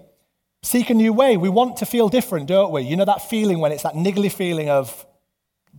seek 0.68 0.90
a 0.90 0.94
new 0.94 1.14
way. 1.14 1.38
We 1.38 1.50
want 1.50 1.78
to 1.78 1.86
feel 1.86 2.10
different, 2.10 2.48
don't 2.48 2.72
we? 2.72 2.82
You 2.82 2.98
know 2.98 3.06
that 3.06 3.30
feeling 3.30 3.60
when 3.60 3.72
it's 3.72 3.84
that 3.84 3.94
niggly 3.94 4.32
feeling 4.32 4.70
of 4.70 5.06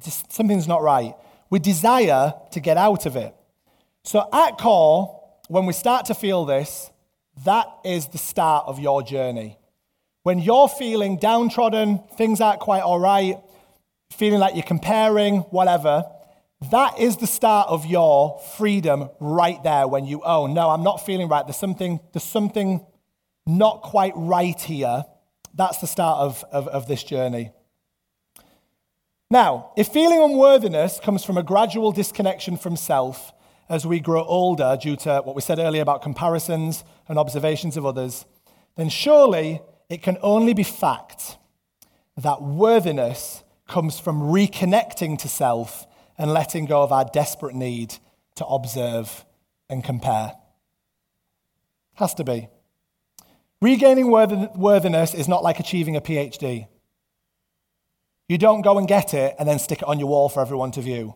just 0.02 0.32
something's 0.32 0.66
not 0.66 0.82
right. 0.82 1.14
We 1.50 1.58
desire 1.58 2.32
to 2.52 2.60
get 2.60 2.76
out 2.76 3.04
of 3.04 3.14
it. 3.16 3.34
So 4.04 4.26
at 4.32 4.56
core, 4.58 5.22
when 5.48 5.66
we 5.66 5.72
start 5.74 6.06
to 6.06 6.14
feel 6.14 6.46
this, 6.46 6.90
that 7.44 7.66
is 7.84 8.08
the 8.08 8.18
start 8.18 8.64
of 8.66 8.78
your 8.78 9.02
journey. 9.02 9.58
When 10.22 10.38
you're 10.38 10.68
feeling 10.68 11.18
downtrodden, 11.18 12.02
things 12.16 12.40
aren't 12.40 12.60
quite 12.60 12.82
all 12.82 12.98
right, 12.98 13.36
feeling 14.10 14.40
like 14.40 14.54
you're 14.54 14.62
comparing, 14.62 15.40
whatever, 15.40 16.04
that 16.70 16.98
is 16.98 17.18
the 17.18 17.26
start 17.26 17.68
of 17.68 17.86
your 17.86 18.40
freedom 18.56 19.10
right 19.20 19.62
there 19.62 19.86
when 19.86 20.06
you 20.06 20.22
own, 20.24 20.54
no, 20.54 20.70
I'm 20.70 20.82
not 20.82 21.04
feeling 21.04 21.28
right. 21.28 21.46
There's 21.46 21.56
something, 21.56 22.00
there's 22.12 22.24
something 22.24 22.84
not 23.48 23.82
quite 23.82 24.12
right 24.14 24.60
here, 24.60 25.04
that's 25.54 25.78
the 25.78 25.86
start 25.86 26.18
of, 26.18 26.44
of, 26.52 26.68
of 26.68 26.86
this 26.86 27.02
journey. 27.02 27.50
Now, 29.30 29.72
if 29.76 29.88
feeling 29.88 30.22
unworthiness 30.22 31.00
comes 31.00 31.24
from 31.24 31.36
a 31.36 31.42
gradual 31.42 31.92
disconnection 31.92 32.56
from 32.56 32.76
self 32.76 33.32
as 33.68 33.86
we 33.86 34.00
grow 34.00 34.24
older 34.24 34.78
due 34.80 34.96
to 34.96 35.20
what 35.24 35.34
we 35.34 35.42
said 35.42 35.58
earlier 35.58 35.82
about 35.82 36.02
comparisons 36.02 36.84
and 37.08 37.18
observations 37.18 37.76
of 37.76 37.84
others, 37.84 38.24
then 38.76 38.88
surely 38.88 39.60
it 39.90 40.02
can 40.02 40.16
only 40.22 40.54
be 40.54 40.62
fact 40.62 41.36
that 42.16 42.42
worthiness 42.42 43.42
comes 43.66 44.00
from 44.00 44.20
reconnecting 44.20 45.18
to 45.18 45.28
self 45.28 45.86
and 46.16 46.32
letting 46.32 46.64
go 46.64 46.82
of 46.82 46.90
our 46.90 47.04
desperate 47.04 47.54
need 47.54 47.96
to 48.36 48.46
observe 48.46 49.24
and 49.68 49.84
compare. 49.84 50.32
Has 51.94 52.14
to 52.14 52.24
be. 52.24 52.48
Regaining 53.60 54.10
worthiness 54.10 55.14
is 55.14 55.26
not 55.26 55.42
like 55.42 55.58
achieving 55.58 55.96
a 55.96 56.00
PhD. 56.00 56.68
You 58.28 58.38
don't 58.38 58.62
go 58.62 58.78
and 58.78 58.86
get 58.86 59.14
it 59.14 59.34
and 59.38 59.48
then 59.48 59.58
stick 59.58 59.82
it 59.82 59.88
on 59.88 59.98
your 59.98 60.08
wall 60.08 60.28
for 60.28 60.40
everyone 60.40 60.70
to 60.72 60.82
view. 60.82 61.14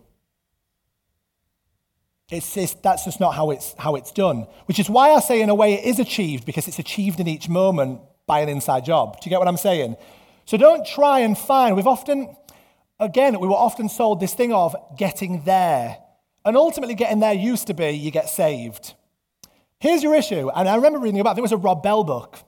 It's, 2.30 2.74
that's 2.74 3.05
just 3.05 3.20
not 3.20 3.34
how 3.34 3.51
it's, 3.51 3.74
how 3.78 3.95
it's 3.95 4.11
done, 4.11 4.47
which 4.64 4.78
is 4.78 4.88
why 4.88 5.11
I 5.11 5.20
say, 5.20 5.43
in 5.43 5.51
a 5.51 5.55
way, 5.55 5.74
it 5.74 5.84
is 5.84 5.99
achieved 5.99 6.47
because 6.47 6.66
it's 6.66 6.78
achieved 6.78 7.20
in 7.20 7.28
each 7.28 7.49
moment 7.49 8.01
by 8.26 8.40
an 8.40 8.49
inside 8.49 8.86
job. 8.86 9.20
Do 9.20 9.26
you 9.26 9.30
get 9.30 9.38
what 9.38 9.49
I'm 9.49 9.59
saying? 9.59 9.97
So 10.47 10.57
don't 10.57 10.86
try 10.86 11.20
and 11.20 11.36
find. 11.36 11.76
We've 11.76 11.86
often, 11.86 12.34
again, 12.99 13.38
we 13.38 13.47
were 13.47 13.55
often 13.55 13.90
sold 13.90 14.18
this 14.18 14.32
thing 14.32 14.53
of 14.53 14.74
getting 14.97 15.43
there. 15.45 15.99
And 16.45 16.57
ultimately, 16.57 16.95
getting 16.95 17.20
there 17.20 17.34
used 17.34 17.66
to 17.66 17.74
be 17.74 17.90
you 17.90 18.11
get 18.11 18.28
saved. 18.28 18.95
Here's 19.83 20.01
your 20.01 20.14
issue. 20.14 20.49
And 20.55 20.68
I 20.68 20.76
remember 20.76 21.01
reading 21.01 21.18
about, 21.18 21.30
I 21.30 21.35
think 21.35 21.41
it 21.41 21.51
was 21.51 21.53
a 21.53 21.57
Rob 21.57 21.83
Bell 21.83 22.05
book. 22.05 22.39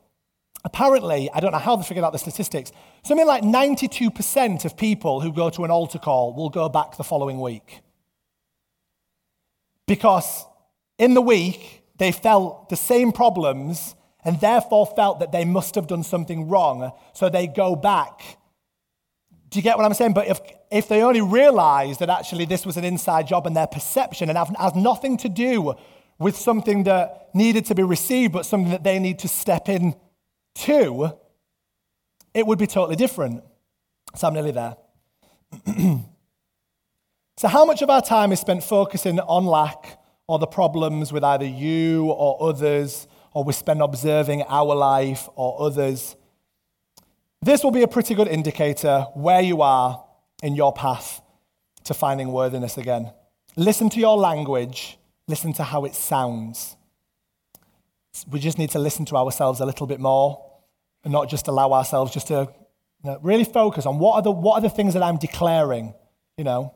Apparently, 0.64 1.28
I 1.34 1.40
don't 1.40 1.50
know 1.50 1.58
how 1.58 1.74
they 1.74 1.82
figured 1.82 2.04
out 2.04 2.12
the 2.12 2.18
statistics, 2.20 2.70
something 3.02 3.26
like 3.26 3.42
92% 3.42 4.64
of 4.64 4.76
people 4.76 5.20
who 5.20 5.32
go 5.32 5.50
to 5.50 5.64
an 5.64 5.72
altar 5.72 5.98
call 5.98 6.32
will 6.32 6.48
go 6.48 6.68
back 6.68 6.96
the 6.96 7.02
following 7.02 7.40
week. 7.40 7.80
Because 9.88 10.46
in 10.96 11.14
the 11.14 11.20
week, 11.20 11.82
they 11.98 12.12
felt 12.12 12.68
the 12.68 12.76
same 12.76 13.10
problems 13.10 13.96
and 14.24 14.40
therefore 14.40 14.86
felt 14.86 15.18
that 15.18 15.32
they 15.32 15.44
must 15.44 15.74
have 15.74 15.88
done 15.88 16.04
something 16.04 16.48
wrong. 16.48 16.92
So 17.14 17.28
they 17.28 17.48
go 17.48 17.74
back. 17.74 18.38
Do 19.48 19.58
you 19.58 19.62
get 19.64 19.76
what 19.76 19.84
I'm 19.84 19.94
saying? 19.94 20.14
But 20.14 20.28
if, 20.28 20.40
if 20.70 20.86
they 20.86 21.02
only 21.02 21.20
realized 21.20 21.98
that 21.98 22.10
actually 22.10 22.44
this 22.44 22.64
was 22.64 22.76
an 22.76 22.84
inside 22.84 23.26
job 23.26 23.44
and 23.48 23.56
their 23.56 23.66
perception 23.66 24.30
and 24.30 24.38
has 24.38 24.76
nothing 24.76 25.16
to 25.16 25.28
do 25.28 25.74
with 26.18 26.36
something 26.36 26.84
that 26.84 27.30
needed 27.34 27.64
to 27.66 27.74
be 27.74 27.82
received, 27.82 28.32
but 28.32 28.46
something 28.46 28.70
that 28.70 28.84
they 28.84 28.98
need 28.98 29.18
to 29.20 29.28
step 29.28 29.68
in 29.68 29.94
to, 30.54 31.12
it 32.32 32.46
would 32.46 32.58
be 32.58 32.66
totally 32.66 32.96
different. 32.96 33.42
So 34.14 34.28
I'm 34.28 34.34
nearly 34.34 34.52
there. 34.52 34.76
so, 37.36 37.48
how 37.48 37.64
much 37.64 37.82
of 37.82 37.90
our 37.90 38.02
time 38.02 38.32
is 38.32 38.40
spent 38.40 38.62
focusing 38.62 39.18
on 39.20 39.44
lack 39.44 39.98
or 40.26 40.38
the 40.38 40.46
problems 40.46 41.12
with 41.12 41.24
either 41.24 41.44
you 41.44 42.06
or 42.06 42.48
others, 42.48 43.06
or 43.32 43.44
we 43.44 43.52
spend 43.52 43.82
observing 43.82 44.42
our 44.42 44.74
life 44.74 45.28
or 45.34 45.60
others? 45.60 46.16
This 47.42 47.62
will 47.62 47.72
be 47.72 47.82
a 47.82 47.88
pretty 47.88 48.14
good 48.14 48.28
indicator 48.28 49.06
where 49.14 49.42
you 49.42 49.60
are 49.60 50.02
in 50.42 50.54
your 50.54 50.72
path 50.72 51.20
to 51.84 51.92
finding 51.92 52.32
worthiness 52.32 52.78
again. 52.78 53.12
Listen 53.56 53.90
to 53.90 54.00
your 54.00 54.16
language 54.16 54.98
listen 55.28 55.52
to 55.54 55.62
how 55.62 55.84
it 55.84 55.94
sounds. 55.94 56.76
We 58.30 58.38
just 58.40 58.58
need 58.58 58.70
to 58.70 58.78
listen 58.78 59.04
to 59.06 59.16
ourselves 59.16 59.60
a 59.60 59.66
little 59.66 59.86
bit 59.86 60.00
more 60.00 60.44
and 61.02 61.12
not 61.12 61.28
just 61.28 61.48
allow 61.48 61.72
ourselves 61.72 62.12
just 62.12 62.28
to 62.28 62.48
you 63.02 63.10
know, 63.10 63.18
really 63.22 63.44
focus 63.44 63.86
on 63.86 63.98
what 63.98 64.14
are, 64.14 64.22
the, 64.22 64.30
what 64.30 64.58
are 64.58 64.60
the 64.60 64.70
things 64.70 64.94
that 64.94 65.02
I'm 65.02 65.18
declaring, 65.18 65.94
you 66.36 66.44
know. 66.44 66.74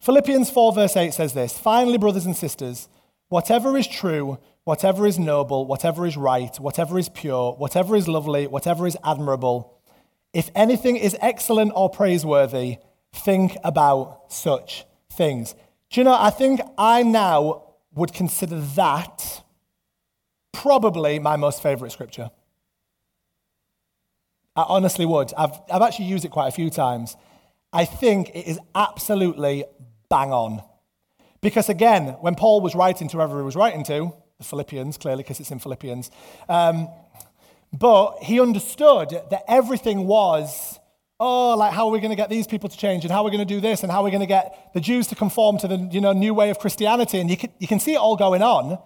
Philippians 0.00 0.50
4, 0.50 0.72
verse 0.72 0.96
8 0.96 1.14
says 1.14 1.32
this 1.32 1.58
Finally, 1.58 1.98
brothers 1.98 2.26
and 2.26 2.36
sisters, 2.36 2.88
whatever 3.28 3.76
is 3.76 3.86
true, 3.86 4.38
whatever 4.64 5.06
is 5.06 5.18
noble, 5.18 5.66
whatever 5.66 6.06
is 6.06 6.16
right, 6.16 6.54
whatever 6.56 6.98
is 6.98 7.08
pure, 7.08 7.52
whatever 7.52 7.96
is 7.96 8.08
lovely, 8.08 8.46
whatever 8.46 8.86
is 8.86 8.96
admirable, 9.04 9.80
if 10.32 10.50
anything 10.54 10.96
is 10.96 11.16
excellent 11.20 11.72
or 11.74 11.88
praiseworthy, 11.88 12.78
think 13.12 13.56
about 13.64 14.24
such 14.28 14.84
things. 15.10 15.54
Do 15.96 16.00
you 16.00 16.04
know, 16.04 16.18
I 16.20 16.28
think 16.28 16.60
I 16.76 17.02
now 17.04 17.62
would 17.94 18.12
consider 18.12 18.60
that 18.60 19.42
probably 20.52 21.18
my 21.18 21.36
most 21.36 21.62
favorite 21.62 21.90
scripture. 21.90 22.30
I 24.54 24.66
honestly 24.68 25.06
would. 25.06 25.32
I've, 25.38 25.58
I've 25.72 25.80
actually 25.80 26.04
used 26.04 26.26
it 26.26 26.30
quite 26.30 26.48
a 26.48 26.50
few 26.50 26.68
times. 26.68 27.16
I 27.72 27.86
think 27.86 28.28
it 28.34 28.46
is 28.46 28.58
absolutely 28.74 29.64
bang 30.10 30.34
on. 30.34 30.62
Because 31.40 31.70
again, 31.70 32.08
when 32.20 32.34
Paul 32.34 32.60
was 32.60 32.74
writing 32.74 33.08
to 33.08 33.16
whoever 33.16 33.38
he 33.38 33.42
was 33.42 33.56
writing 33.56 33.82
to, 33.84 34.12
the 34.36 34.44
Philippians, 34.44 34.98
clearly, 34.98 35.22
because 35.22 35.40
it's 35.40 35.50
in 35.50 35.60
Philippians, 35.60 36.10
um, 36.50 36.88
but 37.72 38.18
he 38.20 38.38
understood 38.38 39.12
that 39.30 39.44
everything 39.48 40.06
was, 40.06 40.78
oh, 41.18 41.56
like 41.56 41.72
how 41.72 41.86
are 41.86 41.90
we 41.90 42.00
going 42.00 42.10
to 42.10 42.16
get 42.16 42.28
these 42.28 42.46
people 42.46 42.68
to 42.68 42.76
change 42.76 43.04
and 43.04 43.12
how 43.12 43.20
are 43.20 43.24
we 43.24 43.30
going 43.30 43.46
to 43.46 43.54
do 43.54 43.60
this 43.60 43.82
and 43.82 43.90
how 43.90 44.00
are 44.00 44.04
we 44.04 44.10
going 44.10 44.20
to 44.20 44.26
get 44.26 44.72
the 44.74 44.80
Jews 44.80 45.06
to 45.08 45.14
conform 45.14 45.58
to 45.58 45.68
the 45.68 45.76
you 45.90 46.00
know, 46.00 46.12
new 46.12 46.34
way 46.34 46.50
of 46.50 46.58
Christianity? 46.58 47.20
And 47.20 47.30
you 47.30 47.36
can, 47.36 47.50
you 47.58 47.66
can 47.66 47.80
see 47.80 47.94
it 47.94 47.98
all 47.98 48.16
going 48.16 48.42
on. 48.42 48.78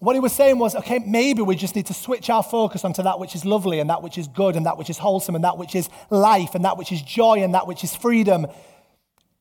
What 0.00 0.14
he 0.14 0.20
was 0.20 0.32
saying 0.32 0.58
was, 0.58 0.74
okay, 0.74 0.98
maybe 0.98 1.40
we 1.40 1.56
just 1.56 1.76
need 1.76 1.86
to 1.86 1.94
switch 1.94 2.28
our 2.28 2.42
focus 2.42 2.84
onto 2.84 3.02
that 3.02 3.18
which 3.18 3.34
is 3.34 3.44
lovely 3.44 3.78
and 3.80 3.88
that 3.88 4.02
which 4.02 4.18
is 4.18 4.28
good 4.28 4.56
and 4.56 4.66
that 4.66 4.76
which 4.76 4.90
is 4.90 4.98
wholesome 4.98 5.34
and 5.34 5.44
that 5.44 5.56
which 5.56 5.74
is 5.74 5.88
life 6.10 6.54
and 6.54 6.64
that 6.64 6.76
which 6.76 6.92
is 6.92 7.00
joy 7.00 7.42
and 7.42 7.54
that 7.54 7.66
which 7.66 7.84
is 7.84 7.94
freedom. 7.94 8.46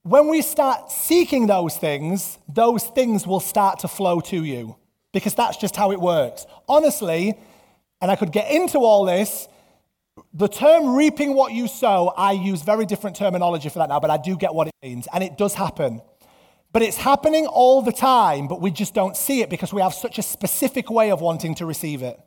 When 0.04 0.28
we 0.28 0.42
start 0.42 0.92
seeking 0.92 1.48
those 1.48 1.76
things, 1.76 2.38
those 2.48 2.84
things 2.84 3.26
will 3.26 3.40
start 3.40 3.80
to 3.80 3.88
flow 3.88 4.22
to 4.22 4.44
you 4.44 4.76
because 5.12 5.34
that's 5.34 5.58
just 5.58 5.76
how 5.76 5.92
it 5.92 6.00
works. 6.00 6.46
Honestly, 6.70 7.34
and 8.00 8.12
I 8.12 8.16
could 8.16 8.32
get 8.32 8.52
into 8.52 8.80
all 8.80 9.06
this, 9.06 9.48
the 10.34 10.48
term 10.48 10.96
reaping 10.96 11.36
what 11.36 11.54
you 11.54 11.68
sow, 11.68 12.14
I 12.18 12.32
use 12.32 12.64
very 12.64 12.86
different 12.86 13.16
terminology 13.16 13.70
for 13.70 13.80
that 13.80 13.90
now, 13.90 14.00
but 14.00 14.10
I 14.10 14.18
do 14.18 14.36
get 14.36 14.54
what 14.54 14.68
it 14.68 14.74
means, 14.82 15.08
and 15.14 15.24
it 15.24 15.38
does 15.38 15.54
happen. 15.54 16.02
But 16.72 16.82
it's 16.82 16.98
happening 16.98 17.46
all 17.46 17.84
the 17.84 17.92
time, 17.92 18.48
but 18.48 18.60
we 18.60 18.72
just 18.72 18.96
don't 18.96 19.16
see 19.16 19.42
it 19.42 19.50
because 19.50 19.72
we 19.72 19.82
have 19.82 19.94
such 19.94 20.18
a 20.18 20.24
specific 20.24 20.90
way 20.90 21.12
of 21.12 21.22
wanting 21.22 21.54
to 21.56 21.68
receive 21.68 22.02
it. 22.02 22.20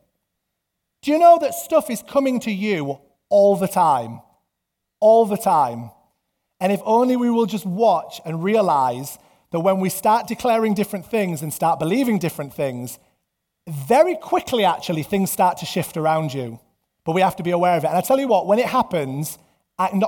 Do 1.01 1.11
you 1.11 1.19
know 1.19 1.37
that 1.41 1.53
stuff 1.53 1.89
is 1.89 2.01
coming 2.01 2.39
to 2.41 2.51
you 2.51 2.99
all 3.29 3.57
the 3.57 3.67
time? 3.67 4.21
All 5.01 5.25
the 5.25 5.37
time. 5.37 5.91
And 6.61 6.71
if 6.71 6.79
only 6.85 7.17
we 7.17 7.29
will 7.29 7.45
just 7.45 7.65
watch 7.65 8.21
and 8.25 8.41
realize 8.41 9.19
that 9.51 9.59
when 9.59 9.79
we 9.81 9.89
start 9.89 10.27
declaring 10.27 10.73
different 10.73 11.05
things 11.05 11.41
and 11.41 11.53
start 11.53 11.77
believing 11.77 12.17
different 12.17 12.53
things, 12.53 12.99
very 13.67 14.15
quickly, 14.15 14.63
actually, 14.63 15.03
things 15.03 15.29
start 15.29 15.57
to 15.57 15.65
shift 15.65 15.97
around 15.97 16.33
you. 16.33 16.59
But 17.07 17.13
we 17.13 17.21
have 17.21 17.37
to 17.37 17.43
be 17.43 17.51
aware 17.51 17.77
of 17.77 17.85
it. 17.85 17.87
And 17.87 17.95
I 17.95 18.01
tell 18.01 18.19
you 18.19 18.27
what, 18.27 18.47
when 18.47 18.59
it 18.59 18.65
happens, 18.65 19.39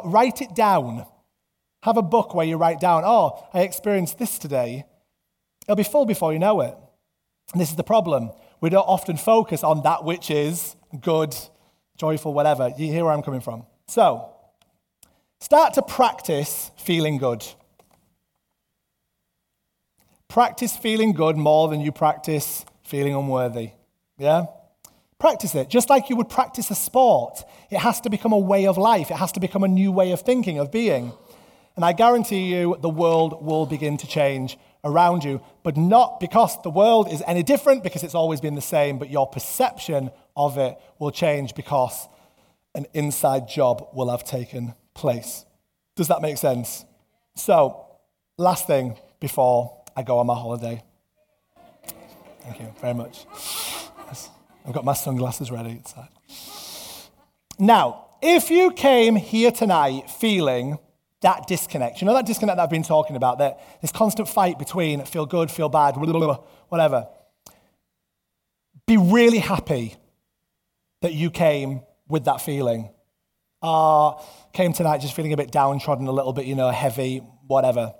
write 0.03 0.41
it 0.41 0.53
down. 0.53 1.05
Have 1.83 1.95
a 1.95 2.01
book 2.01 2.35
where 2.35 2.45
you 2.45 2.57
write 2.57 2.81
down, 2.81 3.03
oh, 3.05 3.47
I 3.53 3.61
experienced 3.61 4.19
this 4.19 4.37
today. 4.37 4.83
It'll 5.61 5.77
be 5.77 5.83
full 5.83 6.05
before 6.05 6.33
you 6.33 6.39
know 6.39 6.59
it. 6.59 6.75
And 7.53 7.61
this 7.61 7.69
is 7.69 7.77
the 7.77 7.85
problem. 7.85 8.31
We 8.59 8.69
don't 8.69 8.83
often 8.83 9.15
focus 9.15 9.63
on 9.63 9.81
that 9.83 10.03
which 10.03 10.29
is 10.29 10.75
good, 10.99 11.33
joyful, 11.97 12.33
whatever. 12.33 12.73
You 12.77 12.87
hear 12.87 13.05
where 13.05 13.13
I'm 13.13 13.21
coming 13.21 13.39
from. 13.39 13.65
So, 13.87 14.33
start 15.39 15.75
to 15.75 15.81
practice 15.81 16.71
feeling 16.75 17.17
good. 17.17 17.45
Practice 20.27 20.75
feeling 20.75 21.13
good 21.13 21.37
more 21.37 21.69
than 21.69 21.79
you 21.79 21.93
practice 21.93 22.65
feeling 22.83 23.15
unworthy. 23.15 23.71
Yeah? 24.17 24.47
Practice 25.19 25.53
it. 25.53 25.69
Just 25.69 25.89
like 25.89 26.09
you 26.09 26.15
would 26.15 26.29
practice 26.29 26.71
a 26.71 26.75
sport, 26.75 27.43
it 27.69 27.79
has 27.79 27.99
to 28.01 28.09
become 28.09 28.31
a 28.31 28.39
way 28.39 28.67
of 28.67 28.77
life, 28.77 29.11
it 29.11 29.17
has 29.17 29.31
to 29.33 29.39
become 29.39 29.63
a 29.63 29.67
new 29.67 29.91
way 29.91 30.11
of 30.11 30.21
thinking, 30.21 30.59
of 30.59 30.71
being. 30.71 31.11
And 31.75 31.83
I 31.85 31.93
guarantee 31.93 32.53
you 32.53 32.77
the 32.81 32.89
world 32.89 33.45
will 33.45 33.65
begin 33.65 33.97
to 33.97 34.07
change 34.07 34.57
around 34.83 35.23
you, 35.23 35.41
but 35.63 35.75
not 35.75 36.19
because 36.19 36.61
the 36.61 36.69
world 36.69 37.11
is 37.11 37.21
any 37.27 37.43
different, 37.43 37.83
because 37.83 38.03
it's 38.03 38.15
always 38.15 38.39
been 38.39 38.55
the 38.55 38.61
same, 38.61 38.97
but 38.97 39.09
your 39.09 39.27
perception 39.27 40.09
of 40.35 40.57
it 40.57 40.77
will 40.99 41.11
change 41.11 41.53
because 41.53 42.07
an 42.73 42.85
inside 42.93 43.47
job 43.47 43.89
will 43.93 44.09
have 44.09 44.23
taken 44.23 44.73
place. 44.93 45.45
Does 45.95 46.07
that 46.07 46.21
make 46.21 46.37
sense? 46.37 46.85
So, 47.35 47.85
last 48.37 48.67
thing 48.67 48.97
before 49.19 49.83
I 49.95 50.03
go 50.03 50.19
on 50.19 50.27
my 50.27 50.35
holiday. 50.35 50.81
Thank 52.41 52.61
you 52.61 52.73
very 52.79 52.93
much. 52.93 53.25
I've 54.69 54.75
got 54.75 54.85
my 54.85 54.93
sunglasses 54.93 55.49
ready. 55.49 55.81
Now, 57.57 58.05
if 58.21 58.51
you 58.51 58.71
came 58.71 59.15
here 59.15 59.51
tonight 59.51 60.09
feeling 60.09 60.77
that 61.21 61.47
disconnect. 61.47 62.01
You 62.01 62.07
know 62.07 62.13
that 62.13 62.25
disconnect 62.25 62.57
that 62.57 62.63
I've 62.63 62.69
been 62.69 62.83
talking 62.83 63.15
about, 63.15 63.39
that 63.39 63.59
this 63.81 63.91
constant 63.91 64.29
fight 64.29 64.57
between 64.57 65.03
feel 65.05 65.25
good, 65.25 65.51
feel 65.51 65.69
bad, 65.69 65.95
whatever. 65.97 67.07
Be 68.87 68.97
really 68.97 69.39
happy 69.39 69.95
that 71.01 71.13
you 71.13 71.29
came 71.29 71.81
with 72.07 72.25
that 72.25 72.41
feeling. 72.41 72.89
Uh, 73.61 74.13
came 74.53 74.71
tonight 74.71 74.99
just 74.99 75.15
feeling 75.15 75.33
a 75.33 75.37
bit 75.37 75.51
downtrodden, 75.51 76.07
a 76.07 76.11
little 76.11 76.31
bit, 76.31 76.45
you 76.45 76.55
know, 76.55 76.69
heavy, 76.69 77.17
whatever. 77.47 77.93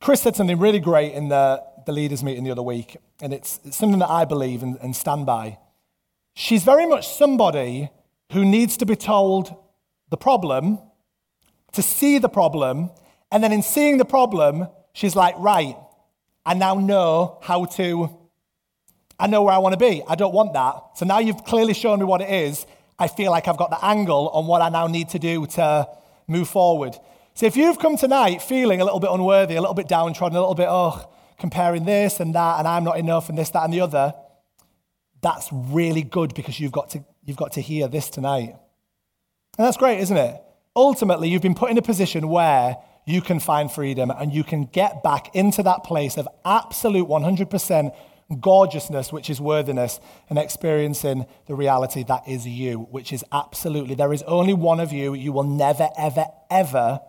Chris 0.00 0.22
said 0.22 0.34
something 0.34 0.58
really 0.58 0.80
great 0.80 1.12
in 1.12 1.28
the, 1.28 1.62
the 1.88 1.92
leaders' 1.92 2.22
meeting 2.22 2.44
the 2.44 2.50
other 2.50 2.62
week, 2.62 2.98
and 3.22 3.32
it's, 3.32 3.60
it's 3.64 3.78
something 3.78 3.98
that 3.98 4.10
I 4.10 4.26
believe 4.26 4.62
and, 4.62 4.76
and 4.82 4.94
stand 4.94 5.24
by. 5.24 5.58
She's 6.34 6.62
very 6.62 6.84
much 6.84 7.08
somebody 7.08 7.88
who 8.32 8.44
needs 8.44 8.76
to 8.76 8.84
be 8.84 8.94
told 8.94 9.56
the 10.10 10.18
problem 10.18 10.78
to 11.72 11.80
see 11.80 12.18
the 12.18 12.28
problem. 12.28 12.90
And 13.32 13.42
then 13.42 13.52
in 13.52 13.62
seeing 13.62 13.96
the 13.96 14.04
problem, 14.04 14.68
she's 14.92 15.16
like, 15.16 15.34
right, 15.38 15.76
I 16.44 16.52
now 16.52 16.74
know 16.74 17.38
how 17.40 17.64
to, 17.64 18.10
I 19.18 19.26
know 19.26 19.42
where 19.42 19.54
I 19.54 19.58
want 19.58 19.72
to 19.72 19.78
be. 19.78 20.02
I 20.06 20.14
don't 20.14 20.34
want 20.34 20.52
that. 20.52 20.74
So 20.96 21.06
now 21.06 21.20
you've 21.20 21.42
clearly 21.44 21.72
shown 21.72 22.00
me 22.00 22.04
what 22.04 22.20
it 22.20 22.28
is. 22.28 22.66
I 22.98 23.08
feel 23.08 23.30
like 23.30 23.48
I've 23.48 23.56
got 23.56 23.70
the 23.70 23.82
angle 23.82 24.28
on 24.28 24.46
what 24.46 24.60
I 24.60 24.68
now 24.68 24.88
need 24.88 25.08
to 25.10 25.18
do 25.18 25.46
to 25.46 25.88
move 26.26 26.50
forward. 26.50 26.94
So 27.32 27.46
if 27.46 27.56
you've 27.56 27.78
come 27.78 27.96
tonight 27.96 28.42
feeling 28.42 28.82
a 28.82 28.84
little 28.84 29.00
bit 29.00 29.10
unworthy, 29.10 29.56
a 29.56 29.60
little 29.62 29.74
bit 29.74 29.88
downtrodden, 29.88 30.36
a 30.36 30.40
little 30.40 30.54
bit, 30.54 30.68
oh, 30.68 31.08
comparing 31.38 31.84
this 31.84 32.20
and 32.20 32.34
that, 32.34 32.58
and 32.58 32.68
I'm 32.68 32.84
not 32.84 32.98
enough, 32.98 33.28
and 33.28 33.38
this, 33.38 33.50
that, 33.50 33.64
and 33.64 33.72
the 33.72 33.80
other, 33.80 34.14
that's 35.20 35.48
really 35.52 36.02
good 36.02 36.34
because 36.34 36.60
you've 36.60 36.72
got 36.72 36.90
to, 36.90 37.04
you've 37.24 37.36
got 37.36 37.52
to 37.52 37.60
hear 37.60 37.88
this 37.88 38.10
tonight. 38.10 38.56
And 39.58 39.66
that's 39.66 39.76
great, 39.76 40.00
isn't 40.00 40.16
it? 40.16 40.42
ultimately, 40.78 41.28
you've 41.28 41.42
been 41.42 41.56
put 41.56 41.70
in 41.70 41.76
a 41.76 41.82
position 41.82 42.28
where 42.28 42.76
you 43.04 43.20
can 43.20 43.40
find 43.40 43.70
freedom 43.70 44.10
and 44.10 44.32
you 44.32 44.44
can 44.44 44.64
get 44.64 45.02
back 45.02 45.34
into 45.34 45.62
that 45.64 45.82
place 45.82 46.16
of 46.16 46.28
absolute 46.44 47.08
100% 47.08 47.94
gorgeousness, 48.40 49.12
which 49.12 49.28
is 49.28 49.40
worthiness, 49.40 49.98
and 50.28 50.38
experiencing 50.38 51.26
the 51.46 51.54
reality 51.54 52.04
that 52.04 52.28
is 52.28 52.46
you, 52.46 52.86
which 52.90 53.12
is 53.12 53.24
absolutely, 53.32 53.94
there 53.94 54.12
is 54.12 54.22
only 54.24 54.54
one 54.54 54.78
of 54.78 54.92
you. 54.92 55.14
You 55.14 55.32
will 55.32 55.44
never, 55.44 55.88
ever, 55.98 56.26
ever 56.50 57.00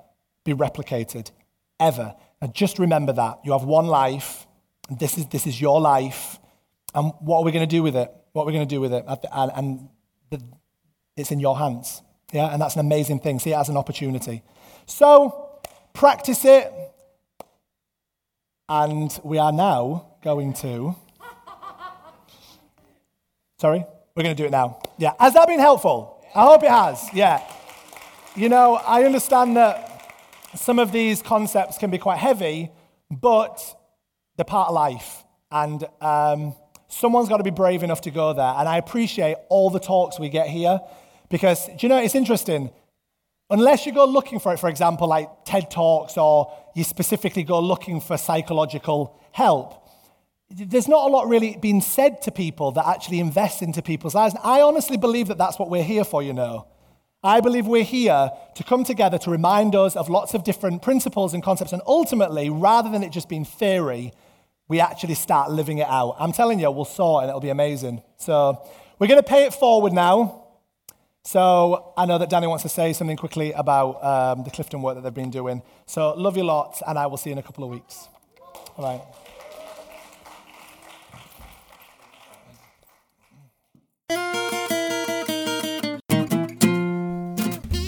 be 0.43 0.53
replicated. 0.53 1.31
Ever. 1.79 2.15
Just 2.53 2.79
remember 2.79 3.13
that. 3.13 3.39
You 3.43 3.51
have 3.51 3.63
one 3.63 3.87
life, 3.87 4.47
and 4.89 4.97
this 4.97 5.17
is, 5.17 5.25
this 5.27 5.45
is 5.45 5.59
your 5.59 5.81
life. 5.81 6.39
And 6.95 7.11
what 7.19 7.39
are 7.39 7.43
we 7.43 7.51
going 7.51 7.67
to 7.67 7.75
do 7.75 7.83
with 7.83 7.95
it? 7.95 8.11
What 8.31 8.43
are 8.43 8.45
we 8.45 8.53
going 8.53 8.67
to 8.67 8.75
do 8.75 8.81
with 8.81 8.93
it? 8.93 9.05
And, 9.31 9.51
and 9.55 9.89
the, 10.29 10.41
it's 11.17 11.31
in 11.31 11.39
your 11.39 11.57
hands. 11.57 12.01
Yeah, 12.31 12.53
and 12.53 12.61
that's 12.61 12.75
an 12.75 12.81
amazing 12.81 13.19
thing. 13.19 13.39
See 13.39 13.51
it 13.51 13.57
as 13.57 13.69
an 13.69 13.77
opportunity. 13.77 14.43
So, 14.85 15.59
practice 15.93 16.45
it. 16.45 16.71
And 18.67 19.19
we 19.23 19.39
are 19.39 19.51
now 19.51 20.11
going 20.23 20.53
to. 20.53 20.95
Sorry? 23.59 23.83
We're 24.15 24.23
going 24.23 24.35
to 24.35 24.41
do 24.41 24.45
it 24.45 24.51
now. 24.51 24.79
Yeah. 24.97 25.13
Has 25.19 25.33
that 25.33 25.47
been 25.47 25.59
helpful? 25.59 26.23
I 26.35 26.43
hope 26.43 26.63
it 26.63 26.69
has. 26.69 27.09
Yeah. 27.13 27.43
You 28.35 28.47
know, 28.47 28.75
I 28.75 29.03
understand 29.03 29.57
that 29.57 29.88
some 30.55 30.79
of 30.79 30.91
these 30.91 31.21
concepts 31.21 31.77
can 31.77 31.91
be 31.91 31.97
quite 31.97 32.17
heavy, 32.17 32.71
but 33.11 33.61
they're 34.35 34.45
part 34.45 34.69
of 34.69 34.75
life. 34.75 35.23
And 35.51 35.83
um, 36.01 36.55
someone's 36.87 37.29
got 37.29 37.37
to 37.37 37.43
be 37.43 37.49
brave 37.49 37.83
enough 37.83 38.01
to 38.01 38.11
go 38.11 38.33
there. 38.33 38.53
And 38.57 38.67
I 38.67 38.77
appreciate 38.77 39.37
all 39.49 39.69
the 39.69 39.79
talks 39.79 40.19
we 40.19 40.29
get 40.29 40.47
here 40.47 40.79
because, 41.29 41.67
do 41.67 41.75
you 41.81 41.89
know, 41.89 41.97
it's 41.97 42.15
interesting. 42.15 42.71
Unless 43.49 43.85
you 43.85 43.93
go 43.93 44.05
looking 44.05 44.39
for 44.39 44.53
it, 44.53 44.59
for 44.59 44.69
example, 44.69 45.07
like 45.07 45.27
TED 45.45 45.71
Talks, 45.71 46.17
or 46.17 46.53
you 46.75 46.83
specifically 46.83 47.43
go 47.43 47.59
looking 47.59 47.99
for 47.99 48.17
psychological 48.17 49.19
help, 49.31 49.89
there's 50.51 50.87
not 50.87 51.07
a 51.07 51.11
lot 51.11 51.27
really 51.27 51.57
being 51.57 51.81
said 51.81 52.21
to 52.23 52.31
people 52.31 52.71
that 52.71 52.87
actually 52.87 53.19
invest 53.19 53.61
into 53.61 53.81
people's 53.81 54.15
lives. 54.15 54.33
And 54.35 54.43
I 54.43 54.61
honestly 54.61 54.97
believe 54.97 55.27
that 55.27 55.37
that's 55.37 55.59
what 55.59 55.69
we're 55.69 55.83
here 55.83 56.03
for, 56.03 56.23
you 56.23 56.33
know. 56.33 56.67
I 57.23 57.41
believe 57.41 57.67
we're 57.67 57.83
here 57.83 58.31
to 58.55 58.63
come 58.63 58.85
together 58.85 59.17
to 59.19 59.29
remind 59.29 59.75
us 59.75 59.97
of 59.97 60.09
lots 60.09 60.33
of 60.33 60.45
different 60.45 60.81
principles 60.81 61.33
and 61.33 61.43
concepts. 61.43 61.73
And 61.73 61.81
ultimately, 61.85 62.49
rather 62.49 62.89
than 62.89 63.03
it 63.03 63.11
just 63.11 63.27
being 63.27 63.43
theory, 63.43 64.13
we 64.69 64.79
actually 64.79 65.15
start 65.15 65.51
living 65.51 65.79
it 65.79 65.87
out. 65.87 66.15
I'm 66.17 66.31
telling 66.31 66.59
you, 66.59 66.71
we'll 66.71 66.85
soar 66.85 67.21
and 67.21 67.27
it'll 67.27 67.41
be 67.41 67.49
amazing. 67.49 68.01
So 68.17 68.65
we're 68.99 69.07
going 69.07 69.21
to 69.21 69.27
pay 69.27 69.45
it 69.45 69.53
forward 69.53 69.91
now. 69.91 70.45
So 71.25 71.93
I 71.97 72.05
know 72.05 72.17
that 72.17 72.29
Danny 72.29 72.47
wants 72.47 72.63
to 72.63 72.69
say 72.69 72.93
something 72.93 73.17
quickly 73.17 73.51
about 73.51 74.01
um, 74.03 74.45
the 74.45 74.49
Clifton 74.49 74.81
work 74.81 74.95
that 74.95 75.01
they've 75.01 75.13
been 75.13 75.29
doing. 75.29 75.61
So 75.87 76.13
love 76.13 76.37
you 76.37 76.43
lots, 76.43 76.81
and 76.87 76.97
I 76.97 77.07
will 77.07 77.17
see 77.17 77.31
you 77.31 77.33
in 77.33 77.37
a 77.39 77.43
couple 77.43 77.65
of 77.65 77.69
weeks. 77.69 78.07
All 78.77 79.01
right. 84.09 84.38